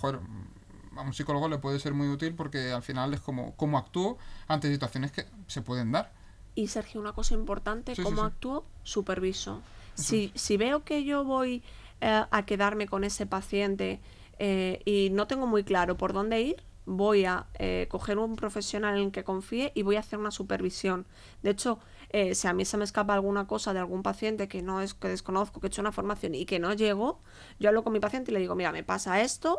a 0.96 1.02
un 1.02 1.12
psicólogo 1.12 1.48
le 1.48 1.58
puede 1.58 1.80
ser 1.80 1.92
muy 1.92 2.08
útil 2.08 2.34
porque 2.34 2.72
al 2.72 2.82
final 2.82 3.12
es 3.14 3.20
como 3.20 3.54
cómo 3.56 3.78
actúo 3.78 4.18
ante 4.46 4.70
situaciones 4.70 5.12
que 5.12 5.26
se 5.46 5.62
pueden 5.62 5.92
dar. 5.92 6.12
Y 6.54 6.68
Sergio, 6.68 7.00
una 7.00 7.12
cosa 7.12 7.34
importante, 7.34 7.94
Sí, 7.94 8.02
¿cómo 8.02 8.22
sí. 8.22 8.26
actúo? 8.26 8.64
Superviso. 8.82 9.60
Si, 9.94 10.32
si 10.34 10.56
veo 10.56 10.84
que 10.84 11.04
yo 11.04 11.24
voy 11.24 11.62
eh, 12.00 12.24
a 12.30 12.46
quedarme 12.46 12.86
con 12.86 13.04
ese 13.04 13.26
paciente 13.26 14.00
eh, 14.38 14.80
y 14.84 15.10
no 15.10 15.26
tengo 15.26 15.46
muy 15.46 15.64
claro 15.64 15.96
por 15.96 16.12
dónde 16.12 16.40
ir, 16.42 16.62
voy 16.86 17.24
a 17.24 17.46
eh, 17.58 17.86
coger 17.90 18.18
un 18.18 18.36
profesional 18.36 18.96
en 18.98 19.04
el 19.06 19.12
que 19.12 19.24
confíe 19.24 19.72
y 19.74 19.82
voy 19.82 19.96
a 19.96 20.00
hacer 20.00 20.18
una 20.18 20.30
supervisión. 20.30 21.06
De 21.42 21.50
hecho, 21.50 21.78
eh, 22.10 22.34
si 22.34 22.46
a 22.46 22.52
mí 22.52 22.64
se 22.64 22.76
me 22.76 22.84
escapa 22.84 23.14
alguna 23.14 23.46
cosa 23.46 23.72
de 23.72 23.78
algún 23.80 24.02
paciente 24.02 24.48
que 24.48 24.62
no 24.62 24.80
es 24.80 24.94
que 24.94 25.08
desconozco, 25.08 25.60
que 25.60 25.66
he 25.66 25.68
hecho 25.68 25.80
una 25.80 25.92
formación 25.92 26.34
y 26.34 26.44
que 26.44 26.58
no 26.58 26.72
llego, 26.74 27.20
yo 27.58 27.68
hablo 27.68 27.82
con 27.84 27.92
mi 27.92 28.00
paciente 28.00 28.30
y 28.30 28.34
le 28.34 28.40
digo, 28.40 28.54
mira, 28.54 28.70
me 28.72 28.82
pasa 28.84 29.20
esto, 29.22 29.58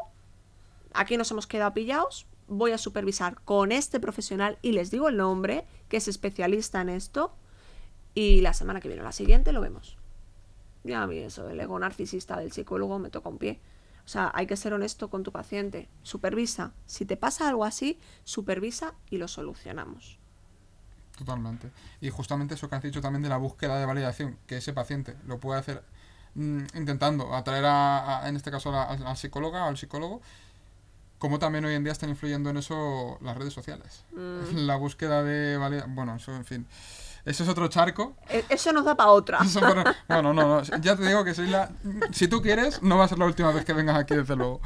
aquí 0.94 1.18
nos 1.18 1.32
hemos 1.32 1.48
quedado 1.48 1.74
pillados, 1.74 2.26
voy 2.48 2.72
a 2.72 2.78
supervisar 2.78 3.40
con 3.44 3.72
este 3.72 4.00
profesional 4.00 4.58
y 4.62 4.72
les 4.74 4.92
digo 4.92 5.10
el 5.10 5.18
nombre, 5.18 5.66
que 5.90 5.98
es 5.98 6.08
especialista 6.08 6.82
en 6.82 6.90
esto, 6.90 7.34
y 8.14 8.42
la 8.42 8.54
semana 8.54 8.80
que 8.82 8.88
viene 8.88 9.02
o 9.02 9.06
la 9.06 9.12
siguiente 9.12 9.52
lo 9.52 9.62
vemos. 9.62 9.98
Ya 10.84 11.02
a 11.04 11.08
mí 11.08 11.18
eso, 11.18 11.50
el 11.50 11.60
ego 11.60 11.78
narcisista 11.80 12.38
del 12.38 12.52
psicólogo 12.52 13.00
me 13.00 13.10
toca 13.10 13.30
un 13.30 13.38
pie. 13.40 13.60
O 14.06 14.08
sea, 14.08 14.32
hay 14.36 14.46
que 14.46 14.56
ser 14.56 14.72
honesto 14.74 15.10
con 15.10 15.24
tu 15.24 15.32
paciente. 15.32 15.90
Supervisa. 16.04 16.74
Si 16.86 17.06
te 17.06 17.18
pasa 17.18 17.50
algo 17.50 17.66
así, 17.66 18.00
supervisa 18.24 18.94
y 19.10 19.18
lo 19.18 19.28
solucionamos. 19.28 20.20
Totalmente. 21.18 21.72
Y 22.02 22.10
justamente 22.10 22.54
eso 22.56 22.70
que 22.70 22.76
has 22.76 22.84
dicho 22.84 23.02
también 23.02 23.24
de 23.24 23.30
la 23.30 23.38
búsqueda 23.38 23.80
de 23.80 23.86
validación, 23.86 24.38
que 24.48 24.58
ese 24.58 24.74
paciente 24.74 25.16
lo 25.26 25.40
puede 25.40 25.60
hacer 25.60 25.84
mm, 26.36 26.66
intentando 26.76 27.34
atraer 27.34 27.66
a, 27.66 28.20
a- 28.24 28.30
en 28.30 28.36
este 28.36 28.52
caso, 28.52 28.70
a 28.78 28.96
la, 28.96 29.16
psicóloga 29.16 29.64
o 29.66 29.70
al 29.70 29.78
psicólogo, 29.78 30.22
como 31.20 31.40
también 31.40 31.66
hoy 31.66 31.74
en 31.76 31.84
día 31.84 31.94
están 31.94 32.10
influyendo 32.10 32.50
en 32.50 32.58
eso 32.58 33.18
las 33.22 33.38
redes 33.38 33.54
sociales. 33.54 34.04
La 34.54 34.76
búsqueda 34.76 35.24
de 35.24 35.58
bueno, 35.90 36.16
eso 36.16 36.36
en 36.36 36.46
fin. 36.46 36.68
Eso 37.26 37.42
es 37.44 37.50
otro 37.50 37.68
charco. 37.70 38.16
E- 38.30 38.46
Eso 38.50 38.72
nos 38.72 38.86
da 38.86 38.96
para 38.96 39.10
otra. 39.10 39.40
Para- 39.60 39.96
bueno, 40.08 40.34
no, 40.34 40.48
no, 40.48 40.62
ya 40.64 40.96
te 40.96 41.08
digo 41.08 41.24
que 41.24 41.34
soy 41.34 41.48
la... 41.48 41.72
Si 42.12 42.28
tú 42.28 42.40
quieres, 42.42 42.84
no 42.84 42.98
va 42.98 43.06
a 43.06 43.08
ser 43.08 43.18
la 43.18 43.26
última 43.26 43.52
vez 43.52 43.66
que 43.66 43.74
vengas 43.74 43.98
aquí, 43.98 44.16
desde 44.16 44.36
luego. 44.36 44.62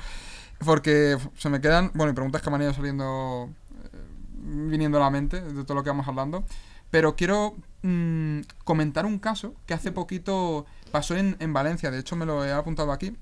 Porque 0.65 1.17
se 1.37 1.47
me 1.49 1.61
quedan, 1.61 1.91
bueno, 1.93 2.11
y 2.11 2.15
preguntas 2.15 2.41
que 2.41 2.49
me 2.49 2.57
han 2.57 2.63
ido 2.63 2.73
saliendo, 2.73 3.49
eh, 3.93 3.97
viniendo 4.41 4.97
a 4.97 5.01
la 5.01 5.09
mente 5.09 5.39
de 5.39 5.63
todo 5.63 5.75
lo 5.75 5.83
que 5.83 5.89
vamos 5.89 6.05
hablando. 6.09 6.43
Pero 6.91 7.15
quiero 7.15 7.55
mm, 7.83 8.41
comentar 8.65 9.05
un 9.05 9.19
caso 9.19 9.53
que 9.65 9.73
hace 9.73 9.93
poquito 9.93 10.65
pasó 10.91 11.15
en, 11.15 11.37
en 11.39 11.53
Valencia, 11.53 11.91
de 11.91 11.99
hecho 11.99 12.17
me 12.17 12.25
lo 12.25 12.43
he 12.43 12.51
apuntado 12.51 12.91
aquí, 12.91 13.15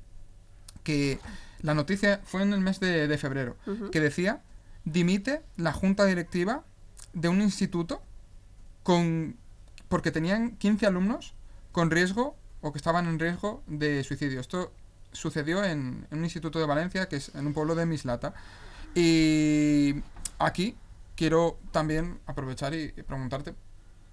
que 0.84 1.20
la 1.62 1.74
noticia 1.74 2.22
fue 2.24 2.42
en 2.44 2.54
el 2.54 2.62
mes 2.62 2.80
de, 2.80 3.08
de 3.08 3.18
febrero, 3.18 3.58
que 3.92 4.00
decía, 4.00 4.42
dimite 4.86 5.42
la 5.56 5.74
junta 5.74 6.06
directiva 6.06 6.64
de 7.14 7.30
un 7.30 7.42
instituto 7.42 8.02
con 8.84 9.36
porque 9.90 10.12
tenían 10.12 10.58
15 10.58 10.86
alumnos 10.86 11.34
con 11.72 11.92
riesgo 11.92 12.36
o 12.62 12.72
que 12.72 12.78
estaban 12.78 13.08
en 13.08 13.20
riesgo 13.20 13.64
de 13.68 14.04
suicidio. 14.04 14.40
Esto 14.40 14.74
sucedió 15.12 15.64
en, 15.64 16.08
en 16.12 16.18
un 16.18 16.24
instituto 16.24 16.60
de 16.60 16.66
Valencia, 16.66 17.08
que 17.08 17.18
es 17.18 17.34
en 17.36 17.48
un 17.48 17.54
pueblo 17.54 17.76
de 17.76 17.86
Mislata. 17.86 18.34
Y 18.96 19.96
aquí 20.40 20.76
quiero 21.16 21.58
también 21.72 22.20
aprovechar 22.26 22.74
y 22.74 22.90
preguntarte 22.90 23.54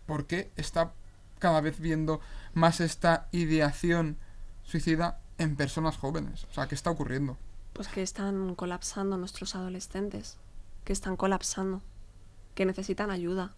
por 0.07 0.27
qué 0.27 0.51
está 0.57 0.93
cada 1.39 1.61
vez 1.61 1.81
viendo 1.81 2.21
más 2.55 2.81
esta 2.81 3.29
ideación 3.33 4.17
suicida 4.63 5.19
en 5.39 5.57
personas 5.57 5.97
jóvenes. 5.97 6.45
O 6.51 6.55
sea, 6.55 6.69
¿qué 6.69 6.75
está 6.75 6.91
ocurriendo? 6.91 7.37
Pues 7.73 7.89
que 7.89 8.03
están 8.03 8.55
colapsando 8.55 9.17
nuestros 9.17 9.55
adolescentes, 9.55 10.37
que 10.85 10.93
están 10.93 11.17
colapsando, 11.17 11.83
que 12.55 12.67
necesitan 12.67 13.11
ayuda. 13.11 13.53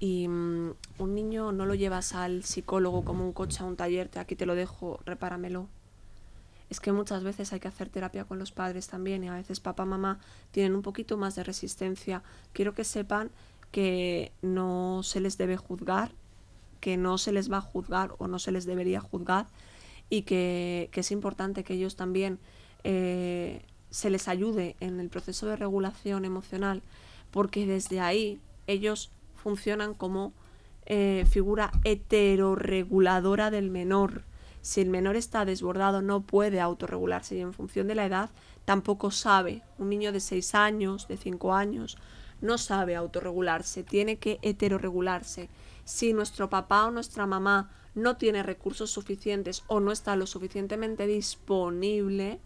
Y 0.00 0.26
mm, 0.26 0.74
un 0.98 1.14
niño 1.14 1.52
no 1.52 1.66
lo 1.66 1.74
llevas 1.74 2.14
al 2.14 2.42
psicólogo 2.42 3.04
como 3.04 3.24
un 3.24 3.32
coche 3.32 3.62
a 3.62 3.66
un 3.66 3.76
taller, 3.76 4.08
te 4.08 4.18
aquí 4.18 4.34
te 4.34 4.46
lo 4.46 4.54
dejo, 4.54 4.98
repáramelo. 5.04 5.68
es 6.70 6.80
que 6.80 6.90
muchas 6.90 7.22
veces 7.22 7.52
hay 7.52 7.60
que 7.60 7.68
hacer 7.68 7.88
terapia 7.88 8.24
con 8.24 8.38
los 8.38 8.50
padres 8.50 8.88
también 8.88 9.22
y 9.22 9.28
a 9.28 9.34
veces 9.34 9.60
papá, 9.60 9.84
mamá 9.84 10.18
tienen 10.50 10.74
un 10.74 10.82
poquito 10.82 11.16
más 11.16 11.36
de 11.36 11.44
resistencia. 11.44 12.22
Quiero 12.52 12.74
que 12.74 12.82
sepan 12.82 13.30
que 13.70 14.32
no 14.42 15.02
se 15.04 15.20
les 15.20 15.38
debe 15.38 15.56
juzgar, 15.56 16.12
que 16.80 16.96
no 16.96 17.18
se 17.18 17.30
les 17.30 17.52
va 17.52 17.58
a 17.58 17.60
juzgar 17.60 18.14
o 18.18 18.26
no 18.26 18.40
se 18.40 18.50
les 18.50 18.66
debería 18.66 19.00
juzgar 19.00 19.46
y 20.12 20.22
que, 20.24 20.90
es 20.92 21.10
importante 21.10 21.64
que 21.64 21.72
ellos 21.72 21.96
también 21.96 22.38
eh, 22.84 23.62
se 23.88 24.10
les 24.10 24.28
ayude 24.28 24.76
en 24.80 25.00
el 25.00 25.08
proceso 25.08 25.46
de 25.46 25.56
regulación 25.56 26.26
emocional 26.26 26.82
porque 27.30 27.64
desde 27.64 27.98
ahí 27.98 28.38
ellos 28.66 29.10
funcionan 29.34 29.94
como 29.94 30.34
eh, 30.84 31.24
figura 31.30 31.72
heteroreguladora 31.84 33.50
del 33.50 33.70
menor. 33.70 34.24
Si 34.60 34.82
el 34.82 34.90
menor 34.90 35.16
está 35.16 35.46
desbordado 35.46 36.02
no 36.02 36.20
puede 36.20 36.60
autorregularse 36.60 37.36
y 37.36 37.40
en 37.40 37.54
función 37.54 37.88
de 37.88 37.94
la 37.94 38.04
edad 38.04 38.28
tampoco 38.66 39.10
sabe. 39.10 39.62
Un 39.78 39.88
niño 39.88 40.12
de 40.12 40.20
6 40.20 40.54
años, 40.54 41.08
de 41.08 41.16
5 41.16 41.54
años, 41.54 41.96
no 42.42 42.58
sabe 42.58 42.96
autorregularse, 42.96 43.82
tiene 43.82 44.18
que 44.18 44.38
heteroregularse. 44.42 45.48
Si 45.86 46.12
nuestro 46.12 46.50
papá 46.50 46.84
o 46.84 46.90
nuestra 46.90 47.24
mamá 47.24 47.70
no 47.94 48.16
tiene 48.16 48.42
recursos 48.42 48.90
suficientes 48.90 49.64
o 49.66 49.80
no 49.80 49.92
está 49.92 50.16
lo 50.16 50.26
suficientemente 50.26 51.06
disponible, 51.06 52.40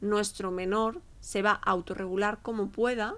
nuestro 0.00 0.50
menor 0.50 1.00
se 1.20 1.42
va 1.42 1.52
a 1.52 1.70
autorregular 1.70 2.38
como 2.42 2.68
pueda, 2.68 3.16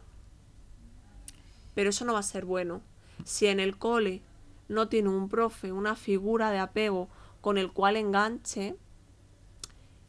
pero 1.75 1.91
eso 1.91 2.05
no 2.05 2.15
va 2.15 2.21
a 2.21 2.25
ser 2.25 2.45
bueno. 2.45 2.83
Si 3.25 3.47
en 3.47 3.61
el 3.61 3.77
cole 3.77 4.23
no 4.69 4.89
tiene 4.89 5.09
un 5.09 5.29
profe, 5.29 5.73
una 5.73 5.97
figura 5.97 6.51
de 6.51 6.59
apego 6.59 7.09
con 7.41 7.59
el 7.59 7.73
cual 7.73 7.97
enganche 7.97 8.77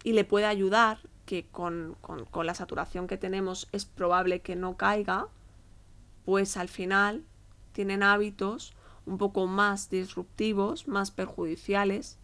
y 0.03 0.13
le 0.13 0.23
puede 0.23 0.45
ayudar, 0.45 0.99
que 1.25 1.45
con, 1.45 1.95
con 2.01 2.45
la 2.45 2.55
saturación 2.55 3.07
que 3.07 3.17
tenemos 3.17 3.69
es 3.71 3.85
probable 3.85 4.41
que 4.41 4.55
no 4.55 4.75
caiga, 4.75 5.27
pues 6.25 6.57
al 6.57 6.67
final 6.67 7.23
tienen 7.71 8.03
hábitos 8.03 8.73
un 9.05 9.17
poco 9.17 9.47
más 9.47 9.89
disruptivos, 9.89 10.87
más 10.87 11.11
perjudiciales, 11.11 12.17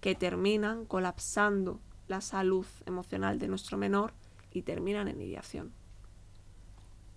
que 0.00 0.14
terminan 0.14 0.84
colapsando 0.84 1.80
la 2.08 2.20
salud 2.20 2.66
emocional 2.86 3.38
de 3.38 3.48
nuestro 3.48 3.78
menor 3.78 4.12
y 4.52 4.62
terminan 4.62 5.08
en 5.08 5.20
ideación. 5.20 5.72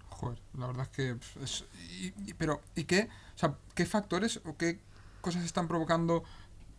Joder, 0.10 0.40
la 0.58 0.68
verdad 0.68 0.88
es 0.90 0.90
que... 0.90 2.36
pero, 2.38 2.62
¿y 2.76 2.86
qué? 2.86 3.10
O 3.36 3.38
sea, 3.38 3.58
¿qué 3.74 3.86
factores 3.86 4.40
o 4.46 4.56
qué 4.56 4.80
cosas 5.22 5.44
están 5.44 5.68
provocando 5.68 6.24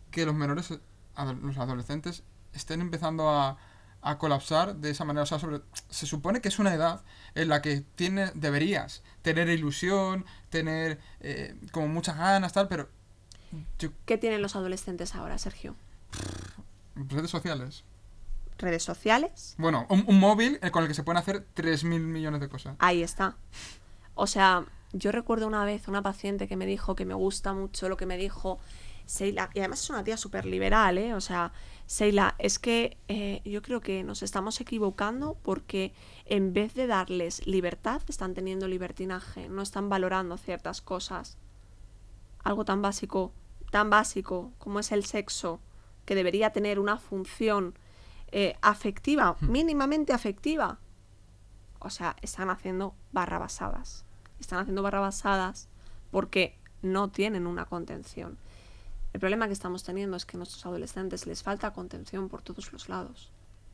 que 0.09 0.25
los 0.25 0.33
menores, 0.33 0.71
los 1.41 1.57
adolescentes, 1.57 2.23
estén 2.53 2.81
empezando 2.81 3.29
a, 3.29 3.57
a 4.09 4.17
colapsar 4.17 4.75
de 4.75 4.89
esa 4.89 5.05
manera. 5.05 5.23
O 5.23 5.25
sea, 5.25 5.39
sobre, 5.39 5.61
se 5.89 6.05
supone 6.05 6.41
que 6.41 6.47
es 6.47 6.59
una 6.59 6.73
edad 6.73 7.01
en 7.35 7.49
la 7.49 7.61
que 7.61 7.83
tiene, 7.95 8.31
deberías 8.33 9.03
tener 9.21 9.49
ilusión, 9.49 10.25
tener 10.49 10.99
eh, 11.19 11.55
como 11.71 11.87
muchas 11.87 12.17
ganas, 12.17 12.53
tal, 12.53 12.67
pero... 12.67 12.89
¿Qué 14.05 14.17
tienen 14.17 14.41
los 14.41 14.55
adolescentes 14.55 15.15
ahora, 15.15 15.37
Sergio? 15.37 15.75
Redes 16.95 17.31
sociales. 17.31 17.83
¿Redes 18.57 18.83
sociales? 18.83 19.55
Bueno, 19.57 19.85
un, 19.89 20.03
un 20.07 20.19
móvil 20.19 20.59
con 20.71 20.83
el 20.83 20.89
que 20.89 20.95
se 20.95 21.03
pueden 21.03 21.17
hacer 21.17 21.45
3.000 21.55 21.99
millones 21.99 22.41
de 22.41 22.49
cosas. 22.49 22.75
Ahí 22.79 23.03
está. 23.03 23.35
O 24.15 24.27
sea, 24.27 24.65
yo 24.93 25.11
recuerdo 25.11 25.47
una 25.47 25.63
vez 25.63 25.87
una 25.87 26.01
paciente 26.01 26.47
que 26.47 26.55
me 26.55 26.65
dijo 26.65 26.95
que 26.95 27.05
me 27.05 27.13
gusta 27.13 27.53
mucho 27.53 27.87
lo 27.89 27.97
que 27.97 28.05
me 28.05 28.17
dijo 28.17 28.59
Seila, 29.07 29.49
y 29.53 29.59
además 29.59 29.81
es 29.81 29.89
una 29.89 30.03
tía 30.03 30.17
súper 30.17 30.45
liberal, 30.45 30.97
¿eh? 30.97 31.13
O 31.13 31.21
sea, 31.21 31.53
Seila, 31.85 32.35
es 32.39 32.59
que 32.59 32.97
eh, 33.07 33.41
yo 33.45 33.61
creo 33.61 33.79
que 33.79 34.03
nos 34.03 34.21
estamos 34.21 34.59
equivocando 34.59 35.37
porque 35.43 35.93
en 36.25 36.51
vez 36.51 36.73
de 36.73 36.87
darles 36.87 37.47
libertad, 37.47 38.01
están 38.09 38.33
teniendo 38.33 38.67
libertinaje, 38.67 39.47
no 39.47 39.61
están 39.61 39.87
valorando 39.87 40.37
ciertas 40.37 40.81
cosas. 40.81 41.37
Algo 42.43 42.65
tan 42.65 42.81
básico, 42.81 43.31
tan 43.71 43.89
básico 43.89 44.51
como 44.57 44.79
es 44.79 44.91
el 44.91 45.05
sexo, 45.05 45.61
que 46.03 46.13
debería 46.13 46.51
tener 46.51 46.77
una 46.77 46.97
función 46.97 47.79
eh, 48.33 48.57
afectiva, 48.61 49.37
hmm. 49.39 49.49
mínimamente 49.49 50.11
afectiva. 50.11 50.79
O 51.79 51.89
sea, 51.89 52.17
están 52.21 52.49
haciendo 52.49 52.93
barrabasadas. 53.13 54.05
Están 54.37 54.59
haciendo 54.59 54.83
barrabasadas 54.83 55.69
porque 56.11 56.59
no 56.81 57.09
tienen 57.09 57.47
una 57.47 57.65
contención. 57.65 58.37
El 59.17 59.19
problema 59.19 59.47
que 59.47 59.53
estamos 59.53 59.81
teniendo 59.81 60.15
es 60.15 60.27
que 60.27 60.37
a 60.37 60.41
nuestros 60.41 60.63
adolescentes 60.67 61.25
les 61.25 61.41
falta 61.41 61.73
contención 61.73 62.29
por 62.29 62.43
todos 62.43 62.71
los 62.71 62.87
lados. 62.87 63.31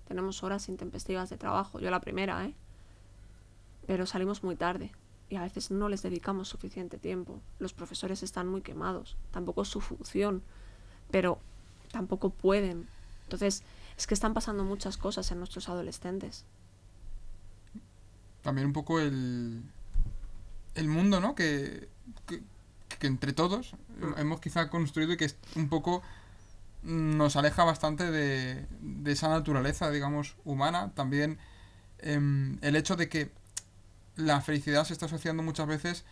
Tenemos 0.07 0.41
horas 0.41 0.69
intempestivas 0.69 1.29
de 1.29 1.35
trabajo, 1.35 1.81
yo 1.81 1.91
la 1.91 1.99
primera, 1.99 2.45
¿eh? 2.45 2.53
Pero 3.85 4.05
salimos 4.05 4.41
muy 4.41 4.55
tarde 4.55 4.93
y 5.29 5.35
a 5.35 5.41
veces 5.41 5.69
no 5.69 5.89
les 5.89 6.01
dedicamos 6.01 6.47
suficiente 6.47 6.97
tiempo. 6.97 7.41
Los 7.59 7.73
profesores 7.73 8.23
están 8.23 8.47
muy 8.47 8.61
quemados, 8.61 9.17
tampoco 9.31 9.63
es 9.63 9.67
su 9.67 9.81
función, 9.81 10.41
pero 11.11 11.39
tampoco 11.91 12.29
pueden. 12.29 12.87
Entonces, 13.23 13.63
es 13.97 14.07
que 14.07 14.13
están 14.13 14.33
pasando 14.33 14.63
muchas 14.63 14.95
cosas 14.95 15.29
en 15.33 15.39
nuestros 15.39 15.67
adolescentes. 15.67 16.45
También 18.43 18.67
un 18.67 18.73
poco 18.73 19.01
el, 19.01 19.61
el 20.75 20.87
mundo, 20.87 21.19
¿no? 21.19 21.35
que, 21.35 21.89
que 22.27 22.41
entre 23.07 23.33
todos 23.33 23.75
hemos 24.17 24.39
quizá 24.39 24.69
construido 24.69 25.13
y 25.13 25.17
que 25.17 25.31
un 25.55 25.69
poco 25.69 26.01
nos 26.83 27.35
aleja 27.35 27.63
bastante 27.63 28.11
de, 28.11 28.65
esa 29.05 29.29
naturaleza, 29.29 29.89
digamos, 29.89 30.35
humana. 30.43 30.91
También 30.95 31.37
em, 31.99 32.57
el 32.61 32.75
hecho 32.75 32.95
de 32.95 33.09
que 33.09 33.31
la 34.15 34.41
felicidad 34.41 34.83
se 34.85 34.93
está 34.93 35.05
asociando 35.05 35.43
muchas 35.43 35.67
veces 35.67 36.05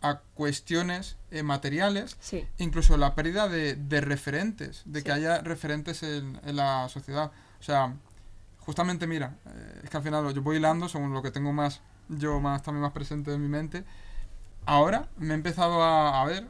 a 0.00 0.20
cuestiones 0.34 1.16
eh, 1.30 1.42
materiales, 1.42 2.16
incluso 2.58 2.96
la 2.96 3.14
pérdida 3.14 3.48
de, 3.48 4.00
referentes, 4.00 4.82
de 4.84 5.02
que 5.02 5.12
haya 5.12 5.40
referentes 5.40 6.02
en, 6.02 6.38
la 6.44 6.88
sociedad. 6.88 7.32
O 7.58 7.62
sea, 7.62 7.94
justamente 8.58 9.06
mira, 9.06 9.36
eh, 9.46 9.80
es 9.84 9.90
que 9.90 9.96
al 9.96 10.02
final 10.02 10.32
yo 10.32 10.42
voy 10.42 10.56
hilando 10.56 10.88
según 10.88 11.12
lo 11.12 11.22
que 11.22 11.30
tengo 11.30 11.52
más, 11.52 11.80
yo 12.08 12.38
más 12.40 12.62
también 12.62 12.82
más 12.82 12.92
presente 12.92 13.32
en 13.32 13.42
mi 13.42 13.48
mente, 13.48 13.84
ahora 14.68 15.08
me 15.16 15.32
he 15.32 15.34
empezado 15.34 15.82
a, 15.82 16.22
ver 16.26 16.46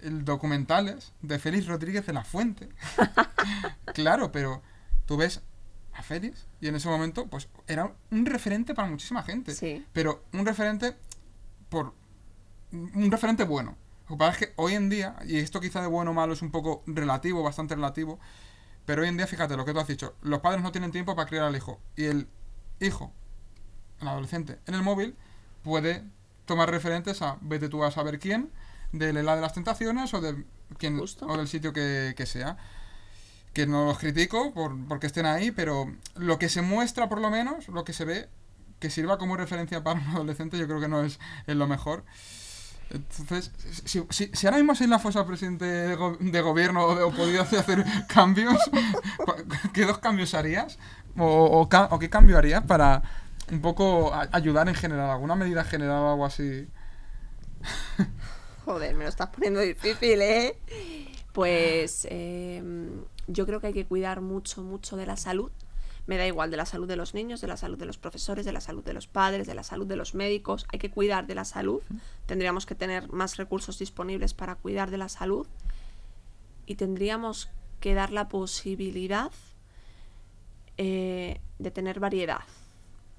el 0.00 0.24
documentales 0.26 1.14
de 1.22 1.38
Félix 1.38 1.66
Rodríguez 1.66 2.04
de 2.06 2.12
la 2.12 2.22
Fuente. 2.22 2.68
claro, 3.94 4.30
pero 4.30 4.62
tú 5.06 5.16
ves 5.16 5.40
a 5.94 6.02
Félix 6.02 6.46
y 6.60 6.68
en 6.68 6.76
ese 6.76 6.88
momento 6.88 7.26
pues 7.26 7.48
era 7.66 7.90
un 8.10 8.26
referente 8.26 8.74
para 8.74 8.88
muchísima 8.88 9.22
gente. 9.22 9.54
Sí. 9.54 9.84
Pero 9.94 10.24
un 10.34 10.44
referente 10.44 10.94
por 11.70 11.94
un 12.70 13.10
referente 13.10 13.44
bueno. 13.44 13.76
Lo 14.10 14.16
que 14.16 14.18
pasa 14.18 14.32
es 14.32 14.38
que 14.38 14.52
hoy 14.56 14.74
en 14.74 14.90
día, 14.90 15.16
y 15.24 15.38
esto 15.38 15.58
quizá 15.58 15.80
de 15.80 15.86
bueno 15.86 16.10
o 16.10 16.14
malo 16.14 16.34
es 16.34 16.42
un 16.42 16.50
poco 16.50 16.82
relativo, 16.86 17.42
bastante 17.42 17.74
relativo, 17.74 18.20
pero 18.84 19.02
hoy 19.02 19.08
en 19.08 19.16
día, 19.16 19.26
fíjate 19.26 19.56
lo 19.56 19.64
que 19.64 19.72
tú 19.72 19.80
has 19.80 19.88
dicho, 19.88 20.14
los 20.20 20.40
padres 20.40 20.62
no 20.62 20.70
tienen 20.70 20.92
tiempo 20.92 21.16
para 21.16 21.28
criar 21.28 21.44
al 21.44 21.56
hijo. 21.56 21.80
Y 21.96 22.04
el 22.04 22.28
hijo, 22.80 23.12
el 24.00 24.08
adolescente, 24.08 24.58
en 24.66 24.74
el 24.74 24.82
móvil, 24.82 25.16
puede 25.62 26.04
tomar 26.48 26.68
referentes 26.68 27.22
a 27.22 27.36
vete 27.42 27.68
tú 27.68 27.84
a 27.84 27.92
saber 27.92 28.18
quién, 28.18 28.50
del 28.90 29.16
helado 29.18 29.36
de 29.36 29.42
las 29.42 29.52
tentaciones 29.52 30.12
o 30.14 30.20
de 30.20 30.44
quién 30.78 30.98
o 30.98 31.36
del 31.36 31.46
sitio 31.46 31.72
que, 31.72 32.24
sea. 32.26 32.56
Que 33.52 33.66
no 33.66 33.86
los 33.86 33.98
critico 33.98 34.52
por, 34.52 34.76
porque 34.88 35.06
estén 35.06 35.26
ahí, 35.26 35.52
pero 35.52 35.92
lo 36.16 36.38
que 36.38 36.48
se 36.48 36.62
muestra 36.62 37.08
por 37.08 37.20
lo 37.20 37.30
menos, 37.30 37.68
lo 37.68 37.84
que 37.84 37.92
se 37.92 38.04
ve, 38.04 38.28
que 38.80 38.90
sirva 38.90 39.18
como 39.18 39.36
referencia 39.36 39.84
para 39.84 40.00
un 40.00 40.06
adolescente, 40.08 40.58
yo 40.58 40.66
creo 40.66 40.80
que 40.80 40.88
no 40.88 41.02
es, 41.02 41.18
lo 41.46 41.66
mejor. 41.68 42.04
Entonces, 42.90 43.52
si, 43.84 44.02
si, 44.10 44.46
ahora 44.46 44.56
mismo 44.56 44.74
soy 44.74 44.86
la 44.86 44.98
fosa 44.98 45.26
presidente 45.26 45.66
de, 45.66 46.40
gobierno 46.40 46.86
o, 46.86 47.12
podido 47.12 47.42
hacer 47.42 47.84
cambios, 48.08 48.56
¿qué 49.74 49.84
dos 49.84 49.98
cambios 49.98 50.32
harías? 50.32 50.78
¿O, 51.18 51.68
o 51.68 51.98
qué 51.98 52.08
cambio 52.08 52.38
harías 52.38 52.64
para, 52.64 53.02
un 53.50 53.60
poco 53.60 54.12
ayudar 54.32 54.68
en 54.68 54.74
general, 54.74 55.10
alguna 55.10 55.34
medida 55.34 55.64
general 55.64 56.02
o 56.02 56.10
algo 56.10 56.24
así. 56.24 56.68
Joder, 58.64 58.94
me 58.94 59.04
lo 59.04 59.08
estás 59.08 59.28
poniendo 59.28 59.60
difícil, 59.60 60.20
¿eh? 60.20 60.58
Pues 61.32 62.06
em, 62.10 63.04
yo 63.26 63.46
creo 63.46 63.60
que 63.60 63.68
hay 63.68 63.72
que 63.72 63.86
cuidar 63.86 64.20
mucho, 64.20 64.62
mucho 64.62 64.96
de 64.96 65.06
la 65.06 65.16
salud. 65.16 65.50
Me 66.06 66.16
da 66.16 66.26
igual 66.26 66.50
de 66.50 66.56
la 66.56 66.66
salud 66.66 66.88
de 66.88 66.96
los 66.96 67.14
niños, 67.14 67.40
de 67.40 67.48
la 67.48 67.56
salud 67.56 67.78
de 67.78 67.84
los 67.84 67.98
profesores, 67.98 68.46
de 68.46 68.52
la 68.52 68.60
salud 68.60 68.82
de 68.82 68.94
los 68.94 69.06
padres, 69.06 69.46
de 69.46 69.54
la 69.54 69.62
salud 69.62 69.86
de 69.86 69.96
los 69.96 70.14
médicos. 70.14 70.66
Hay 70.72 70.78
que 70.78 70.90
cuidar 70.90 71.26
de 71.26 71.34
la 71.34 71.44
salud. 71.44 71.82
Tendríamos 72.26 72.66
que 72.66 72.74
tener 72.74 73.10
más 73.10 73.36
recursos 73.36 73.78
disponibles 73.78 74.32
para 74.34 74.54
cuidar 74.54 74.90
de 74.90 74.98
la 74.98 75.08
salud. 75.08 75.46
Y 76.66 76.76
tendríamos 76.76 77.50
que 77.80 77.94
dar 77.94 78.10
la 78.10 78.28
posibilidad 78.28 79.30
eh, 80.78 81.40
de 81.58 81.70
tener 81.70 82.00
variedad 82.00 82.40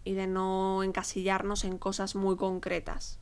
y 0.03 0.13
de 0.13 0.27
no 0.27 0.83
encasillarnos 0.83 1.63
en 1.65 1.77
cosas 1.77 2.15
muy 2.15 2.35
concretas. 2.37 3.19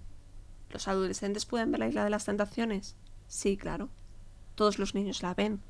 ¿Los 0.70 0.88
adolescentes 0.88 1.46
pueden 1.46 1.72
ver 1.72 1.80
la 1.80 1.88
isla 1.90 2.04
de 2.04 2.10
las 2.10 2.26
tentaciones? 2.26 2.96
Sí, 3.28 3.58
claro. 3.58 3.90
Todos 4.56 4.80
los 4.80 4.96
niños 4.96 5.22
la 5.24 5.34
ven. 5.34 5.62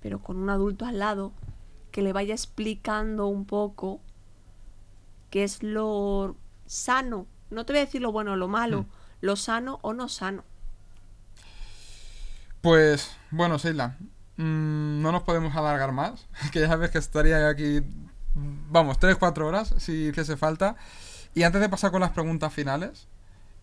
Pero 0.00 0.20
con 0.22 0.36
un 0.36 0.50
adulto 0.50 0.84
al 0.86 0.98
lado 0.98 1.32
que 1.90 2.02
le 2.02 2.12
vaya 2.12 2.34
explicando 2.34 3.26
un 3.26 3.44
poco 3.46 4.00
qué 5.30 5.44
es 5.44 5.62
lo 5.62 6.36
sano. 6.66 7.26
No 7.50 7.66
te 7.66 7.72
voy 7.72 7.80
a 7.80 7.84
decir 7.84 8.02
lo 8.02 8.12
bueno 8.12 8.32
o 8.32 8.36
lo 8.36 8.48
malo, 8.48 8.82
Mm. 8.82 8.90
lo 9.20 9.36
sano 9.36 9.78
o 9.82 9.92
no 9.92 10.08
sano. 10.08 10.44
Pues, 12.60 13.10
bueno, 13.30 13.58
Seila, 13.58 13.96
mm, 14.36 15.02
no 15.02 15.12
nos 15.12 15.22
podemos 15.22 15.54
alargar 15.56 15.92
más, 15.92 16.26
que 16.52 16.60
ya 16.60 16.68
sabes 16.68 16.90
que 16.90 16.98
estaría 16.98 17.48
aquí, 17.48 17.80
vamos, 18.34 18.98
3-4 18.98 19.42
horas 19.42 19.74
si 19.78 20.08
hiciese 20.08 20.36
falta. 20.36 20.76
Y 21.34 21.42
antes 21.42 21.60
de 21.60 21.68
pasar 21.68 21.90
con 21.90 22.00
las 22.00 22.10
preguntas 22.10 22.52
finales, 22.52 23.08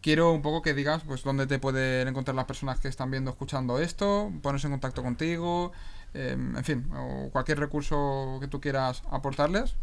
quiero 0.02 0.32
un 0.34 0.42
poco 0.42 0.62
que 0.62 0.74
digas 0.74 1.04
pues 1.06 1.24
dónde 1.24 1.48
te 1.48 1.60
pueden 1.60 2.08
encontrar 2.08 2.36
las 2.36 2.46
personas 2.46 2.80
que 2.80 2.88
están 2.88 3.12
viendo, 3.12 3.32
escuchando 3.32 3.80
esto, 3.80 4.32
ponerse 4.42 4.68
en 4.68 4.74
contacto 4.74 5.04
contigo, 5.04 5.72
eh, 6.14 6.32
en 6.32 6.64
fin, 6.64 6.92
o 6.94 7.30
cualquier 7.32 7.60
recurso 7.60 8.38
que 8.42 8.48
tú 8.48 8.60
quieras 8.60 9.04
aportarles. 9.10 9.76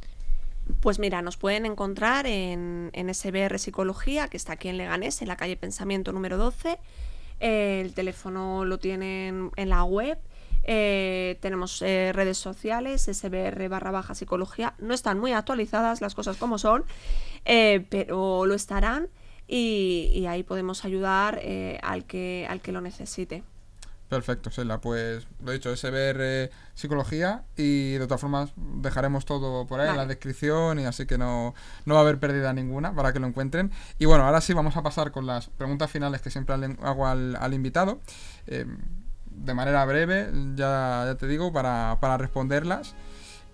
Pues 0.81 0.99
mira, 0.99 1.23
nos 1.23 1.39
pueden 1.39 1.65
encontrar 1.65 2.27
en, 2.27 2.91
en 2.93 3.15
SBR 3.15 3.59
Psicología, 3.59 4.29
que 4.29 4.37
está 4.37 4.55
aquí 4.55 4.69
en 4.69 4.77
Leganés, 4.77 5.23
en 5.23 5.29
la 5.29 5.37
calle 5.37 5.57
Pensamiento 5.57 6.13
número 6.13 6.37
12. 6.37 6.79
Eh, 7.41 7.81
el 7.81 7.95
teléfono 7.95 8.65
lo 8.65 8.79
tienen 8.79 9.51
en 9.57 9.69
la 9.69 9.85
web. 9.85 10.19
Eh, 10.71 11.39
tenemos 11.41 11.81
eh, 11.81 12.13
redes 12.13 12.37
sociales, 12.37 13.09
SBR 13.11 13.69
barra 13.71 13.91
baja 13.91 14.15
psicología. 14.15 14.75
No 14.79 14.93
están 14.93 15.19
muy 15.19 15.33
actualizadas 15.33 16.03
las 16.03 16.15
cosas 16.15 16.37
como 16.37 16.59
son, 16.59 16.85
eh, 17.47 17.87
pero 17.89 18.45
lo 18.45 18.53
estarán 18.53 19.09
y, 19.47 20.11
y 20.15 20.27
ahí 20.27 20.43
podemos 20.43 20.85
ayudar 20.85 21.41
al, 21.83 22.05
que, 22.05 22.47
al 22.51 22.61
que 22.61 22.73
lo 22.73 22.83
necesite. 22.83 23.45
Perfecto, 24.11 24.51
Seila. 24.51 24.79
Pues 24.81 25.27
lo 25.43 25.53
dicho, 25.53 25.75
SBR 25.75 26.51
Psicología 26.75 27.45
y 27.57 27.93
de 27.95 28.07
todas 28.07 28.21
formas 28.21 28.53
dejaremos 28.57 29.25
todo 29.25 29.67
por 29.67 29.81
ahí 29.81 29.89
en 29.89 29.97
la 29.97 30.07
descripción 30.07 30.81
y 30.81 30.85
así 30.85 31.07
que 31.07 31.17
no, 31.17 31.55
no 31.87 31.95
va 31.95 32.01
a 32.01 32.03
haber 32.03 32.19
pérdida 32.19 32.53
ninguna 32.53 32.95
para 32.95 33.15
que 33.15 33.21
lo 33.21 33.27
encuentren. 33.27 33.71
Y 33.99 34.05
bueno, 34.05 34.25
ahora 34.25 34.43
sí 34.43 34.53
vamos 34.53 34.77
a 34.77 34.83
pasar 34.83 35.13
con 35.13 35.27
las 35.27 35.49
preguntas 35.49 35.91
finales 35.91 36.21
que 36.21 36.31
siempre 36.31 36.55
hago 36.83 37.07
al, 37.07 37.37
al 37.37 37.55
invitado. 37.55 38.01
eh, 38.47 38.67
de 39.45 39.55
manera 39.55 39.85
breve, 39.85 40.31
ya, 40.55 41.05
ya 41.07 41.15
te 41.17 41.27
digo, 41.27 41.53
para, 41.53 41.99
para 42.01 42.17
responderlas. 42.19 42.95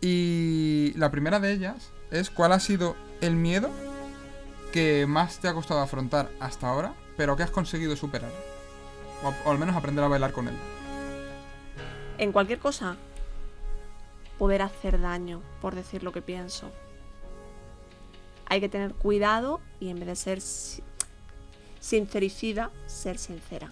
Y 0.01 0.93
la 0.97 1.11
primera 1.11 1.41
de 1.41 1.53
ellas 1.53 1.91
es 2.11 2.31
¿cuál 2.31 2.53
ha 2.53 2.61
sido 2.61 2.97
el 3.21 3.37
miedo 3.37 3.71
que 4.73 5.07
más 5.07 5.39
te 5.39 5.49
ha 5.49 5.55
costado 5.55 5.81
afrontar 5.81 6.29
hasta 6.41 6.69
ahora, 6.69 6.95
pero 7.17 7.37
que 7.37 7.43
has 7.43 7.51
conseguido 7.51 7.97
superar? 7.97 8.31
O, 9.23 9.33
o 9.49 9.51
al 9.51 9.59
menos 9.59 9.77
aprender 9.77 10.05
a 10.05 10.09
bailar 10.09 10.33
con 10.33 10.49
él. 10.49 10.55
En 12.19 12.33
cualquier 12.33 12.59
cosa, 12.59 12.97
poder 14.39 14.63
hacer 14.63 15.01
daño 15.01 15.41
por 15.63 15.75
decir 15.75 16.03
lo 16.03 16.13
que 16.13 16.23
pienso. 16.23 16.71
Hay 18.47 18.61
que 18.61 18.69
tener 18.69 18.93
cuidado 18.95 19.61
y 19.81 19.89
en 19.89 19.99
vez 20.01 20.09
de 20.09 20.17
ser 20.17 20.41
si- 20.41 20.83
sincericida, 21.81 22.71
ser 22.87 23.17
sincera. 23.19 23.69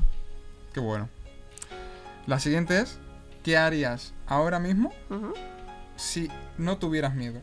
Qué 0.73 0.81
bueno. 0.81 1.09
La 2.27 2.39
siguiente 2.39 2.81
es, 2.81 2.99
¿qué 3.43 3.57
harías 3.57 4.13
ahora 4.27 4.59
mismo 4.59 4.93
si 5.97 6.29
no 6.59 6.79
tuvieras 6.79 7.15
miedo? 7.15 7.41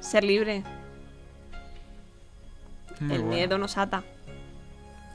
Ser 0.00 0.24
libre. 0.24 0.62
Muy 3.00 3.14
el 3.16 3.20
buena, 3.22 3.36
miedo 3.36 3.58
nos 3.58 3.78
ata. 3.78 4.02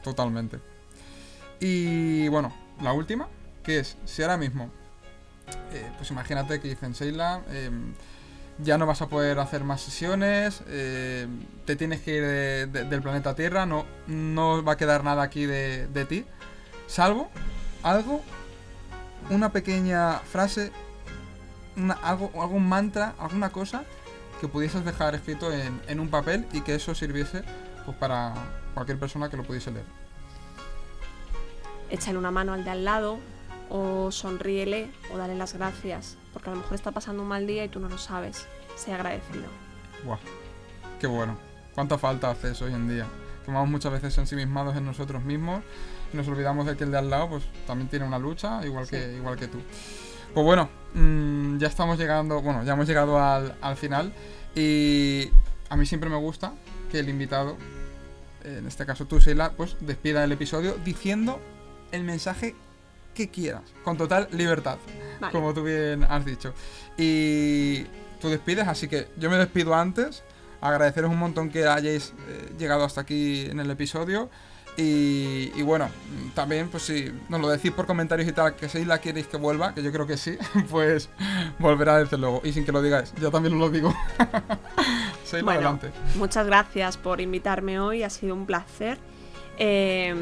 Totalmente. 0.02 0.58
Y 1.60 2.28
bueno, 2.28 2.52
la 2.82 2.92
última, 2.92 3.28
que 3.62 3.78
es, 3.80 3.96
si 4.04 4.22
ahora 4.22 4.36
mismo, 4.36 4.70
eh, 5.72 5.90
pues 5.96 6.10
imagínate 6.10 6.60
que 6.60 6.68
dicen, 6.68 6.94
Seila, 6.94 7.42
eh, 7.50 7.70
ya 8.58 8.76
no 8.78 8.86
vas 8.86 9.02
a 9.02 9.06
poder 9.08 9.38
hacer 9.38 9.62
más 9.64 9.80
sesiones, 9.80 10.62
eh, 10.68 11.26
te 11.64 11.76
tienes 11.76 12.00
que 12.00 12.16
ir 12.16 12.22
de- 12.24 12.66
de- 12.66 12.84
del 12.84 13.02
planeta 13.02 13.34
Tierra, 13.34 13.66
no, 13.66 13.86
no 14.06 14.62
va 14.64 14.72
a 14.72 14.76
quedar 14.76 15.04
nada 15.04 15.22
aquí 15.22 15.46
de, 15.46 15.86
de 15.88 16.04
ti, 16.04 16.24
salvo 16.86 17.30
algo, 17.82 18.22
una 19.30 19.50
pequeña 19.52 20.18
frase, 20.20 20.72
una- 21.76 21.94
algo, 21.94 22.30
algún 22.40 22.68
mantra, 22.68 23.14
alguna 23.18 23.50
cosa 23.50 23.84
que 24.40 24.48
pudieses 24.48 24.84
dejar 24.84 25.14
escrito 25.14 25.52
en, 25.52 25.80
en 25.88 26.00
un 26.00 26.08
papel 26.08 26.46
y 26.52 26.60
que 26.60 26.74
eso 26.74 26.94
sirviese 26.94 27.42
pues 27.84 27.96
para 27.96 28.34
cualquier 28.74 28.98
persona 28.98 29.28
que 29.28 29.36
lo 29.36 29.42
pudiese 29.44 29.70
leer. 29.70 29.86
Échale 31.90 32.18
una 32.18 32.30
mano 32.30 32.52
al 32.52 32.64
de 32.64 32.70
al 32.70 32.84
lado 32.84 33.18
o 33.70 34.10
sonríele 34.10 34.90
o 35.12 35.16
dale 35.18 35.34
las 35.34 35.54
gracias. 35.54 36.16
Porque 36.32 36.50
a 36.50 36.52
lo 36.54 36.60
mejor 36.60 36.74
está 36.74 36.92
pasando 36.92 37.22
un 37.22 37.28
mal 37.28 37.46
día 37.46 37.64
y 37.64 37.68
tú 37.68 37.80
no 37.80 37.88
lo 37.88 37.98
sabes. 37.98 38.46
Sé 38.76 38.92
agradecido. 38.92 39.46
Buah, 40.04 40.18
qué 41.00 41.06
bueno. 41.06 41.36
¿Cuánta 41.74 41.96
falta 41.98 42.30
hace 42.30 42.50
eso 42.52 42.66
hoy 42.66 42.74
en 42.74 42.88
día? 42.88 43.06
Que 43.44 43.50
vamos 43.50 43.68
muchas 43.70 43.92
veces 43.92 44.16
ensimismados 44.18 44.76
en 44.76 44.84
nosotros 44.84 45.22
mismos 45.24 45.62
nos 46.12 46.26
olvidamos 46.28 46.66
de 46.66 46.76
que 46.76 46.84
el 46.84 46.90
de 46.90 46.98
al 46.98 47.10
lado 47.10 47.28
pues 47.28 47.44
también 47.66 47.88
tiene 47.88 48.06
una 48.06 48.18
lucha 48.18 48.64
igual, 48.64 48.86
Sí. 48.86 48.92
que, 48.92 49.14
igual 49.16 49.36
que 49.36 49.48
tú. 49.48 49.58
Pues 50.34 50.44
bueno, 50.44 50.68
mm, 50.94 51.58
ya 51.58 51.68
estamos 51.68 51.98
llegando, 51.98 52.40
bueno, 52.42 52.62
ya 52.64 52.74
hemos 52.74 52.86
llegado 52.86 53.20
al, 53.22 53.54
al 53.60 53.76
final 53.76 54.12
y 54.54 55.30
a 55.68 55.76
mí 55.76 55.86
siempre 55.86 56.10
me 56.10 56.16
gusta 56.16 56.52
que 56.90 56.98
el 57.00 57.08
invitado, 57.08 57.56
en 58.44 58.66
este 58.66 58.86
caso 58.86 59.06
tú, 59.06 59.18
Sheila, 59.18 59.52
pues 59.52 59.76
despida 59.80 60.24
el 60.24 60.32
episodio 60.32 60.76
diciendo 60.84 61.40
el 61.92 62.04
mensaje 62.04 62.54
que 63.14 63.30
quieras, 63.30 63.62
con 63.84 63.96
total 63.96 64.28
libertad 64.32 64.78
Vale. 65.20 65.32
como 65.32 65.52
tú 65.52 65.64
bien 65.64 66.04
has 66.08 66.24
dicho. 66.24 66.54
Y 66.96 67.84
tú 68.20 68.28
despides, 68.28 68.68
así 68.68 68.86
que 68.88 69.08
yo 69.16 69.28
me 69.30 69.36
despido 69.36 69.74
antes. 69.74 70.22
Agradeceros 70.60 71.10
un 71.10 71.18
montón 71.18 71.50
que 71.50 71.66
hayáis 71.66 72.12
eh, 72.28 72.52
llegado 72.58 72.84
hasta 72.84 73.00
aquí 73.02 73.46
en 73.50 73.60
el 73.60 73.70
episodio. 73.70 74.28
Y, 74.80 75.50
y 75.56 75.62
bueno, 75.62 75.90
también, 76.36 76.68
pues 76.68 76.84
si 76.84 77.12
nos 77.28 77.40
lo 77.40 77.48
decís 77.48 77.72
por 77.72 77.84
comentarios 77.84 78.28
y 78.28 78.32
tal, 78.32 78.54
que 78.54 78.68
si 78.68 78.84
la 78.84 79.00
queréis 79.00 79.26
que 79.26 79.36
vuelva, 79.36 79.74
que 79.74 79.82
yo 79.82 79.90
creo 79.90 80.06
que 80.06 80.16
sí, 80.16 80.38
pues 80.70 81.10
volverá 81.58 81.98
desde 81.98 82.16
luego. 82.16 82.40
Y 82.44 82.52
sin 82.52 82.64
que 82.64 82.70
lo 82.70 82.80
digáis, 82.80 83.12
yo 83.20 83.32
también 83.32 83.54
os 83.54 83.60
lo 83.60 83.70
digo. 83.70 83.92
Seila, 85.24 85.44
Bueno, 85.44 85.68
adelante. 85.68 85.90
Muchas 86.14 86.46
gracias 86.46 86.96
por 86.96 87.20
invitarme 87.20 87.80
hoy, 87.80 88.04
ha 88.04 88.10
sido 88.10 88.36
un 88.36 88.46
placer. 88.46 88.98
Eh, 89.58 90.14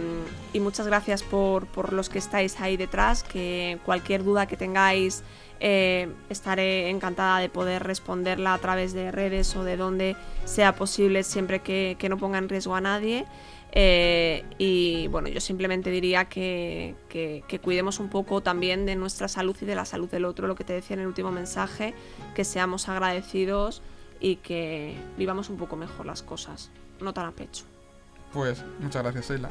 y 0.55 0.61
muchas 0.61 0.87
gracias 0.87 1.23
por, 1.23 1.67
por 1.67 1.93
los 1.93 2.09
que 2.09 2.19
estáis 2.19 2.59
ahí 2.59 2.79
detrás, 2.79 3.23
que 3.23 3.79
cualquier 3.85 4.25
duda 4.25 4.47
que 4.47 4.57
tengáis 4.57 5.23
eh, 5.61 6.09
estaré 6.31 6.91
encantada 6.91 7.39
de 7.41 7.49
poder 7.51 7.83
responderla 7.83 8.55
a 8.55 8.59
través 8.59 8.95
de 8.95 9.11
redes 9.11 9.55
o 9.57 9.65
de 9.65 9.77
donde 9.77 10.17
sea 10.45 10.75
posible 10.75 11.23
siempre 11.23 11.61
que, 11.61 11.97
que 11.99 12.09
no 12.09 12.17
ponga 12.17 12.39
en 12.39 12.49
riesgo 12.49 12.75
a 12.75 12.81
nadie. 12.81 13.27
Eh, 13.79 14.43
y 14.57 15.07
bueno, 15.09 15.29
yo 15.29 15.39
simplemente 15.39 15.91
diría 15.91 16.24
que, 16.31 16.95
que- 17.11 17.45
cuidemos 17.62 18.01
un 18.01 18.09
poco 18.09 18.41
también 18.43 18.87
de 18.87 18.97
nuestra 18.97 19.29
salud 19.29 19.55
y 19.61 19.66
de 19.66 19.74
la 19.74 19.85
salud 19.85 20.09
del 20.11 20.24
otro, 20.24 20.47
lo 20.47 20.55
que 20.55 20.64
te 20.64 20.72
decía 20.72 20.95
en 20.95 21.01
el 21.01 21.07
último 21.07 21.31
mensaje, 21.31 21.93
que 22.35 22.43
seamos 22.45 22.89
agradecidos 22.89 23.83
y 24.18 24.37
que 24.37 24.97
vivamos 25.18 25.51
un 25.51 25.59
poco 25.59 25.77
mejor 25.77 26.07
las 26.07 26.22
cosas, 26.22 26.70
no 27.03 27.12
tan 27.12 27.27
a 27.27 27.33
pecho. 27.33 27.64
Pues 28.33 28.64
muchas 28.81 29.03
gracias, 29.03 29.27
Seila. 29.27 29.51